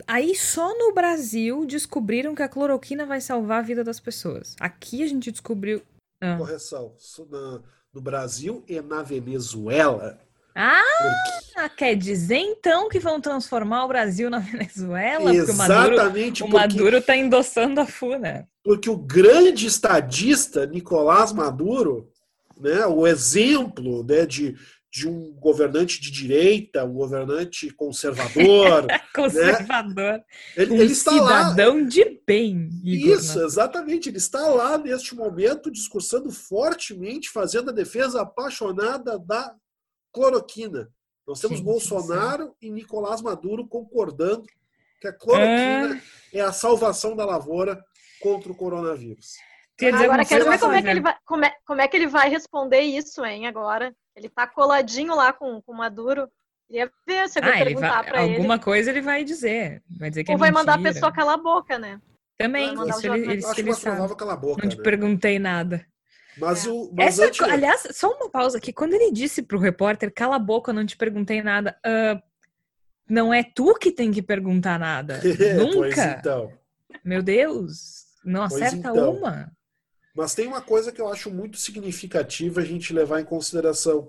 Aí 0.06 0.34
só 0.34 0.76
no 0.76 0.92
Brasil 0.92 1.64
descobriram 1.64 2.34
que 2.34 2.42
a 2.42 2.48
cloroquina 2.48 3.06
vai 3.06 3.20
salvar 3.20 3.60
a 3.60 3.62
vida 3.62 3.82
das 3.82 4.00
pessoas. 4.00 4.56
Aqui 4.60 5.02
a 5.02 5.06
gente 5.06 5.30
descobriu. 5.30 5.82
Ah. 6.20 6.36
Correção. 6.36 6.92
No 7.92 8.00
Brasil 8.00 8.62
e 8.68 8.80
na 8.80 9.02
Venezuela 9.02 10.20
Ah, 10.54 10.82
porque... 11.54 11.76
quer 11.76 11.96
dizer 11.96 12.36
então 12.36 12.88
que 12.88 12.98
vão 12.98 13.20
transformar 13.20 13.84
o 13.84 13.88
Brasil 13.88 14.28
na 14.28 14.38
Venezuela? 14.40 15.34
Exatamente. 15.34 16.42
Porque 16.42 16.56
o 16.56 16.58
Maduro 16.58 16.98
está 16.98 17.16
endossando 17.16 17.80
a 17.80 17.86
FUNA. 17.86 18.48
Porque 18.66 18.90
o 18.90 18.96
grande 18.96 19.64
estadista 19.64 20.66
Nicolás 20.66 21.30
Maduro, 21.32 22.10
né, 22.58 22.84
o 22.84 23.06
exemplo 23.06 24.02
né, 24.02 24.26
de, 24.26 24.56
de 24.90 25.08
um 25.08 25.32
governante 25.34 26.00
de 26.00 26.10
direita, 26.10 26.84
um 26.84 26.94
governante 26.94 27.70
conservador. 27.70 28.88
conservador. 29.14 29.94
Né? 29.94 30.24
Ele, 30.56 30.72
um 30.72 30.76
ele 30.80 30.92
está 30.92 31.12
cidadão 31.12 31.76
lá. 31.80 31.88
de 31.88 32.20
bem. 32.26 32.68
Igor, 32.82 33.16
Isso, 33.16 33.38
né? 33.38 33.44
exatamente. 33.44 34.08
Ele 34.08 34.18
está 34.18 34.48
lá 34.48 34.76
neste 34.76 35.14
momento 35.14 35.70
discursando 35.70 36.32
fortemente, 36.32 37.30
fazendo 37.30 37.70
a 37.70 37.72
defesa 37.72 38.22
apaixonada 38.22 39.16
da 39.16 39.54
cloroquina. 40.12 40.90
Nós 41.24 41.38
temos 41.38 41.58
Gente, 41.58 41.66
Bolsonaro 41.66 42.52
e 42.60 42.68
Nicolás 42.68 43.22
Maduro 43.22 43.64
concordando 43.68 44.44
que 45.00 45.06
a 45.06 45.12
cloroquina 45.12 46.02
é... 46.32 46.38
é 46.38 46.40
a 46.40 46.50
salvação 46.50 47.14
da 47.14 47.24
lavoura 47.24 47.80
contra 48.20 48.50
o 48.50 48.54
coronavírus. 48.54 49.34
Agora 50.02 50.24
quero 50.24 50.48
ver 50.48 50.58
como 50.58 50.72
é, 50.72 50.82
que 50.82 50.88
ele 50.88 51.00
vai, 51.00 51.16
como, 51.26 51.44
é, 51.44 51.54
como 51.66 51.80
é 51.82 51.88
que 51.88 51.96
ele 51.96 52.06
vai 52.06 52.28
responder 52.30 52.80
isso, 52.80 53.24
hein, 53.24 53.46
agora. 53.46 53.94
Ele 54.14 54.28
tá 54.28 54.46
coladinho 54.46 55.14
lá 55.14 55.32
com 55.32 55.62
o 55.66 55.74
Maduro. 55.74 56.28
Queria 56.66 56.90
ver 57.06 57.28
se 57.28 57.38
eu 57.38 57.44
ah, 57.44 57.52
perguntar 57.52 58.04
para 58.04 58.24
ele. 58.24 58.36
Alguma 58.36 58.54
ele. 58.54 58.62
coisa 58.62 58.90
ele 58.90 59.02
vai 59.02 59.22
dizer. 59.22 59.82
Vai 59.98 60.08
dizer 60.08 60.24
que 60.24 60.30
Ou 60.30 60.36
é 60.36 60.38
vai 60.38 60.50
mentira. 60.50 60.72
mandar 60.72 60.80
a 60.80 60.92
pessoa 60.92 61.12
calar 61.12 61.34
a 61.34 61.42
boca, 61.42 61.78
né? 61.78 62.00
Também. 62.38 62.72
Isso 62.72 63.06
ele, 63.06 63.32
ele, 63.32 63.44
acho 63.44 63.60
ele 63.60 63.74
sabe. 63.74 64.16
Calar 64.16 64.34
a 64.34 64.36
boca, 64.36 64.62
Não 64.62 64.70
te 64.70 64.78
né? 64.78 64.82
perguntei 64.82 65.38
nada. 65.38 65.86
Mas, 66.38 66.66
é. 66.66 66.70
o, 66.70 66.90
mas 66.92 67.18
Essa, 67.18 67.28
antes... 67.28 67.40
aliás, 67.40 67.88
só 67.92 68.10
uma 68.10 68.30
pausa 68.30 68.58
aqui. 68.58 68.72
Quando 68.72 68.94
ele 68.94 69.12
disse 69.12 69.42
pro 69.42 69.58
repórter, 69.58 70.12
cala 70.12 70.36
a 70.36 70.40
boca, 70.40 70.72
não 70.72 70.84
te 70.84 70.96
perguntei 70.96 71.42
nada. 71.42 71.78
Uh, 71.86 72.20
não 73.08 73.32
é 73.32 73.42
tu 73.42 73.74
que 73.74 73.90
tem 73.90 74.10
que 74.10 74.22
perguntar 74.22 74.78
nada. 74.78 75.20
É, 75.40 75.54
Nunca. 75.54 76.16
então. 76.18 76.52
Meu 77.04 77.22
Deus, 77.22 78.05
não 78.26 78.42
acerta 78.42 78.76
então. 78.76 79.14
uma. 79.14 79.50
Mas 80.14 80.34
tem 80.34 80.46
uma 80.46 80.60
coisa 80.60 80.90
que 80.90 81.00
eu 81.00 81.08
acho 81.08 81.30
muito 81.30 81.56
significativa 81.58 82.60
a 82.60 82.64
gente 82.64 82.92
levar 82.92 83.20
em 83.20 83.24
consideração. 83.24 84.08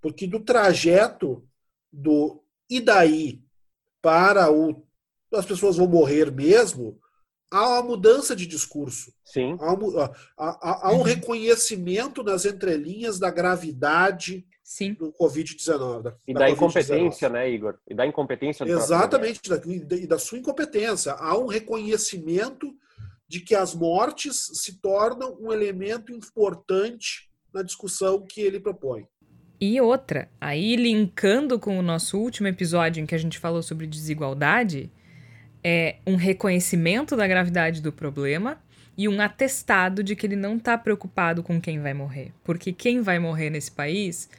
Porque 0.00 0.26
do 0.26 0.40
trajeto 0.40 1.48
do 1.92 2.42
e 2.68 2.80
daí 2.80 3.42
para 4.02 4.50
o 4.50 4.84
as 5.32 5.46
pessoas 5.46 5.76
vão 5.76 5.88
morrer 5.88 6.30
mesmo, 6.30 7.00
há 7.50 7.68
uma 7.68 7.82
mudança 7.82 8.36
de 8.36 8.46
discurso. 8.46 9.12
Sim. 9.24 9.56
Há 9.60 9.72
um, 9.72 9.98
há, 9.98 10.12
há, 10.38 10.88
há 10.88 10.92
um 10.92 11.02
reconhecimento 11.02 12.22
nas 12.22 12.44
entrelinhas 12.44 13.18
da 13.18 13.30
gravidade 13.30 14.46
Sim. 14.62 14.94
do 14.94 15.12
Covid-19. 15.12 16.02
Da, 16.02 16.16
e 16.26 16.34
da, 16.34 16.40
da 16.40 16.50
incompetência, 16.50 17.28
né, 17.28 17.50
Igor? 17.50 17.78
E 17.88 17.94
da 17.94 18.06
incompetência 18.06 18.64
do 18.64 18.72
Exatamente, 18.72 19.48
da, 19.48 19.60
e 19.96 20.06
da 20.06 20.18
sua 20.18 20.38
incompetência. 20.38 21.12
Há 21.12 21.36
um 21.36 21.46
reconhecimento 21.46 22.74
de 23.34 23.40
que 23.40 23.56
as 23.56 23.74
mortes 23.74 24.48
se 24.54 24.74
tornam 24.74 25.36
um 25.40 25.52
elemento 25.52 26.12
importante 26.12 27.28
na 27.52 27.64
discussão 27.64 28.24
que 28.24 28.40
ele 28.40 28.60
propõe. 28.60 29.08
E 29.60 29.80
outra, 29.80 30.30
aí 30.40 30.76
linkando 30.76 31.58
com 31.58 31.76
o 31.76 31.82
nosso 31.82 32.16
último 32.16 32.46
episódio 32.46 33.02
em 33.02 33.06
que 33.06 33.14
a 33.14 33.18
gente 33.18 33.40
falou 33.40 33.60
sobre 33.60 33.88
desigualdade, 33.88 34.88
é 35.64 35.96
um 36.06 36.14
reconhecimento 36.14 37.16
da 37.16 37.26
gravidade 37.26 37.82
do 37.82 37.92
problema 37.92 38.62
e 38.96 39.08
um 39.08 39.20
atestado 39.20 40.04
de 40.04 40.14
que 40.14 40.28
ele 40.28 40.36
não 40.36 40.56
está 40.56 40.78
preocupado 40.78 41.42
com 41.42 41.60
quem 41.60 41.80
vai 41.80 41.92
morrer. 41.92 42.32
Porque 42.44 42.72
quem 42.72 43.00
vai 43.00 43.18
morrer 43.18 43.50
nesse 43.50 43.72
país, 43.72 44.30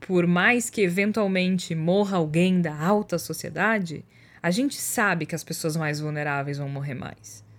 por 0.00 0.26
mais 0.26 0.70
que 0.70 0.80
eventualmente 0.80 1.74
morra 1.74 2.16
alguém 2.16 2.62
da 2.62 2.74
alta 2.74 3.18
sociedade, 3.18 4.02
a 4.42 4.50
gente 4.50 4.76
sabe 4.76 5.26
que 5.26 5.34
as 5.34 5.44
pessoas 5.44 5.76
mais 5.76 6.00
vulneráveis 6.00 6.56
vão 6.56 6.70
morrer 6.70 6.94
mais. 6.94 7.49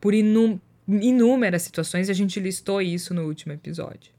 Por 0.00 0.14
inú 0.14 0.60
inúmeras 0.88 1.62
situações, 1.62 2.08
e 2.08 2.10
a 2.10 2.14
gente 2.14 2.40
listou 2.40 2.82
isso 2.82 3.14
no 3.14 3.26
último 3.26 3.52
episódio. 3.52 4.12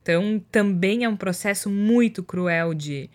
Então, 0.00 0.42
também 0.50 1.04
é 1.04 1.08
um 1.08 1.16
processo 1.16 1.68
muito 1.68 2.22
cruel 2.22 2.72
de, 2.72 3.10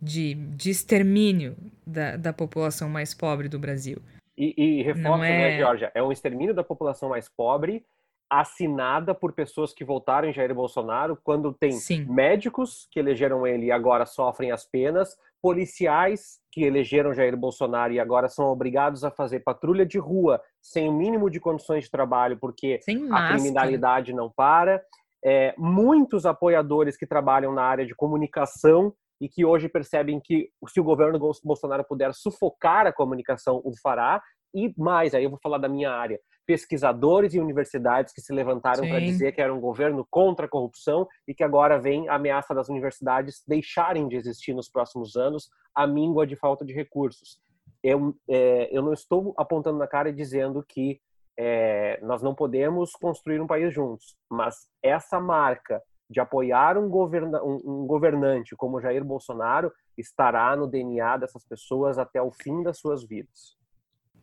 de, 0.00 0.34
de 0.34 0.70
extermínio 0.70 1.56
da, 1.86 2.16
da 2.16 2.32
população 2.32 2.88
mais 2.88 3.12
pobre 3.12 3.48
do 3.48 3.58
Brasil. 3.58 3.98
E, 4.36 4.54
e 4.56 4.82
reforça, 4.82 5.26
é... 5.26 5.38
né, 5.38 5.58
Georgia? 5.58 5.92
É 5.94 6.02
um 6.02 6.10
extermínio 6.10 6.54
da 6.54 6.64
população 6.64 7.10
mais 7.10 7.28
pobre 7.28 7.84
assinada 8.30 9.12
por 9.12 9.32
pessoas 9.32 9.74
que 9.74 9.84
votaram 9.84 10.28
em 10.28 10.32
Jair 10.32 10.54
Bolsonaro, 10.54 11.18
quando 11.22 11.52
tem 11.52 11.72
Sim. 11.72 12.06
médicos 12.08 12.86
que 12.90 13.00
elegeram 13.00 13.44
ele 13.44 13.66
e 13.66 13.72
agora 13.72 14.06
sofrem 14.06 14.52
as 14.52 14.64
penas, 14.64 15.18
policiais 15.42 16.38
que 16.52 16.64
elegeram 16.64 17.14
Jair 17.14 17.36
Bolsonaro 17.36 17.92
e 17.92 18.00
agora 18.00 18.28
são 18.28 18.46
obrigados 18.46 19.04
a 19.04 19.10
fazer 19.10 19.40
patrulha 19.40 19.86
de 19.86 19.98
rua 19.98 20.40
sem 20.60 20.88
o 20.88 20.92
mínimo 20.92 21.30
de 21.30 21.40
condições 21.40 21.84
de 21.84 21.90
trabalho 21.90 22.38
porque 22.38 22.80
a 23.12 23.32
criminalidade 23.32 24.12
não 24.12 24.30
para, 24.30 24.82
é, 25.24 25.54
muitos 25.56 26.26
apoiadores 26.26 26.96
que 26.96 27.06
trabalham 27.06 27.52
na 27.52 27.62
área 27.62 27.86
de 27.86 27.94
comunicação 27.94 28.92
e 29.20 29.28
que 29.28 29.44
hoje 29.44 29.68
percebem 29.68 30.18
que 30.18 30.50
se 30.68 30.80
o 30.80 30.84
governo 30.84 31.18
Bolsonaro 31.44 31.84
puder 31.84 32.14
sufocar 32.14 32.86
a 32.86 32.92
comunicação, 32.92 33.60
o 33.64 33.72
fará. 33.82 34.22
E 34.54 34.72
mais, 34.76 35.14
aí 35.14 35.22
eu 35.22 35.30
vou 35.30 35.38
falar 35.42 35.58
da 35.58 35.68
minha 35.68 35.92
área, 35.92 36.18
pesquisadores 36.50 37.32
e 37.32 37.38
universidades 37.38 38.12
que 38.12 38.20
se 38.20 38.32
levantaram 38.32 38.88
para 38.88 38.98
dizer 38.98 39.30
que 39.30 39.40
era 39.40 39.54
um 39.54 39.60
governo 39.60 40.04
contra 40.10 40.46
a 40.46 40.48
corrupção 40.48 41.06
e 41.28 41.32
que 41.32 41.44
agora 41.44 41.78
vem 41.78 42.08
a 42.08 42.16
ameaça 42.16 42.52
das 42.52 42.68
universidades 42.68 43.44
deixarem 43.46 44.08
de 44.08 44.16
existir 44.16 44.52
nos 44.52 44.68
próximos 44.68 45.14
anos, 45.14 45.48
a 45.72 45.86
míngua 45.86 46.26
de 46.26 46.34
falta 46.34 46.64
de 46.64 46.72
recursos. 46.72 47.40
Eu, 47.84 48.16
é, 48.28 48.68
eu 48.76 48.82
não 48.82 48.92
estou 48.92 49.32
apontando 49.36 49.78
na 49.78 49.86
cara 49.86 50.08
e 50.08 50.12
dizendo 50.12 50.60
que 50.68 51.00
é, 51.38 52.00
nós 52.02 52.20
não 52.20 52.34
podemos 52.34 52.90
construir 52.94 53.40
um 53.40 53.46
país 53.46 53.72
juntos, 53.72 54.16
mas 54.28 54.56
essa 54.82 55.20
marca 55.20 55.80
de 56.10 56.18
apoiar 56.18 56.76
um, 56.76 56.88
governa 56.88 57.40
um, 57.44 57.60
um, 57.64 57.86
governante 57.86 58.56
como 58.56 58.80
Jair 58.80 59.04
Bolsonaro 59.04 59.70
estará 59.96 60.56
no 60.56 60.66
DNA 60.66 61.18
dessas 61.18 61.44
pessoas 61.44 61.96
até 61.96 62.20
o 62.20 62.32
fim 62.32 62.64
das 62.64 62.80
suas 62.80 63.06
vidas. 63.06 63.56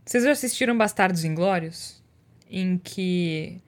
Vocês 0.06 0.26
já 0.26 0.32
assistiram 0.32 0.78
Bastardos 0.78 1.24
Inglórios? 1.24 2.06
Em 2.50 2.78
que 2.78 3.62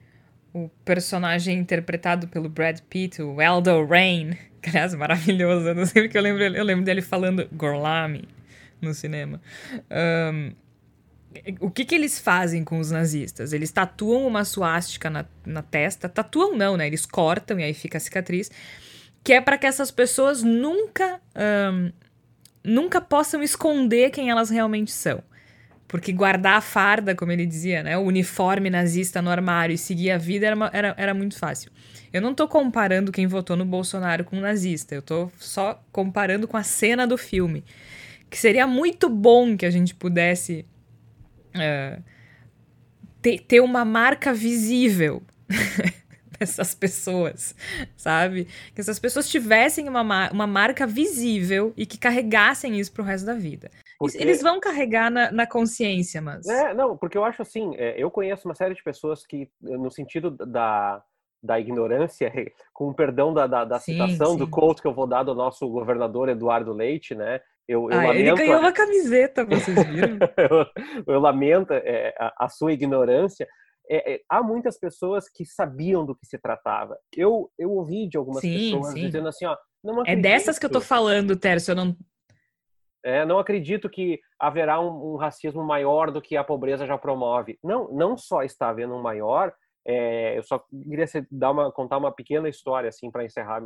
o 0.52 0.68
personagem 0.84 1.58
interpretado 1.58 2.28
pelo 2.28 2.48
Brad 2.48 2.80
Pitt, 2.88 3.22
o 3.22 3.40
Aldo 3.40 3.84
Rain, 3.86 4.36
que 4.60 4.68
aliás, 4.70 4.94
maravilhoso, 4.94 5.68
eu 5.68 5.74
não 5.74 5.86
sei 5.86 6.02
porque 6.02 6.18
eu 6.18 6.22
lembro, 6.22 6.42
eu 6.42 6.64
lembro 6.64 6.84
dele 6.84 7.02
falando 7.02 7.48
Gorlami 7.52 8.28
no 8.80 8.94
cinema. 8.94 9.40
Um, 10.32 10.52
o 11.60 11.70
que, 11.70 11.84
que 11.84 11.94
eles 11.94 12.18
fazem 12.18 12.64
com 12.64 12.78
os 12.78 12.90
nazistas? 12.90 13.52
Eles 13.52 13.70
tatuam 13.70 14.26
uma 14.26 14.44
suástica 14.44 15.08
na, 15.08 15.24
na 15.46 15.62
testa. 15.62 16.08
Tatuam 16.08 16.56
não, 16.56 16.76
né? 16.76 16.86
Eles 16.86 17.06
cortam 17.06 17.60
e 17.60 17.62
aí 17.62 17.74
fica 17.74 17.98
a 17.98 18.00
cicatriz. 18.00 18.50
Que 19.22 19.34
é 19.34 19.40
para 19.40 19.56
que 19.56 19.66
essas 19.66 19.90
pessoas 19.90 20.42
nunca, 20.42 21.20
um, 21.72 21.92
nunca 22.64 23.00
possam 23.00 23.42
esconder 23.42 24.10
quem 24.10 24.30
elas 24.30 24.50
realmente 24.50 24.90
são. 24.90 25.22
Porque 25.90 26.12
guardar 26.12 26.56
a 26.56 26.60
farda, 26.60 27.16
como 27.16 27.32
ele 27.32 27.44
dizia, 27.44 27.82
né? 27.82 27.98
O 27.98 28.02
uniforme 28.02 28.70
nazista 28.70 29.20
no 29.20 29.28
armário 29.28 29.74
e 29.74 29.78
seguir 29.78 30.12
a 30.12 30.18
vida 30.18 30.46
era, 30.46 30.54
uma, 30.54 30.70
era, 30.72 30.94
era 30.96 31.12
muito 31.12 31.36
fácil. 31.36 31.72
Eu 32.12 32.22
não 32.22 32.32
tô 32.32 32.46
comparando 32.46 33.10
quem 33.10 33.26
votou 33.26 33.56
no 33.56 33.64
Bolsonaro 33.64 34.22
com 34.22 34.38
o 34.38 34.40
nazista. 34.40 34.94
Eu 34.94 35.02
tô 35.02 35.28
só 35.36 35.82
comparando 35.90 36.46
com 36.46 36.56
a 36.56 36.62
cena 36.62 37.08
do 37.08 37.18
filme. 37.18 37.64
Que 38.30 38.38
seria 38.38 38.68
muito 38.68 39.08
bom 39.08 39.56
que 39.56 39.66
a 39.66 39.70
gente 39.70 39.92
pudesse 39.92 40.64
uh, 41.56 42.00
ter, 43.20 43.40
ter 43.40 43.60
uma 43.60 43.84
marca 43.84 44.32
visível 44.32 45.20
dessas 46.38 46.72
pessoas, 46.72 47.52
sabe? 47.96 48.46
Que 48.76 48.80
essas 48.80 49.00
pessoas 49.00 49.28
tivessem 49.28 49.88
uma, 49.88 50.30
uma 50.30 50.46
marca 50.46 50.86
visível 50.86 51.74
e 51.76 51.84
que 51.84 51.98
carregassem 51.98 52.78
isso 52.78 52.92
pro 52.92 53.02
resto 53.02 53.26
da 53.26 53.34
vida. 53.34 53.72
Porque... 54.00 54.16
Eles 54.16 54.40
vão 54.40 54.58
carregar 54.58 55.10
na, 55.10 55.30
na, 55.30 55.46
consciência, 55.46 56.22
mas. 56.22 56.46
É, 56.48 56.72
não, 56.72 56.96
porque 56.96 57.18
eu 57.18 57.24
acho 57.24 57.42
assim, 57.42 57.76
é, 57.76 58.02
eu 58.02 58.10
conheço 58.10 58.48
uma 58.48 58.54
série 58.54 58.74
de 58.74 58.82
pessoas 58.82 59.26
que, 59.26 59.46
no 59.60 59.90
sentido 59.90 60.30
da, 60.30 61.02
da 61.42 61.60
ignorância, 61.60 62.32
com 62.72 62.94
perdão 62.94 63.34
da, 63.34 63.46
da, 63.46 63.62
da 63.66 63.78
sim, 63.78 63.92
citação 63.92 64.32
sim. 64.32 64.38
do 64.38 64.48
quote 64.48 64.80
que 64.80 64.88
eu 64.88 64.94
vou 64.94 65.06
dar 65.06 65.22
do 65.22 65.34
nosso 65.34 65.68
governador 65.68 66.30
Eduardo 66.30 66.72
Leite, 66.72 67.14
né? 67.14 67.40
Eu, 67.68 67.90
eu 67.90 68.00
ah, 68.00 68.06
lamento... 68.06 68.20
Ele 68.20 68.34
ganhou 68.34 68.60
uma 68.60 68.72
camiseta, 68.72 69.44
vocês 69.44 69.86
viram? 69.86 70.18
eu, 71.06 71.14
eu, 71.14 71.20
lamento 71.20 71.74
é, 71.74 72.14
a, 72.18 72.46
a, 72.46 72.48
sua 72.48 72.72
ignorância. 72.72 73.46
É, 73.88 74.14
é, 74.14 74.20
há 74.30 74.42
muitas 74.42 74.78
pessoas 74.78 75.28
que 75.28 75.44
sabiam 75.44 76.06
do 76.06 76.16
que 76.16 76.26
se 76.26 76.38
tratava. 76.38 76.96
Eu, 77.14 77.50
eu 77.58 77.70
ouvi 77.70 78.08
de 78.08 78.16
algumas 78.16 78.40
sim, 78.40 78.72
pessoas 78.72 78.94
dizendo 78.94 79.28
assim, 79.28 79.44
ó, 79.44 79.54
não 79.84 80.02
É 80.06 80.16
dessas 80.16 80.58
que 80.58 80.64
eu 80.64 80.70
tô 80.70 80.80
falando, 80.80 81.36
Tércio, 81.36 81.72
eu 81.72 81.76
não... 81.76 81.94
É, 83.02 83.24
não 83.24 83.38
acredito 83.38 83.88
que 83.88 84.20
haverá 84.38 84.80
um, 84.80 85.14
um, 85.14 85.16
racismo 85.16 85.64
maior 85.64 86.10
do 86.10 86.20
que 86.20 86.36
a 86.36 86.44
pobreza 86.44 86.86
já 86.86 86.98
promove. 86.98 87.58
Não, 87.62 87.88
não 87.92 88.16
só 88.16 88.42
está 88.42 88.68
havendo 88.68 88.94
um 88.94 89.02
maior, 89.02 89.52
é, 89.86 90.36
eu 90.36 90.42
só 90.42 90.58
queria 90.58 91.06
dar 91.30 91.50
uma, 91.50 91.72
contar 91.72 91.96
uma 91.96 92.12
pequena 92.12 92.48
história 92.48 92.88
assim 92.88 93.10
para 93.10 93.24
encerrar 93.24 93.62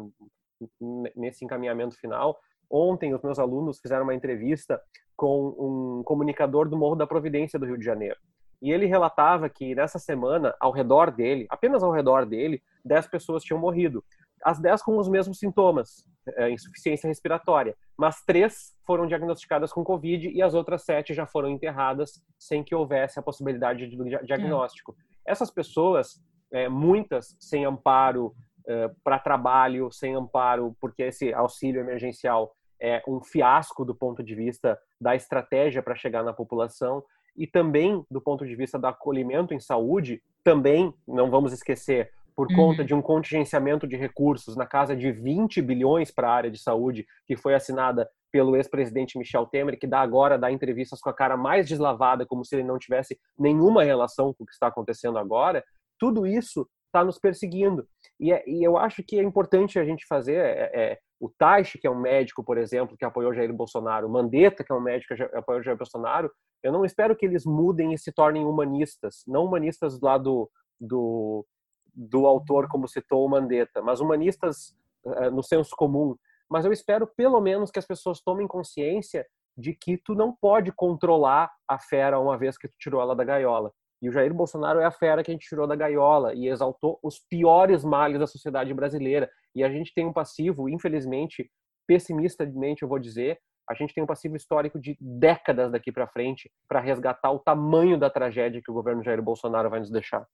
nesse 1.17 1.45
encaminhamento 1.45 1.99
final. 1.99 2.39
Ontem, 2.71 3.15
os 3.15 3.23
meus 3.23 3.39
alunos 3.39 3.81
fizeram 3.81 4.05
uma 4.05 4.15
entrevista 4.15 4.81
com 5.17 5.99
um 5.99 6.03
comunicador 6.05 6.69
do 6.69 6.77
Morro 6.77 6.97
da 6.97 7.07
Providência 7.07 7.59
do 7.59 7.67
Rio 7.67 7.79
de 7.79 7.85
Janeiro. 7.85 8.17
E 8.63 8.73
ele 8.73 8.87
relatava 8.87 9.49
que 9.49 9.75
nessa 9.75 9.99
semana, 9.99 10.55
ao 10.59 10.73
redor 10.73 11.11
dele, 11.11 11.47
apenas 11.51 11.83
ao 11.83 11.93
redor 11.93 12.25
dele, 12.25 12.63
10 12.85 13.09
pessoas 13.09 13.43
tinham 13.43 13.61
morrido. 13.61 14.03
As 14.45 14.61
10 14.61 14.83
com 14.83 14.99
os 14.99 15.09
mesmos 15.09 15.39
sintomas, 15.39 16.05
é, 16.37 16.51
insuficiência 16.51 17.09
respiratória. 17.09 17.75
Mas 17.97 18.23
três 18.25 18.75
foram 18.87 19.07
diagnosticadas 19.07 19.73
com 19.73 19.83
Covid 19.83 20.29
e 20.29 20.43
as 20.43 20.55
outras 20.55 20.83
sete 20.83 21.15
já 21.15 21.27
foram 21.27 21.49
enterradas 21.49 22.23
sem 22.39 22.63
que 22.63 22.75
houvesse 22.75 23.19
a 23.19 23.23
possibilidade 23.23 23.87
de 23.87 23.97
diagnóstico. 24.25 24.95
Essas 25.27 25.51
pessoas, 25.51 26.23
é, 26.53 26.69
muitas 26.69 27.37
sem 27.41 27.65
amparo 27.65 28.35
é, 28.67 28.91
para 29.03 29.19
trabalho, 29.19 29.91
sem 29.91 30.15
amparo, 30.15 30.77
porque 30.81 31.05
esse 31.05 31.33
auxílio 31.33 31.81
emergencial 31.81 32.55
é 32.81 33.03
um 33.09 33.23
fiasco 33.23 33.85
do 33.85 33.95
ponto 33.95 34.23
de 34.23 34.35
vista 34.35 34.79
da 35.01 35.15
estratégia 35.15 35.83
para 35.83 35.95
chegar 35.95 36.23
na 36.23 36.33
população 36.33 37.03
e 37.37 37.47
também 37.47 38.05
do 38.11 38.21
ponto 38.21 38.47
de 38.47 38.55
vista 38.55 38.79
do 38.79 38.87
acolhimento 38.87 39.55
em 39.55 39.61
saúde, 39.61 40.23
também 40.43 40.93
não 41.07 41.31
vamos 41.31 41.53
esquecer 41.53 42.13
por 42.37 42.49
uhum. 42.51 42.57
conta 42.57 42.85
de 42.85 42.95
um 42.95 43.01
contingenciamento 43.01 43.87
de 43.87 43.97
recursos 43.97 44.57
na 44.57 44.67
casa 44.67 44.97
de 44.97 45.13
20 45.13 45.63
bilhões 45.63 46.11
para 46.11 46.29
a 46.29 46.35
área 46.35 46.51
de 46.51 46.59
saúde, 46.59 47.07
que 47.27 47.37
foi 47.37 47.55
assinada 47.55 48.09
pelo 48.33 48.57
ex-presidente 48.57 49.17
Michel 49.17 49.47
Temer, 49.47 49.79
que 49.79 49.87
dá 49.87 50.01
agora 50.01 50.37
dá 50.37 50.51
entrevistas 50.51 51.01
com 51.01 51.09
a 51.09 51.15
cara 51.15 51.37
mais 51.37 51.69
deslavada, 51.69 52.27
como 52.27 52.45
se 52.45 52.57
ele 52.57 52.65
não 52.65 52.79
tivesse 52.79 53.17
nenhuma 53.39 53.85
relação 53.85 54.35
com 54.35 54.43
o 54.43 54.47
que 54.47 54.53
está 54.53 54.67
acontecendo 54.67 55.19
agora. 55.19 55.65
Tudo 55.99 56.27
isso 56.27 56.69
está 56.87 57.05
nos 57.05 57.19
perseguindo. 57.19 57.87
E, 58.19 58.33
é, 58.33 58.43
e, 58.47 58.65
eu 58.65 58.77
acho 58.77 59.03
que 59.03 59.19
é 59.19 59.23
importante 59.23 59.79
a 59.79 59.85
gente 59.85 60.05
fazer 60.07 60.37
é, 60.37 60.71
é, 60.75 60.99
o 61.21 61.29
Taishi, 61.29 61.79
que 61.79 61.87
é 61.87 61.91
um 61.91 62.01
médico, 62.01 62.45
por 62.45 62.59
exemplo, 62.59 62.97
que 62.97 63.05
apoiou 63.05 63.35
Jair 63.35 63.53
Bolsonaro, 63.53 64.07
o 64.07 64.11
Mandetta, 64.11 64.65
que 64.65 64.73
é 64.73 64.75
um 64.75 64.81
médico 64.81 65.15
que 65.15 65.23
apoiou 65.23 65.63
Jair 65.63 65.77
Bolsonaro, 65.77 66.31
eu 66.63 66.73
não 66.73 66.85
espero 66.85 67.15
que 67.15 67.27
eles 67.27 67.45
mudem 67.45 67.93
e 67.93 67.99
se 67.99 68.11
tornem 68.13 68.45
humanistas, 68.45 69.23
não 69.27 69.45
humanistas 69.45 69.99
do, 69.99 70.51
do, 70.81 71.47
do 71.95 72.27
autor, 72.27 72.69
como 72.69 72.89
citou 72.89 73.25
o 73.25 73.29
Mandetta, 73.29 73.81
mas 73.83 74.01
humanistas 74.01 74.77
uh, 75.05 75.31
no 75.31 75.43
senso 75.43 75.75
comum. 75.77 76.17
Mas 76.49 76.65
eu 76.65 76.73
espero, 76.73 77.07
pelo 77.07 77.41
menos, 77.41 77.71
que 77.71 77.79
as 77.79 77.87
pessoas 77.87 78.21
tomem 78.21 78.47
consciência 78.47 79.27
de 79.57 79.73
que 79.73 79.97
tu 79.97 80.15
não 80.15 80.35
pode 80.35 80.73
controlar 80.73 81.51
a 81.69 81.79
fera 81.79 82.19
uma 82.19 82.37
vez 82.37 82.59
que 82.59 82.69
tu 82.69 82.75
tirou 82.79 83.01
ela 83.01 83.15
da 83.15 83.25
gaiola. 83.25 83.73
E 84.03 84.09
o 84.09 84.13
Jair 84.13 84.35
Bolsonaro 84.35 84.81
é 84.81 84.85
a 84.85 84.91
fera 84.91 85.23
que 85.23 85.31
a 85.31 85.35
gente 85.35 85.49
tirou 85.49 85.67
da 85.67 85.77
gaiola 85.77 86.35
e 86.35 86.49
exaltou 86.49 86.99
os 87.03 87.19
piores 87.19 87.85
males 87.85 88.19
da 88.19 88.27
sociedade 88.27 88.75
brasileira. 88.75 89.31
E 89.55 89.65
a 89.65 89.71
gente 89.71 89.95
tem 89.95 90.05
um 90.05 90.13
passivo, 90.13 90.69
infelizmente, 90.69 91.51
pessimistamente 91.87 92.83
eu 92.83 92.89
vou 92.89 92.99
dizer, 92.99 93.39
a 93.69 93.75
gente 93.75 93.95
tem 93.95 94.05
um 94.05 94.07
passivo 94.07 94.37
histórico 94.37 94.79
de 94.79 94.97
décadas 95.01 95.73
daqui 95.73 95.91
para 95.91 96.07
frente 96.07 96.51
para 96.69 96.81
resgatar 96.81 97.31
o 97.31 97.39
tamanho 97.39 97.99
da 97.99 98.11
tragédia 98.11 98.61
que 98.63 98.71
o 98.71 98.75
governo 98.75 99.03
Jair 99.03 99.23
Bolsonaro 99.23 99.71
vai 99.71 99.81
nos 99.81 99.91
deixar. 99.91 100.27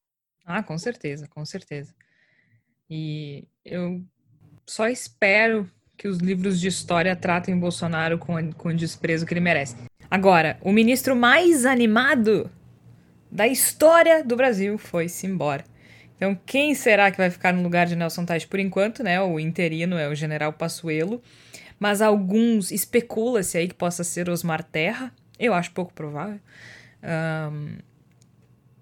Ah, 0.51 0.63
com 0.63 0.77
certeza, 0.77 1.29
com 1.29 1.45
certeza. 1.45 1.95
E 2.89 3.47
eu 3.65 4.05
só 4.67 4.89
espero 4.89 5.71
que 5.97 6.09
os 6.09 6.19
livros 6.19 6.61
de 6.61 6.67
história 6.67 7.15
tratem 7.15 7.57
Bolsonaro 7.57 8.19
com, 8.19 8.53
com 8.55 8.71
o 8.71 8.75
desprezo 8.75 9.25
que 9.25 9.33
ele 9.33 9.41
merece. 9.41 9.77
Agora, 10.11 10.59
o 10.61 10.73
ministro 10.73 11.15
mais 11.15 11.65
animado 11.65 12.51
da 13.31 13.47
história 13.47 14.25
do 14.25 14.35
Brasil 14.35 14.77
foi-se 14.77 15.27
embora. 15.27 15.65
Então, 16.17 16.37
quem 16.45 16.75
será 16.75 17.11
que 17.11 17.17
vai 17.17 17.31
ficar 17.31 17.53
no 17.53 17.63
lugar 17.63 17.87
de 17.87 17.95
Nelson 17.95 18.25
Tais 18.25 18.45
por 18.45 18.59
enquanto, 18.59 19.03
né? 19.03 19.21
O 19.23 19.39
interino 19.39 19.97
é 19.97 20.09
o 20.09 20.15
general 20.15 20.53
Passuelo, 20.53 21.23
mas 21.79 22.03
alguns 22.03 22.73
especula-se 22.73 23.57
aí 23.57 23.69
que 23.69 23.75
possa 23.75 24.03
ser 24.03 24.29
Osmar 24.29 24.65
Terra. 24.65 25.13
Eu 25.39 25.55
acho 25.55 25.71
pouco 25.71 25.95
provável. 25.95 26.41
Um, 27.03 27.79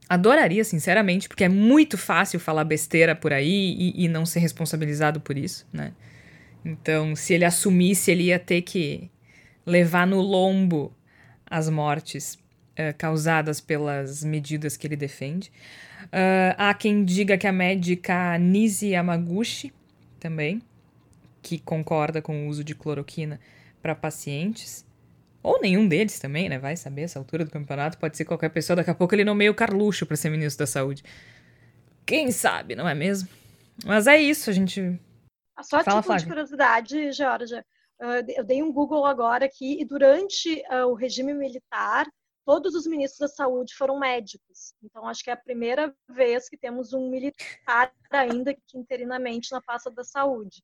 Adoraria, 0.09 0.65
sinceramente, 0.65 1.29
porque 1.29 1.45
é 1.45 1.49
muito 1.49 1.99
fácil 1.99 2.41
falar 2.41 2.65
besteira 2.65 3.15
por 3.15 3.33
aí 3.33 3.75
e, 3.79 4.05
e, 4.05 4.09
não 4.09 4.25
ser 4.25 4.41
responsabilizado 4.41 5.21
por 5.21 5.37
isso, 5.37 5.67
né? 5.73 5.93
Então, 6.65 7.15
se 7.15 7.35
ele 7.35 7.45
assumisse, 7.45 8.11
ele 8.11 8.25
ia 8.25 8.39
ter 8.39 8.63
que 8.63 9.11
levar 9.67 10.07
no 10.07 10.21
lombo 10.21 10.97
as 11.47 11.69
mortes 11.69 12.35
uh, 12.35 12.97
causadas 12.97 13.61
pelas 13.61 14.25
medidas 14.25 14.77
que 14.77 14.87
ele 14.87 14.97
defende. 14.97 15.53
Uh, 16.05 16.57
há 16.57 16.73
quem 16.73 17.05
diga 17.05 17.37
que 17.37 17.47
a 17.47 17.53
médica 17.53 18.39
Nisi 18.39 18.89
Yamaguchi 18.89 19.73
também, 20.19 20.63
que 21.43 21.59
concorda 21.59 22.23
com 22.23 22.47
o 22.47 22.49
uso 22.49 22.65
de 22.65 22.75
cloroquina 22.75 23.39
para 23.83 23.95
pacientes. 23.95 24.87
Ou 25.43 25.61
nenhum 25.61 25.87
deles 25.87 26.19
também, 26.19 26.49
né? 26.49 26.59
Vai 26.59 26.77
saber, 26.77 27.03
essa 27.03 27.19
altura 27.19 27.45
do 27.45 27.51
campeonato 27.51 27.99
pode 27.99 28.17
ser 28.17 28.25
qualquer 28.25 28.49
pessoa. 28.49 28.77
Daqui 28.77 28.91
a 28.91 28.95
pouco 28.95 29.15
ele 29.15 29.25
nomeia 29.25 29.51
o 29.51 29.55
Carluxo 29.55 30.05
para 30.05 30.17
ser 30.17 30.31
ministro 30.31 30.65
da 30.65 30.67
Saúde. 30.67 31.03
Quem 32.05 32.31
sabe, 32.33 32.75
não 32.75 32.89
é 32.89 32.95
mesmo? 32.95 33.29
Mas 33.85 34.07
é 34.07 34.21
isso, 34.21 34.51
a 34.51 34.53
gente. 34.53 34.99
Só 35.63 35.83
Fala, 35.83 36.03
tipo 36.03 36.17
de 36.17 36.27
curiosidade, 36.27 37.13
Georgia. 37.13 37.65
Uh, 38.01 38.25
eu 38.29 38.45
dei 38.45 38.63
um 38.63 38.73
Google 38.73 39.05
agora 39.05 39.45
aqui 39.45 39.81
e 39.81 39.85
durante 39.85 40.63
uh, 40.71 40.87
o 40.87 40.95
regime 40.95 41.35
militar, 41.35 42.07
todos 42.45 42.75
os 42.75 42.87
ministros 42.87 43.19
da 43.19 43.29
saúde 43.29 43.75
foram 43.75 43.99
médicos. 43.99 44.73
Então, 44.83 45.07
acho 45.07 45.23
que 45.23 45.31
é 45.31 45.33
a 45.33 45.37
primeira 45.37 45.93
vez 46.09 46.49
que 46.49 46.57
temos 46.57 46.93
um 46.93 47.11
militar 47.11 47.93
ainda 48.11 48.55
que 48.55 48.79
interinamente 48.79 49.51
na 49.53 49.61
pasta 49.61 49.91
da 49.91 50.05
saúde. 50.05 50.63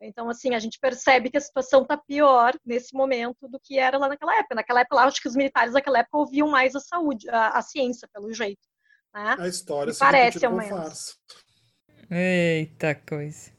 Então, 0.00 0.30
assim, 0.30 0.54
a 0.54 0.58
gente 0.58 0.78
percebe 0.78 1.28
que 1.28 1.36
a 1.36 1.40
situação 1.40 1.82
está 1.82 1.96
pior 1.96 2.54
nesse 2.64 2.94
momento 2.94 3.48
do 3.48 3.58
que 3.58 3.78
era 3.78 3.98
lá 3.98 4.08
naquela 4.08 4.38
época. 4.38 4.54
Naquela 4.54 4.80
época, 4.80 5.00
acho 5.02 5.20
que 5.20 5.28
os 5.28 5.34
militares 5.34 5.72
daquela 5.72 5.98
época 5.98 6.18
ouviam 6.18 6.48
mais 6.48 6.76
a 6.76 6.80
saúde, 6.80 7.28
a, 7.28 7.58
a 7.58 7.62
ciência, 7.62 8.08
pelo 8.12 8.32
jeito. 8.32 8.60
Né? 9.12 9.36
A 9.38 9.48
história 9.48 9.92
se 9.92 9.98
parece 9.98 10.46
ao 10.46 10.54
menos. 10.54 11.18
Eita 12.10 12.94
coisa. 12.94 13.50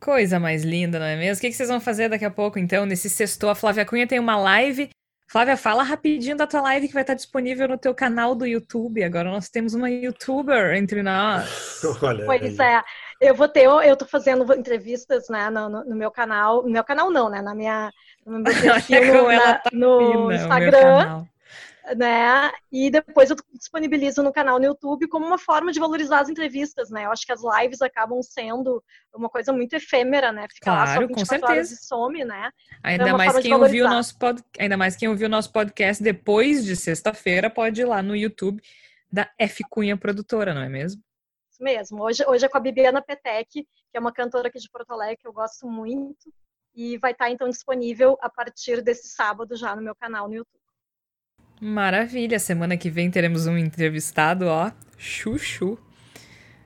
Coisa 0.00 0.40
mais 0.40 0.64
linda, 0.64 0.98
não 0.98 1.06
é 1.06 1.16
mesmo? 1.16 1.38
O 1.38 1.40
que, 1.40 1.50
que 1.50 1.56
vocês 1.56 1.68
vão 1.68 1.80
fazer 1.80 2.08
daqui 2.08 2.24
a 2.24 2.30
pouco, 2.30 2.58
então? 2.58 2.84
Nesse 2.84 3.08
sexto, 3.08 3.48
a 3.48 3.54
Flávia 3.54 3.84
Cunha 3.84 4.06
tem 4.06 4.18
uma 4.18 4.36
live. 4.36 4.90
Flávia, 5.30 5.56
fala 5.56 5.84
rapidinho 5.84 6.36
da 6.36 6.46
tua 6.46 6.60
live 6.62 6.88
que 6.88 6.94
vai 6.94 7.02
estar 7.02 7.14
disponível 7.14 7.68
no 7.68 7.78
teu 7.78 7.94
canal 7.94 8.34
do 8.34 8.44
YouTube. 8.44 9.04
Agora 9.04 9.30
nós 9.30 9.48
temos 9.48 9.74
uma 9.74 9.88
youtuber 9.88 10.74
entre 10.74 11.02
nós. 11.02 11.80
Olha 12.02 12.24
pois 12.24 12.58
aí. 12.58 12.74
é. 12.74 12.82
Eu 13.20 13.34
vou 13.34 13.46
ter, 13.46 13.64
eu 13.64 13.96
tô 13.96 14.06
fazendo 14.06 14.50
entrevistas, 14.54 15.28
né, 15.28 15.50
no, 15.50 15.68
no, 15.68 15.94
meu 15.94 16.10
canal, 16.10 16.62
no 16.62 16.70
meu 16.70 16.82
canal 16.82 17.10
não, 17.10 17.28
né, 17.28 17.42
na 17.42 17.54
minha, 17.54 17.92
no 18.24 18.38
meu 18.38 18.44
perfil, 18.88 19.28
na, 19.28 19.58
tá 19.58 19.70
no 19.74 19.98
fina, 19.98 20.34
Instagram, 20.36 21.26
né, 21.96 22.50
e 22.72 22.90
depois 22.90 23.28
eu 23.28 23.36
disponibilizo 23.52 24.22
no 24.22 24.32
canal 24.32 24.58
no 24.58 24.64
YouTube 24.64 25.06
como 25.08 25.26
uma 25.26 25.36
forma 25.36 25.70
de 25.70 25.78
valorizar 25.78 26.20
as 26.20 26.30
entrevistas, 26.30 26.88
né, 26.88 27.04
eu 27.04 27.12
acho 27.12 27.26
que 27.26 27.32
as 27.32 27.42
lives 27.42 27.82
acabam 27.82 28.22
sendo 28.22 28.82
uma 29.14 29.28
coisa 29.28 29.52
muito 29.52 29.74
efêmera, 29.74 30.32
né, 30.32 30.46
fica 30.50 30.70
claro, 30.70 30.88
lá 30.88 30.94
só 30.94 31.00
24 31.00 31.40
com 31.40 31.46
certeza. 31.46 31.74
e 31.74 31.76
some, 31.76 32.24
né. 32.24 32.50
Ainda 32.82 33.04
então, 33.04 33.14
é 33.16 33.18
mais 33.18 33.38
quem 33.38 33.52
ouviu 33.52 33.86
nosso 33.86 34.18
pod... 34.18 34.42
ainda 34.58 34.78
mais 34.78 34.96
quem 34.96 35.10
ouviu 35.10 35.26
o 35.26 35.30
nosso 35.30 35.52
podcast 35.52 36.02
depois 36.02 36.64
de 36.64 36.74
sexta-feira 36.74 37.50
pode 37.50 37.82
ir 37.82 37.84
lá 37.84 38.02
no 38.02 38.16
YouTube 38.16 38.62
da 39.12 39.28
F 39.38 39.62
Cunha 39.68 39.96
Produtora, 39.96 40.54
não 40.54 40.62
é 40.62 40.68
mesmo? 40.70 41.02
Mesmo. 41.62 42.02
Hoje, 42.02 42.24
hoje 42.26 42.44
é 42.44 42.48
com 42.48 42.58
a 42.58 42.60
Bibiana 42.60 43.02
Petec, 43.02 43.48
que 43.52 43.66
é 43.94 44.00
uma 44.00 44.12
cantora 44.12 44.48
aqui 44.48 44.58
de 44.58 44.70
Porto 44.70 44.90
Alegre 44.90 45.16
que 45.16 45.28
eu 45.28 45.32
gosto 45.32 45.68
muito. 45.68 46.32
E 46.74 46.98
vai 46.98 47.12
estar 47.12 47.30
então 47.30 47.48
disponível 47.48 48.16
a 48.20 48.30
partir 48.30 48.80
desse 48.80 49.08
sábado 49.08 49.56
já 49.56 49.74
no 49.74 49.82
meu 49.82 49.94
canal 49.94 50.28
no 50.28 50.34
YouTube. 50.34 50.60
Maravilha! 51.60 52.38
Semana 52.38 52.76
que 52.76 52.88
vem 52.88 53.10
teremos 53.10 53.46
um 53.46 53.58
entrevistado, 53.58 54.46
ó, 54.46 54.70
chuchu. 54.96 55.78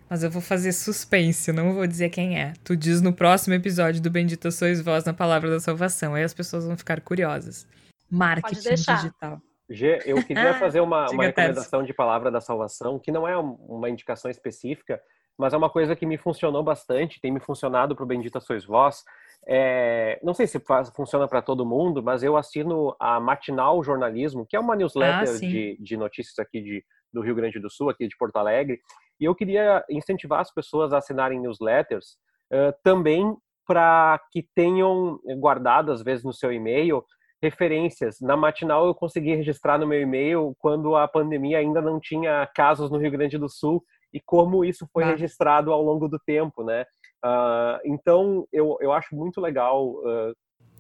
Mas 0.09 0.23
eu 0.23 0.31
vou 0.31 0.43
fazer 0.43 0.73
suspense, 0.73 1.51
não 1.51 1.75
vou 1.75 1.87
dizer 1.87 2.11
quem 2.11 2.39
é. 2.39 2.53
Tu 2.63 2.77
diz 2.77 3.01
no 3.01 3.13
próximo 3.13 3.55
episódio 3.55 4.01
do 4.01 4.11
Bendita 4.11 4.51
Sois 4.51 4.81
Vós 4.81 5.05
na 5.05 5.15
Palavra 5.15 5.51
da 5.51 5.59
Salvação. 5.59 6.15
Aí 6.15 6.23
as 6.23 6.35
pessoas 6.35 6.65
vão 6.65 6.77
ficar 6.77 7.01
curiosas. 7.01 7.67
Marketing 8.11 8.75
digital. 8.75 9.43
G, 9.69 10.01
eu 10.05 10.23
queria 10.25 10.55
fazer 10.55 10.81
uma, 10.81 11.09
uma 11.11 11.25
recomendação 11.25 11.83
de 11.83 11.95
palavra 11.95 12.31
da 12.31 12.41
salvação, 12.41 12.99
que 12.99 13.11
não 13.11 13.27
é 13.27 13.37
uma 13.37 13.89
indicação 13.89 14.31
específica, 14.31 15.01
mas 15.39 15.53
é 15.53 15.57
uma 15.57 15.71
coisa 15.71 15.97
que 15.97 16.07
me 16.07 16.17
funcionou 16.17 16.63
bastante, 16.63 17.21
tem 17.21 17.33
me 17.33 17.41
funcionado 17.41 17.97
para 17.97 18.05
o 18.05 18.07
Bendita 18.07 18.41
Sois 18.41 18.65
Vós. 18.65 19.03
É, 19.47 20.19
não 20.23 20.33
sei 20.33 20.47
se 20.47 20.61
faz, 20.61 20.91
funciona 20.91 21.27
para 21.27 21.43
todo 21.43 21.67
mundo, 21.67 22.03
mas 22.03 22.23
eu 22.23 22.37
assino 22.37 22.95
a 23.01 23.19
Matinal 23.19 23.83
Jornalismo, 23.83 24.47
que 24.47 24.57
é 24.57 24.61
uma 24.61 24.77
newsletter 24.77 25.35
ah, 25.35 25.39
de, 25.39 25.77
de 25.81 25.97
notícias 25.97 26.39
aqui 26.39 26.61
de, 26.61 26.85
do 27.13 27.21
Rio 27.21 27.35
Grande 27.35 27.59
do 27.59 27.71
Sul, 27.71 27.91
aqui 27.91 28.07
de 28.07 28.17
Porto 28.17 28.37
Alegre, 28.37 28.81
e 29.21 29.25
eu 29.25 29.35
queria 29.35 29.85
incentivar 29.91 30.41
as 30.41 30.53
pessoas 30.53 30.93
a 30.93 30.99
assinarem 30.99 31.41
newsletters 31.41 32.17
uh, 32.53 32.75
também 32.83 33.35
para 33.67 34.21
que 34.31 34.47
tenham 34.55 35.19
guardado, 35.39 35.91
às 35.91 36.03
vezes, 36.03 36.25
no 36.25 36.33
seu 36.33 36.53
e-mail, 36.53 37.05
referências. 37.45 38.17
Na 38.21 38.37
matinal 38.37 38.87
eu 38.87 38.95
consegui 38.95 39.35
registrar 39.35 39.79
no 39.79 39.87
meu 39.87 40.01
e-mail 40.01 40.55
quando 40.59 40.97
a 40.97 41.07
pandemia 41.07 41.59
ainda 41.59 41.81
não 41.81 42.01
tinha 42.01 42.49
casos 42.55 42.91
no 42.91 42.99
Rio 42.99 43.11
Grande 43.11 43.37
do 43.37 43.49
Sul 43.49 43.85
e 44.13 44.21
como 44.25 44.65
isso 44.65 44.89
foi 44.93 45.05
ah. 45.05 45.09
registrado 45.09 45.73
ao 45.73 45.83
longo 45.83 46.09
do 46.09 46.19
tempo, 46.19 46.65
né? 46.65 46.85
Uh, 47.25 47.79
então, 47.85 48.47
eu, 48.53 48.77
eu 48.81 48.93
acho 48.93 49.15
muito 49.15 49.41
legal. 49.41 49.91
Uh... 49.91 50.35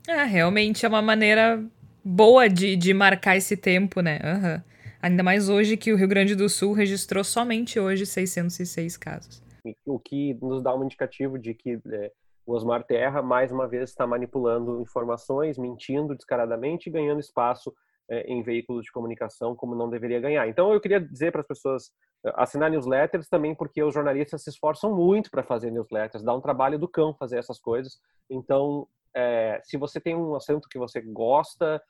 É, 0.09 0.25
realmente 0.25 0.85
é 0.85 0.89
uma 0.89 1.03
maneira 1.03 1.63
boa 2.05 2.49
de, 2.49 2.77
de 2.77 2.93
marcar 2.95 3.37
esse 3.37 3.57
tempo, 3.57 4.01
né? 4.01 4.19
Uhum. 4.23 4.63
Ainda 5.03 5.23
mais 5.23 5.49
hoje 5.49 5.77
que 5.77 5.93
o 5.93 5.97
Rio 5.97 6.09
Grande 6.09 6.35
do 6.35 6.49
Sul 6.49 6.73
registrou 6.73 7.25
somente 7.25 7.79
hoje 7.79 8.07
606 8.07 8.97
casos. 8.97 9.43
O 9.85 9.99
que 9.99 10.35
nos 10.41 10.63
dá 10.63 10.75
um 10.75 10.85
indicativo 10.85 11.39
de 11.39 11.55
que 11.55 11.79
é, 11.91 12.13
o 12.47 12.55
Osmar 12.55 12.85
Terra, 12.85 13.23
mais 13.23 13.51
uma 13.51 13.67
vez, 13.67 13.91
está 13.91 14.07
manipulando 14.07 14.81
informações, 14.81 15.59
mentindo 15.59 16.15
descaradamente 16.15 16.89
e 16.89 16.93
ganhando 16.93 17.21
espaço 17.21 17.73
é, 18.09 18.23
em 18.31 18.43
veículos 18.43 18.85
de 18.85 18.93
comunicação 18.93 19.57
como 19.57 19.75
não 19.75 19.89
deveria 19.89 20.21
ganhar. 20.21 20.47
Então, 20.47 20.73
eu 20.73 20.81
queria 20.81 21.01
dizer 21.01 21.33
para 21.33 21.41
as 21.41 21.47
pessoas 21.47 21.91
é, 22.25 22.33
assinar 22.37 22.71
newsletters 22.71 23.29
também, 23.29 23.55
porque 23.55 23.83
os 23.83 23.95
jornalistas 23.95 24.43
se 24.43 24.51
esforçam 24.51 24.95
muito 24.95 25.31
para 25.31 25.43
fazer 25.43 25.71
newsletters, 25.71 26.23
dá 26.23 26.35
um 26.35 26.41
trabalho 26.41 26.79
do 26.79 26.89
cão 26.89 27.15
fazer 27.15 27.39
essas 27.39 27.59
coisas. 27.59 27.99
Então, 28.29 28.87
é, 29.15 29.61
se 29.65 29.79
você 29.79 30.01
tem 30.01 30.15
um 30.15 30.35
assunto 30.35 30.69
que 30.69 30.79
você 30.79 31.01
gosta, 31.01 31.83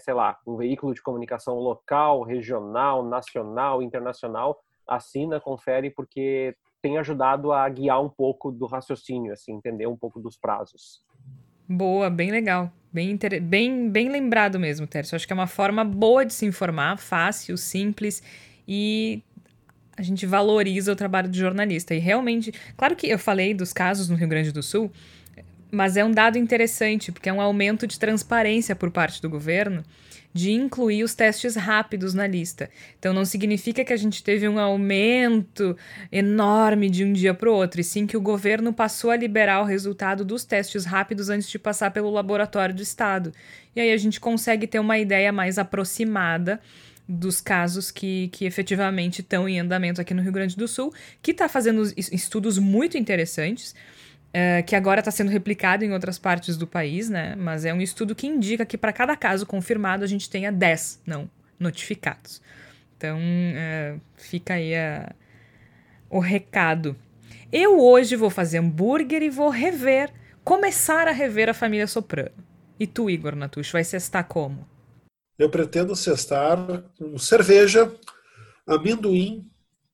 sei 0.00 0.14
lá, 0.14 0.38
um 0.46 0.56
veículo 0.56 0.94
de 0.94 1.02
comunicação 1.02 1.56
local, 1.56 2.22
regional, 2.22 3.04
nacional, 3.04 3.82
internacional, 3.82 4.60
assina, 4.86 5.40
confere, 5.40 5.90
porque 5.90 6.54
tem 6.86 6.98
ajudado 6.98 7.52
a 7.52 7.68
guiar 7.68 8.00
um 8.00 8.08
pouco 8.08 8.52
do 8.52 8.64
raciocínio, 8.64 9.32
assim, 9.32 9.54
entender 9.54 9.88
um 9.88 9.96
pouco 9.96 10.20
dos 10.20 10.36
prazos. 10.36 11.02
Boa, 11.68 12.08
bem 12.08 12.30
legal. 12.30 12.70
Bem, 12.92 13.10
inter... 13.10 13.42
bem, 13.42 13.90
bem 13.90 14.08
lembrado 14.08 14.56
mesmo, 14.56 14.86
Tércio. 14.86 15.16
Acho 15.16 15.26
que 15.26 15.32
é 15.32 15.34
uma 15.34 15.48
forma 15.48 15.84
boa 15.84 16.24
de 16.24 16.32
se 16.32 16.46
informar, 16.46 16.96
fácil, 16.96 17.58
simples 17.58 18.22
e 18.68 19.20
a 19.96 20.02
gente 20.02 20.24
valoriza 20.26 20.92
o 20.92 20.96
trabalho 20.96 21.28
do 21.28 21.36
jornalista. 21.36 21.92
E 21.92 21.98
realmente, 21.98 22.52
claro 22.76 22.94
que 22.94 23.08
eu 23.08 23.18
falei 23.18 23.52
dos 23.52 23.72
casos 23.72 24.08
no 24.08 24.14
Rio 24.14 24.28
Grande 24.28 24.52
do 24.52 24.62
Sul, 24.62 24.88
mas 25.72 25.96
é 25.96 26.04
um 26.04 26.12
dado 26.12 26.38
interessante, 26.38 27.10
porque 27.10 27.28
é 27.28 27.32
um 27.32 27.40
aumento 27.40 27.84
de 27.84 27.98
transparência 27.98 28.76
por 28.76 28.92
parte 28.92 29.20
do 29.20 29.28
governo 29.28 29.82
de 30.36 30.52
incluir 30.52 31.02
os 31.02 31.14
testes 31.14 31.56
rápidos 31.56 32.12
na 32.12 32.26
lista. 32.26 32.68
Então 32.98 33.14
não 33.14 33.24
significa 33.24 33.82
que 33.82 33.92
a 33.92 33.96
gente 33.96 34.22
teve 34.22 34.46
um 34.46 34.58
aumento 34.58 35.74
enorme 36.12 36.90
de 36.90 37.04
um 37.04 37.12
dia 37.12 37.32
para 37.32 37.50
o 37.50 37.54
outro, 37.54 37.80
e 37.80 37.84
sim 37.84 38.06
que 38.06 38.18
o 38.18 38.20
governo 38.20 38.70
passou 38.70 39.10
a 39.10 39.16
liberar 39.16 39.62
o 39.62 39.64
resultado 39.64 40.26
dos 40.26 40.44
testes 40.44 40.84
rápidos 40.84 41.30
antes 41.30 41.48
de 41.48 41.58
passar 41.58 41.90
pelo 41.90 42.10
laboratório 42.10 42.74
do 42.74 42.82
estado. 42.82 43.32
E 43.74 43.80
aí 43.80 43.90
a 43.90 43.96
gente 43.96 44.20
consegue 44.20 44.66
ter 44.66 44.78
uma 44.78 44.98
ideia 44.98 45.32
mais 45.32 45.58
aproximada 45.58 46.60
dos 47.08 47.40
casos 47.40 47.90
que, 47.90 48.28
que 48.28 48.44
efetivamente 48.44 49.22
estão 49.22 49.48
em 49.48 49.58
andamento 49.58 50.02
aqui 50.02 50.12
no 50.12 50.20
Rio 50.20 50.32
Grande 50.32 50.54
do 50.54 50.68
Sul, 50.68 50.92
que 51.22 51.30
está 51.30 51.48
fazendo 51.48 51.82
estudos 51.96 52.58
muito 52.58 52.98
interessantes. 52.98 53.74
Uh, 54.28 54.62
que 54.66 54.76
agora 54.76 55.00
está 55.00 55.10
sendo 55.10 55.30
replicado 55.30 55.82
em 55.82 55.92
outras 55.92 56.18
partes 56.18 56.58
do 56.58 56.66
país, 56.66 57.08
né? 57.08 57.34
Mas 57.36 57.64
é 57.64 57.72
um 57.72 57.80
estudo 57.80 58.14
que 58.14 58.26
indica 58.26 58.66
que 58.66 58.76
para 58.76 58.92
cada 58.92 59.16
caso 59.16 59.46
confirmado 59.46 60.04
a 60.04 60.06
gente 60.06 60.28
tenha 60.28 60.52
10 60.52 61.02
não 61.06 61.30
notificados. 61.58 62.42
Então 62.96 63.18
uh, 63.18 64.00
fica 64.16 64.54
aí 64.54 64.74
o 66.10 66.18
recado. 66.18 66.96
Eu 67.52 67.80
hoje 67.80 68.16
vou 68.16 68.28
fazer 68.28 68.58
hambúrguer 68.58 69.22
e 69.22 69.30
vou 69.30 69.48
rever, 69.48 70.12
começar 70.44 71.08
a 71.08 71.12
rever 71.12 71.48
a 71.48 71.54
família 71.54 71.86
Soprano. 71.86 72.32
E 72.78 72.86
tu, 72.86 73.08
Igor 73.08 73.34
Natucho, 73.34 73.72
vai 73.72 73.84
cestar 73.84 74.26
como? 74.26 74.66
Eu 75.38 75.50
pretendo 75.50 75.94
cestar 75.94 76.58
com 76.98 77.16
cerveja, 77.18 77.92
amendoim, 78.66 79.46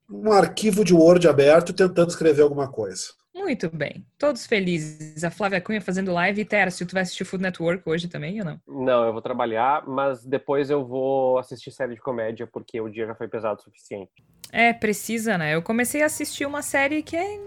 um 0.08 0.32
arquivo 0.32 0.84
de 0.84 0.94
Word 0.94 1.26
aberto 1.28 1.72
tentando 1.72 2.10
escrever 2.10 2.42
alguma 2.42 2.70
coisa. 2.70 3.04
Muito 3.34 3.70
bem. 3.70 4.04
Todos 4.18 4.46
felizes. 4.46 5.24
A 5.24 5.30
Flávia 5.30 5.60
Cunha 5.60 5.80
fazendo 5.80 6.12
live. 6.12 6.40
E 6.40 6.44
Tera, 6.44 6.70
se 6.70 6.84
tu 6.84 6.92
vai 6.92 7.02
assistir 7.02 7.24
Food 7.24 7.42
Network 7.42 7.82
hoje 7.88 8.06
também 8.06 8.38
ou 8.40 8.44
não? 8.44 8.60
Não, 8.68 9.04
eu 9.04 9.12
vou 9.12 9.22
trabalhar, 9.22 9.86
mas 9.86 10.24
depois 10.24 10.68
eu 10.68 10.84
vou 10.84 11.38
assistir 11.38 11.70
série 11.70 11.94
de 11.94 12.00
comédia, 12.00 12.46
porque 12.46 12.80
o 12.80 12.88
dia 12.88 13.06
já 13.06 13.14
foi 13.14 13.28
pesado 13.28 13.60
o 13.60 13.62
suficiente. 13.62 14.10
É, 14.52 14.72
precisa, 14.72 15.38
né? 15.38 15.54
Eu 15.54 15.62
comecei 15.62 16.02
a 16.02 16.06
assistir 16.06 16.44
uma 16.44 16.60
série 16.62 17.02
que 17.02 17.16
é. 17.16 17.40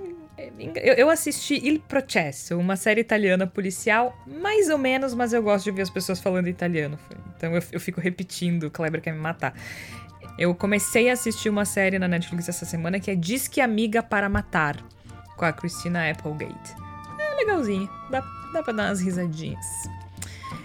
Eu 0.97 1.09
assisti 1.09 1.65
Il 1.65 1.79
Processo, 1.79 2.57
uma 2.57 2.75
série 2.75 2.99
italiana 2.99 3.47
policial, 3.47 4.13
mais 4.27 4.69
ou 4.69 4.77
menos, 4.77 5.13
mas 5.13 5.31
eu 5.31 5.41
gosto 5.41 5.63
de 5.63 5.71
ver 5.71 5.83
as 5.83 5.89
pessoas 5.89 6.19
falando 6.19 6.49
italiano. 6.49 6.99
Então 7.37 7.55
eu, 7.55 7.63
eu 7.71 7.79
fico 7.79 8.01
repetindo, 8.01 8.63
o 8.63 8.71
Kleber 8.71 9.01
quer 9.01 9.13
me 9.13 9.19
matar. 9.19 9.53
Eu 10.37 10.53
comecei 10.53 11.09
a 11.09 11.13
assistir 11.13 11.47
uma 11.47 11.63
série 11.63 11.97
na 11.97 12.07
Netflix 12.07 12.49
essa 12.49 12.65
semana 12.65 12.99
que 12.99 13.09
é 13.09 13.15
Disque 13.15 13.61
Amiga 13.61 14.03
para 14.03 14.27
Matar 14.27 14.83
com 15.35 15.45
a 15.45 15.53
Christina 15.53 16.09
Applegate. 16.09 16.75
É 17.19 17.35
legalzinho, 17.35 17.89
dá, 18.09 18.21
dá 18.53 18.63
pra 18.63 18.73
dar 18.73 18.89
umas 18.89 19.01
risadinhas. 19.01 19.65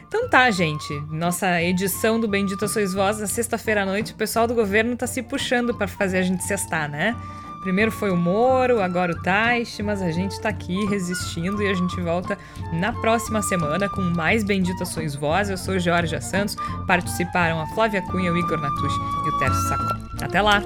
Então 0.06 0.28
tá, 0.28 0.50
gente. 0.50 0.92
Nossa 1.08 1.62
edição 1.62 2.18
do 2.18 2.26
Bendito 2.26 2.66
Sois 2.66 2.92
Vós, 2.92 3.20
na 3.20 3.28
sexta-feira 3.28 3.82
à 3.82 3.86
noite, 3.86 4.12
o 4.12 4.16
pessoal 4.16 4.46
do 4.46 4.54
governo 4.54 4.96
tá 4.96 5.06
se 5.06 5.22
puxando 5.22 5.72
para 5.72 5.86
fazer 5.86 6.18
a 6.18 6.22
gente 6.22 6.42
cestar, 6.42 6.90
né? 6.90 7.16
Primeiro 7.60 7.92
foi 7.92 8.10
o 8.10 8.16
Moro, 8.16 8.80
agora 8.82 9.12
o 9.12 9.22
Taish, 9.22 9.80
mas 9.80 10.00
a 10.00 10.10
gente 10.10 10.40
tá 10.40 10.48
aqui 10.48 10.86
resistindo 10.86 11.62
e 11.62 11.68
a 11.68 11.74
gente 11.74 12.00
volta 12.00 12.36
na 12.72 12.90
próxima 12.90 13.42
semana 13.42 13.88
com 13.88 14.00
mais 14.00 14.42
Bendita 14.42 14.84
Sois 14.86 15.14
Vós. 15.14 15.50
Eu 15.50 15.58
sou 15.58 15.78
Jorge 15.78 16.20
Santos. 16.22 16.56
Participaram 16.86 17.60
a 17.60 17.66
Flávia 17.68 18.02
Cunha, 18.02 18.32
o 18.32 18.36
Igor 18.36 18.58
Natucci 18.58 18.98
e 19.26 19.28
o 19.28 19.38
Tércio 19.38 19.68
Sacó. 19.68 19.94
Até 20.22 20.40
lá! 20.40 20.62